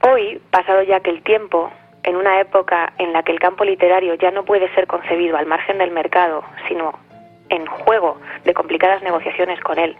Hoy, 0.01 0.41
pasado 0.51 0.83
ya 0.83 0.99
que 0.99 1.11
el 1.11 1.23
tiempo, 1.23 1.71
en 2.03 2.15
una 2.15 2.39
época 2.39 2.93
en 2.97 3.13
la 3.13 3.23
que 3.23 3.31
el 3.31 3.39
campo 3.39 3.63
literario 3.63 4.15
ya 4.15 4.31
no 4.31 4.43
puede 4.43 4.73
ser 4.73 4.87
concebido 4.87 5.37
al 5.37 5.45
margen 5.45 5.77
del 5.77 5.91
mercado, 5.91 6.43
sino 6.67 6.93
en 7.49 7.65
juego 7.65 8.17
de 8.45 8.53
complicadas 8.53 9.03
negociaciones 9.03 9.59
con 9.59 9.77
él, 9.77 9.95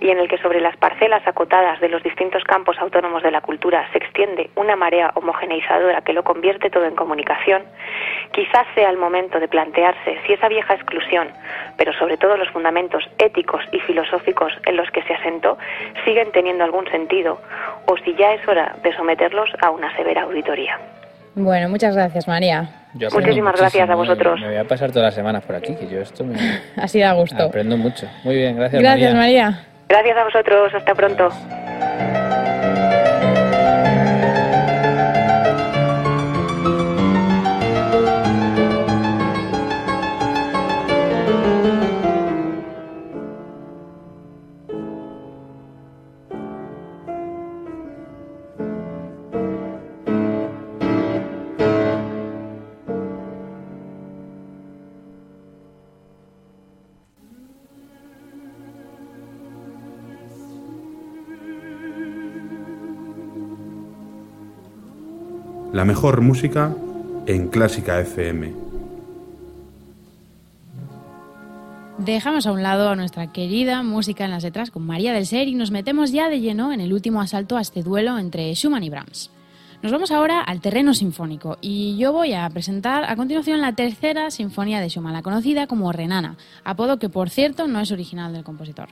y 0.00 0.10
en 0.10 0.18
el 0.18 0.28
que 0.28 0.38
sobre 0.38 0.60
las 0.60 0.76
parcelas 0.76 1.26
acotadas 1.26 1.80
de 1.80 1.88
los 1.88 2.02
distintos 2.02 2.42
campos 2.44 2.78
autónomos 2.78 3.22
de 3.22 3.30
la 3.30 3.40
cultura 3.40 3.86
se 3.92 3.98
extiende 3.98 4.50
una 4.54 4.76
marea 4.76 5.12
homogeneizadora 5.14 6.00
que 6.02 6.12
lo 6.12 6.24
convierte 6.24 6.70
todo 6.70 6.86
en 6.86 6.96
comunicación, 6.96 7.64
quizás 8.32 8.66
sea 8.74 8.88
el 8.88 8.96
momento 8.96 9.38
de 9.40 9.48
plantearse 9.48 10.18
si 10.26 10.32
esa 10.32 10.48
vieja 10.48 10.74
exclusión, 10.74 11.28
pero 11.76 11.92
sobre 11.92 12.16
todo 12.16 12.36
los 12.36 12.50
fundamentos 12.50 13.04
éticos 13.18 13.62
y 13.72 13.80
filosóficos 13.80 14.52
en 14.64 14.76
los 14.76 14.90
que 14.90 15.02
se 15.02 15.14
asentó, 15.14 15.58
siguen 16.04 16.32
teniendo 16.32 16.64
algún 16.64 16.86
sentido, 16.90 17.38
o 17.86 17.96
si 17.98 18.14
ya 18.14 18.32
es 18.32 18.46
hora 18.48 18.74
de 18.82 18.94
someterlos 18.94 19.50
a 19.60 19.70
una 19.70 19.94
severa 19.96 20.22
auditoría. 20.22 20.78
Bueno, 21.36 21.68
muchas 21.68 21.94
gracias, 21.94 22.26
María. 22.26 22.66
Yo 22.94 23.10
Muchísimas 23.12 23.54
gracias 23.56 23.88
a 23.90 23.94
vosotros. 23.94 24.40
Me 24.40 24.46
voy 24.48 24.56
a 24.56 24.64
pasar 24.64 24.90
todas 24.90 25.04
las 25.08 25.14
semanas 25.14 25.44
por 25.44 25.54
aquí, 25.54 25.74
que 25.74 25.86
yo 25.86 26.00
esto 26.00 26.24
me 26.24 26.34
Así 26.76 26.98
da 26.98 27.12
gusto. 27.12 27.40
aprendo 27.44 27.76
mucho. 27.76 28.08
Muy 28.24 28.36
bien, 28.36 28.56
gracias, 28.56 28.80
Gracias, 28.82 29.14
María. 29.14 29.50
María. 29.50 29.66
Gracias 29.88 30.16
a 30.16 30.24
vosotros, 30.24 30.74
hasta 30.74 30.94
pronto. 30.94 31.28
Mejor 65.96 66.20
música 66.20 66.76
en 67.24 67.48
Clásica 67.48 67.98
FM. 67.98 68.52
Dejamos 71.96 72.46
a 72.46 72.52
un 72.52 72.62
lado 72.62 72.90
a 72.90 72.96
nuestra 72.96 73.32
querida 73.32 73.82
música 73.82 74.26
en 74.26 74.30
las 74.30 74.42
letras 74.42 74.70
con 74.70 74.84
María 74.84 75.14
del 75.14 75.24
Ser 75.24 75.48
y 75.48 75.54
nos 75.54 75.70
metemos 75.70 76.12
ya 76.12 76.28
de 76.28 76.40
lleno 76.40 76.74
en 76.74 76.82
el 76.82 76.92
último 76.92 77.22
asalto 77.22 77.56
a 77.56 77.62
este 77.62 77.82
duelo 77.82 78.18
entre 78.18 78.54
Schumann 78.54 78.82
y 78.82 78.90
Brahms. 78.90 79.30
Nos 79.82 79.90
vamos 79.90 80.10
ahora 80.10 80.42
al 80.42 80.60
terreno 80.60 80.92
sinfónico 80.92 81.56
y 81.62 81.96
yo 81.96 82.12
voy 82.12 82.34
a 82.34 82.46
presentar 82.50 83.04
a 83.04 83.16
continuación 83.16 83.62
la 83.62 83.72
tercera 83.72 84.30
sinfonía 84.30 84.82
de 84.82 84.90
Schumann, 84.90 85.14
la 85.14 85.22
conocida 85.22 85.66
como 85.66 85.92
Renana, 85.92 86.36
apodo 86.62 86.98
que 86.98 87.08
por 87.08 87.30
cierto 87.30 87.68
no 87.68 87.80
es 87.80 87.90
original 87.90 88.34
del 88.34 88.44
compositor. 88.44 88.90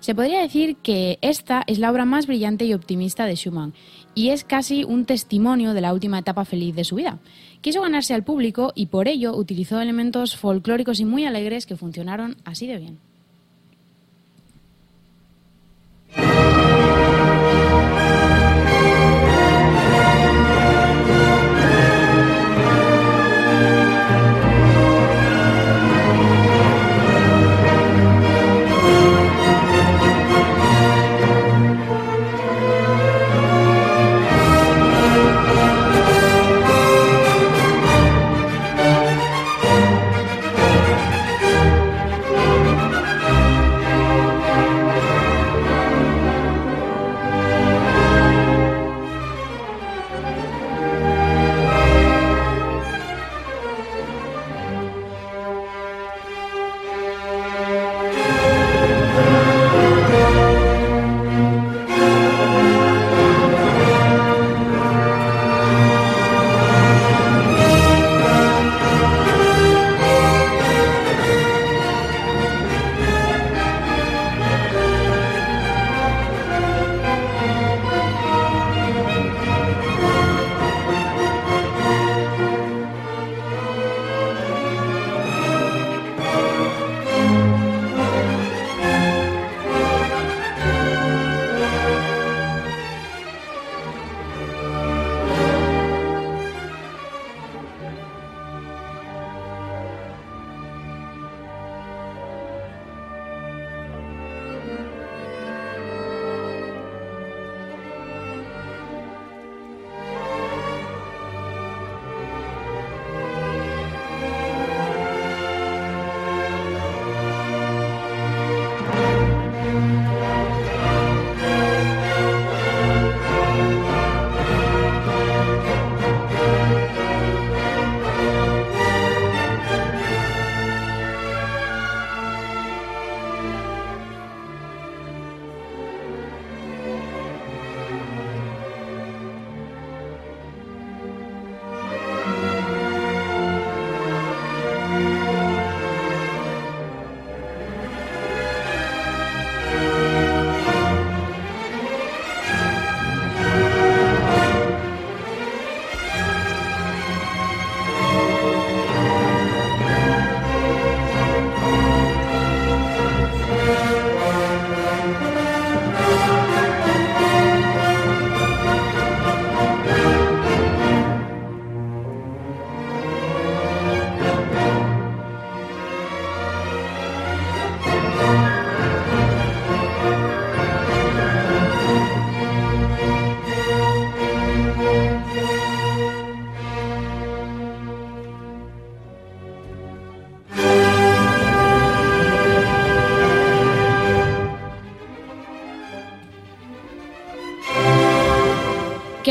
Se 0.00 0.14
podría 0.14 0.40
decir 0.40 0.76
que 0.76 1.18
esta 1.22 1.64
es 1.66 1.78
la 1.78 1.90
obra 1.90 2.04
más 2.04 2.26
brillante 2.26 2.64
y 2.64 2.74
optimista 2.74 3.26
de 3.26 3.34
Schumann 3.34 3.74
y 4.14 4.30
es 4.30 4.44
casi 4.44 4.84
un 4.84 5.04
testimonio 5.04 5.74
de 5.74 5.80
la 5.80 5.92
última 5.92 6.18
etapa 6.18 6.44
feliz 6.44 6.74
de 6.74 6.84
su 6.84 6.96
vida. 6.96 7.18
Quiso 7.60 7.82
ganarse 7.82 8.14
al 8.14 8.24
público 8.24 8.72
y 8.74 8.86
por 8.86 9.08
ello 9.08 9.36
utilizó 9.36 9.80
elementos 9.80 10.36
folclóricos 10.36 11.00
y 11.00 11.04
muy 11.04 11.24
alegres 11.24 11.66
que 11.66 11.76
funcionaron 11.76 12.36
así 12.44 12.66
de 12.66 12.78
bien. 12.78 12.98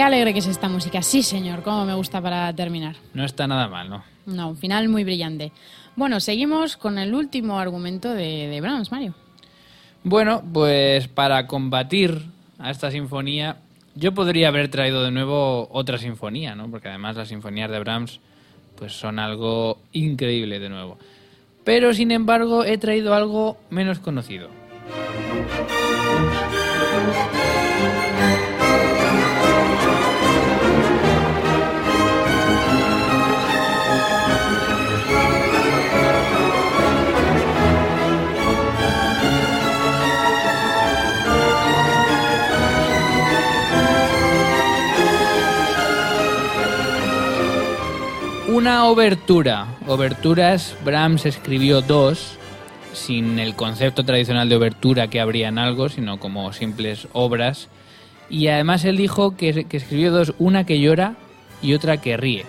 Alegre 0.06 0.34
que 0.34 0.40
es 0.40 0.48
esta 0.48 0.70
música. 0.70 1.02
Sí, 1.02 1.24
señor, 1.24 1.64
cómo 1.64 1.86
me 1.86 1.94
gusta 1.94 2.22
para 2.22 2.54
terminar. 2.54 2.96
No 3.14 3.26
está 3.26 3.48
nada 3.48 3.68
mal, 3.68 3.90
¿no? 3.90 4.04
No, 4.26 4.50
un 4.50 4.58
final 4.58 4.90
muy 4.90 5.04
brillante. 5.04 5.52
Bueno, 5.96 6.20
seguimos 6.20 6.78
con 6.78 6.98
el 6.98 7.14
último 7.14 7.60
argumento 7.60 8.14
de, 8.14 8.48
de 8.48 8.62
Brahms, 8.62 8.92
Mario. 8.92 9.14
Bueno, 10.04 10.44
pues 10.54 11.08
para 11.08 11.48
combatir 11.48 12.22
a 12.60 12.72
esta 12.72 12.92
sinfonía, 12.92 13.58
yo 13.96 14.14
podría 14.14 14.50
haber 14.50 14.70
traído 14.70 15.04
de 15.04 15.12
nuevo 15.12 15.68
otra 15.72 15.98
sinfonía, 15.98 16.54
¿no? 16.56 16.70
Porque 16.70 16.90
además 16.90 17.16
las 17.16 17.30
sinfonías 17.30 17.72
de 17.72 17.80
Brahms 17.80 18.20
pues 18.76 18.94
son 18.94 19.20
algo 19.20 19.80
increíble 19.94 20.60
de 20.60 20.70
nuevo. 20.70 20.98
Pero 21.64 21.94
sin 21.94 22.12
embargo 22.12 22.64
he 22.64 22.78
traído 22.78 23.16
algo 23.16 23.58
menos 23.70 24.00
conocido. 24.00 24.50
Una 48.48 48.86
obertura. 48.86 49.66
Oberturas, 49.88 50.76
Brahms 50.86 51.26
escribió 51.26 51.82
dos, 51.82 52.38
sin 52.94 53.40
el 53.40 53.56
concepto 53.56 54.06
tradicional 54.06 54.50
de 54.50 54.56
obertura 54.56 55.08
que 55.08 55.20
habría 55.20 55.48
en 55.48 55.58
algo, 55.58 55.90
sino 55.90 56.20
como 56.20 56.54
simples 56.54 57.08
obras. 57.12 57.70
Y 58.30 58.48
además 58.50 58.86
él 58.86 58.98
dijo 58.98 59.36
que, 59.36 59.66
que 59.66 59.78
escribió 59.78 60.12
dos, 60.12 60.36
una 60.38 60.64
que 60.64 60.80
llora 60.80 61.16
y 61.64 61.74
otra 61.74 61.98
que 61.98 62.18
ríe. 62.18 62.46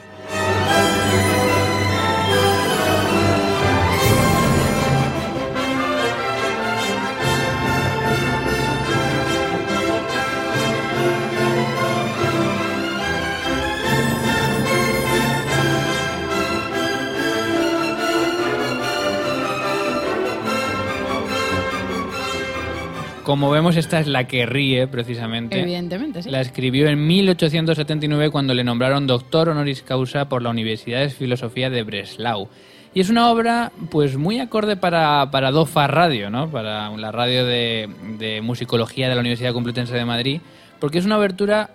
Como 23.27 23.51
vemos, 23.51 23.77
esta 23.77 23.99
es 23.99 24.07
la 24.07 24.29
que 24.29 24.47
ríe, 24.47 24.87
precisamente. 24.87 25.59
Evidentemente, 25.61 26.23
sí. 26.23 26.31
La 26.31 26.41
escribió 26.41 26.87
en 26.87 27.09
1879 27.09 28.31
cuando 28.31 28.55
le 28.55 28.63
nombraron 28.63 29.09
doctor 29.09 29.49
honoris 29.49 29.83
causa 29.83 30.29
por 30.29 30.43
la 30.43 30.51
Universidad 30.51 31.01
de 31.01 31.11
Filosofía 31.11 31.69
de 31.69 31.83
Breslau. 31.83 32.49
Y 32.95 33.01
es 33.01 33.11
una 33.11 33.29
obra, 33.29 33.73
pues, 33.91 34.17
muy 34.17 34.39
acorde 34.39 34.77
para, 34.77 35.29
para 35.33 35.51
DOFA 35.51 35.89
Radio, 35.89 36.31
¿no? 36.31 36.49
Para 36.53 36.89
la 36.91 37.11
radio 37.11 37.45
de, 37.45 37.89
de 38.17 38.43
musicología 38.43 39.09
de 39.09 39.17
la 39.17 39.23
Universidad 39.23 39.53
Complutense 39.53 39.97
de 39.97 40.05
Madrid, 40.05 40.41
porque 40.79 40.99
es 40.99 41.05
una 41.05 41.17
abertura, 41.17 41.71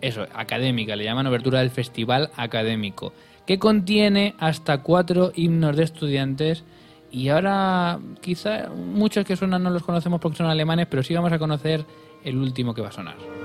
eso, 0.00 0.28
académica, 0.32 0.94
le 0.94 1.02
llaman 1.02 1.26
abertura 1.26 1.58
del 1.58 1.70
Festival 1.70 2.30
Académico, 2.36 3.12
que 3.44 3.58
contiene 3.58 4.36
hasta 4.38 4.82
cuatro 4.82 5.32
himnos 5.34 5.76
de 5.76 5.82
estudiantes 5.82 6.62
y 7.12 7.28
ahora 7.28 8.00
quizá 8.20 8.70
muchos 8.70 9.24
que 9.26 9.36
suenan 9.36 9.62
no 9.62 9.70
los 9.70 9.82
conocemos 9.82 10.18
porque 10.18 10.38
son 10.38 10.46
alemanes, 10.46 10.86
pero 10.90 11.02
sí 11.02 11.14
vamos 11.14 11.30
a 11.30 11.38
conocer 11.38 11.84
el 12.24 12.38
último 12.38 12.74
que 12.74 12.80
va 12.80 12.88
a 12.88 12.92
sonar. 12.92 13.41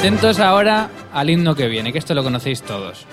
Atentos 0.00 0.40
ahora 0.40 0.88
al 1.12 1.28
himno 1.28 1.54
que 1.54 1.68
viene, 1.68 1.92
que 1.92 1.98
esto 1.98 2.14
lo 2.14 2.22
conocéis 2.22 2.62
todos. 2.62 3.04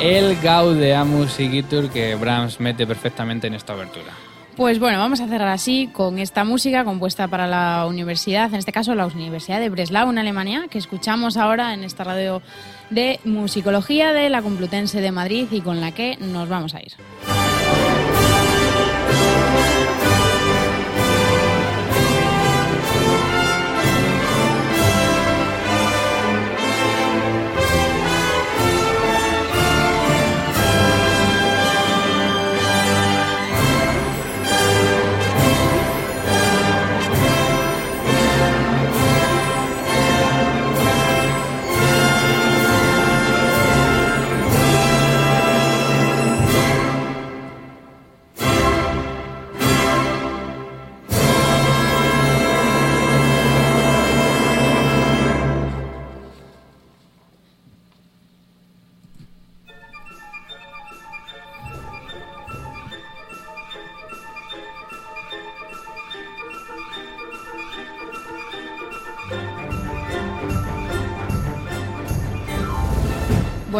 El 0.00 0.40
Gaudeamus 0.40 1.38
Igitur 1.38 1.90
que 1.90 2.14
Brahms 2.14 2.60
mete 2.60 2.86
perfectamente 2.86 3.46
en 3.46 3.52
esta 3.52 3.74
abertura. 3.74 4.14
Pues 4.58 4.80
bueno, 4.80 4.98
vamos 4.98 5.20
a 5.20 5.28
cerrar 5.28 5.46
así 5.46 5.86
con 5.86 6.18
esta 6.18 6.42
música 6.42 6.82
compuesta 6.84 7.28
para 7.28 7.46
la 7.46 7.86
universidad, 7.86 8.48
en 8.48 8.56
este 8.56 8.72
caso 8.72 8.92
la 8.96 9.06
Universidad 9.06 9.60
de 9.60 9.68
Breslau 9.68 10.10
en 10.10 10.18
Alemania, 10.18 10.66
que 10.68 10.78
escuchamos 10.78 11.36
ahora 11.36 11.74
en 11.74 11.84
esta 11.84 12.02
radio 12.02 12.42
de 12.90 13.20
musicología 13.24 14.12
de 14.12 14.28
la 14.30 14.42
Complutense 14.42 15.00
de 15.00 15.12
Madrid 15.12 15.46
y 15.52 15.60
con 15.60 15.80
la 15.80 15.92
que 15.92 16.16
nos 16.16 16.48
vamos 16.48 16.74
a 16.74 16.80
ir. 16.80 16.94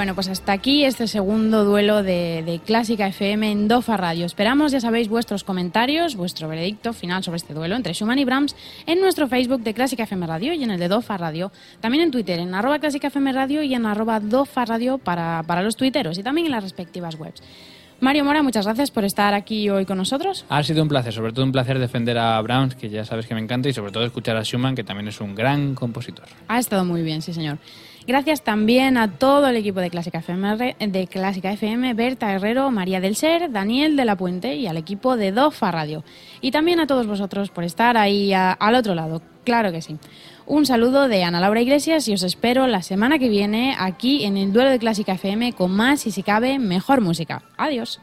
Bueno, 0.09 0.17
pues 0.17 0.29
hasta 0.29 0.53
aquí 0.53 0.87
este 0.87 1.07
segundo 1.07 1.67
duelo 1.67 2.03
de, 2.03 2.43
de, 2.43 2.61
Clásica 2.61 3.09
FM 3.09 3.53
en 3.53 3.69
Dofa 3.69 3.99
Radio. 3.99 4.25
Esperamos, 4.25 4.73
ya 4.73 4.81
sabéis, 4.81 5.11
vuestros 5.11 5.45
comentarios, 5.45 6.17
vuestro 6.17 6.49
veredicto 6.49 6.95
final 6.95 7.23
sobre 7.23 7.37
este 7.37 7.53
duelo 7.53 7.77
entre 7.77 7.93
Schumann 7.93 8.19
y 8.19 8.25
Brahms 8.25 8.57
en 8.87 9.03
nuestro 9.03 9.29
Facebook 9.29 9.61
de 9.61 9.75
Clásica 9.75 10.05
FM 10.05 10.27
Radio 10.27 10.55
y 10.55 10.65
en 10.65 10.71
el 10.71 10.81
de 10.81 10.89
Dofa 10.89 11.19
Radio. 11.19 11.53
También 11.81 12.05
en 12.05 12.11
Twitter, 12.11 12.41
en 12.41 12.55
arroba 12.55 12.79
Clásica 12.79 13.09
FM 13.09 13.35
Radio 13.35 13.63
y 13.63 13.75
en 13.75 13.85
arroba 13.85 14.19
Dofa 14.19 14.65
Radio 14.65 14.97
para, 14.97 15.43
para 15.47 15.61
los 15.61 15.77
tuiteros 15.77 16.17
y 16.17 16.23
también 16.23 16.47
en 16.47 16.53
las 16.53 16.63
respectivas 16.63 17.17
webs. 17.17 17.43
Mario 18.01 18.25
Mora, 18.25 18.43
muchas 18.43 18.65
gracias 18.65 18.91
por 18.91 19.05
estar 19.05 19.35
aquí 19.35 19.69
hoy 19.69 19.85
con 19.85 19.99
nosotros. 19.99 20.47
Ha 20.49 20.63
sido 20.63 20.83
un 20.83 20.89
placer, 20.89 21.13
sobre 21.13 21.33
todo 21.35 21.45
un 21.45 21.53
placer 21.53 21.79
defender 21.79 22.17
a 22.17 22.41
Brahms, 22.41 22.77
que 22.77 22.89
ya 22.89 23.05
sabes 23.05 23.27
que 23.27 23.35
me 23.35 23.43
encanta, 23.43 23.69
y 23.69 23.75
sobre 23.75 23.93
todo 23.93 24.05
escuchar 24.07 24.39
a 24.39 24.43
Schumann, 24.43 24.75
que 24.75 24.85
también 24.85 25.09
es 25.09 25.21
un 25.21 25.35
gran 25.35 25.75
compositor. 25.75 26.25
Ha 26.47 26.61
estado 26.61 26.87
muy 26.87 27.03
bien, 27.03 27.21
sí 27.21 27.35
señor. 27.35 27.59
Gracias 28.09 28.41
también 28.41 28.97
a 28.97 29.19
todo 29.19 29.49
el 29.49 29.57
equipo 29.57 29.81
de 29.81 29.91
Clásica 29.91 30.21
FM, 30.21 30.77
de 30.81 31.07
Clásica 31.09 31.53
FM, 31.53 31.93
Berta 31.93 32.33
Herrero, 32.33 32.71
María 32.71 33.03
del 33.03 33.17
Ser, 33.17 33.53
Daniel 33.53 33.97
de 33.97 34.07
la 34.07 34.17
Puente 34.17 34.57
y 34.57 34.67
al 34.67 34.79
equipo 34.79 35.19
de 35.19 35.31
Dofa 35.31 35.71
Radio. 35.71 36.03
Y 36.41 36.51
también 36.51 36.81
a 36.81 36.87
todos 36.87 37.07
vosotros 37.07 37.51
por 37.51 37.65
estar 37.65 37.99
ahí 37.99 38.33
al 38.33 38.75
otro 38.75 38.95
lado, 38.95 39.21
claro 39.45 39.73
que 39.73 39.83
sí. 39.83 39.99
Un 40.47 40.65
saludo 40.65 41.07
de 41.07 41.23
Ana 41.23 41.39
Laura 41.39 41.61
Iglesias 41.61 42.09
y 42.09 42.15
os 42.15 42.23
espero 42.23 42.67
la 42.67 42.81
semana 42.81 43.19
que 43.19 43.29
viene 43.29 43.77
aquí 43.79 44.25
en 44.25 44.39
el 44.39 44.55
Duelo 44.55 44.71
de 44.71 44.79
Clásica 44.79 45.13
FM 45.13 45.53
con 45.53 45.71
más 45.73 46.07
y 46.07 46.11
si 46.11 46.23
cabe 46.23 46.59
mejor 46.59 47.03
música. 47.03 47.43
Adiós. 47.59 48.01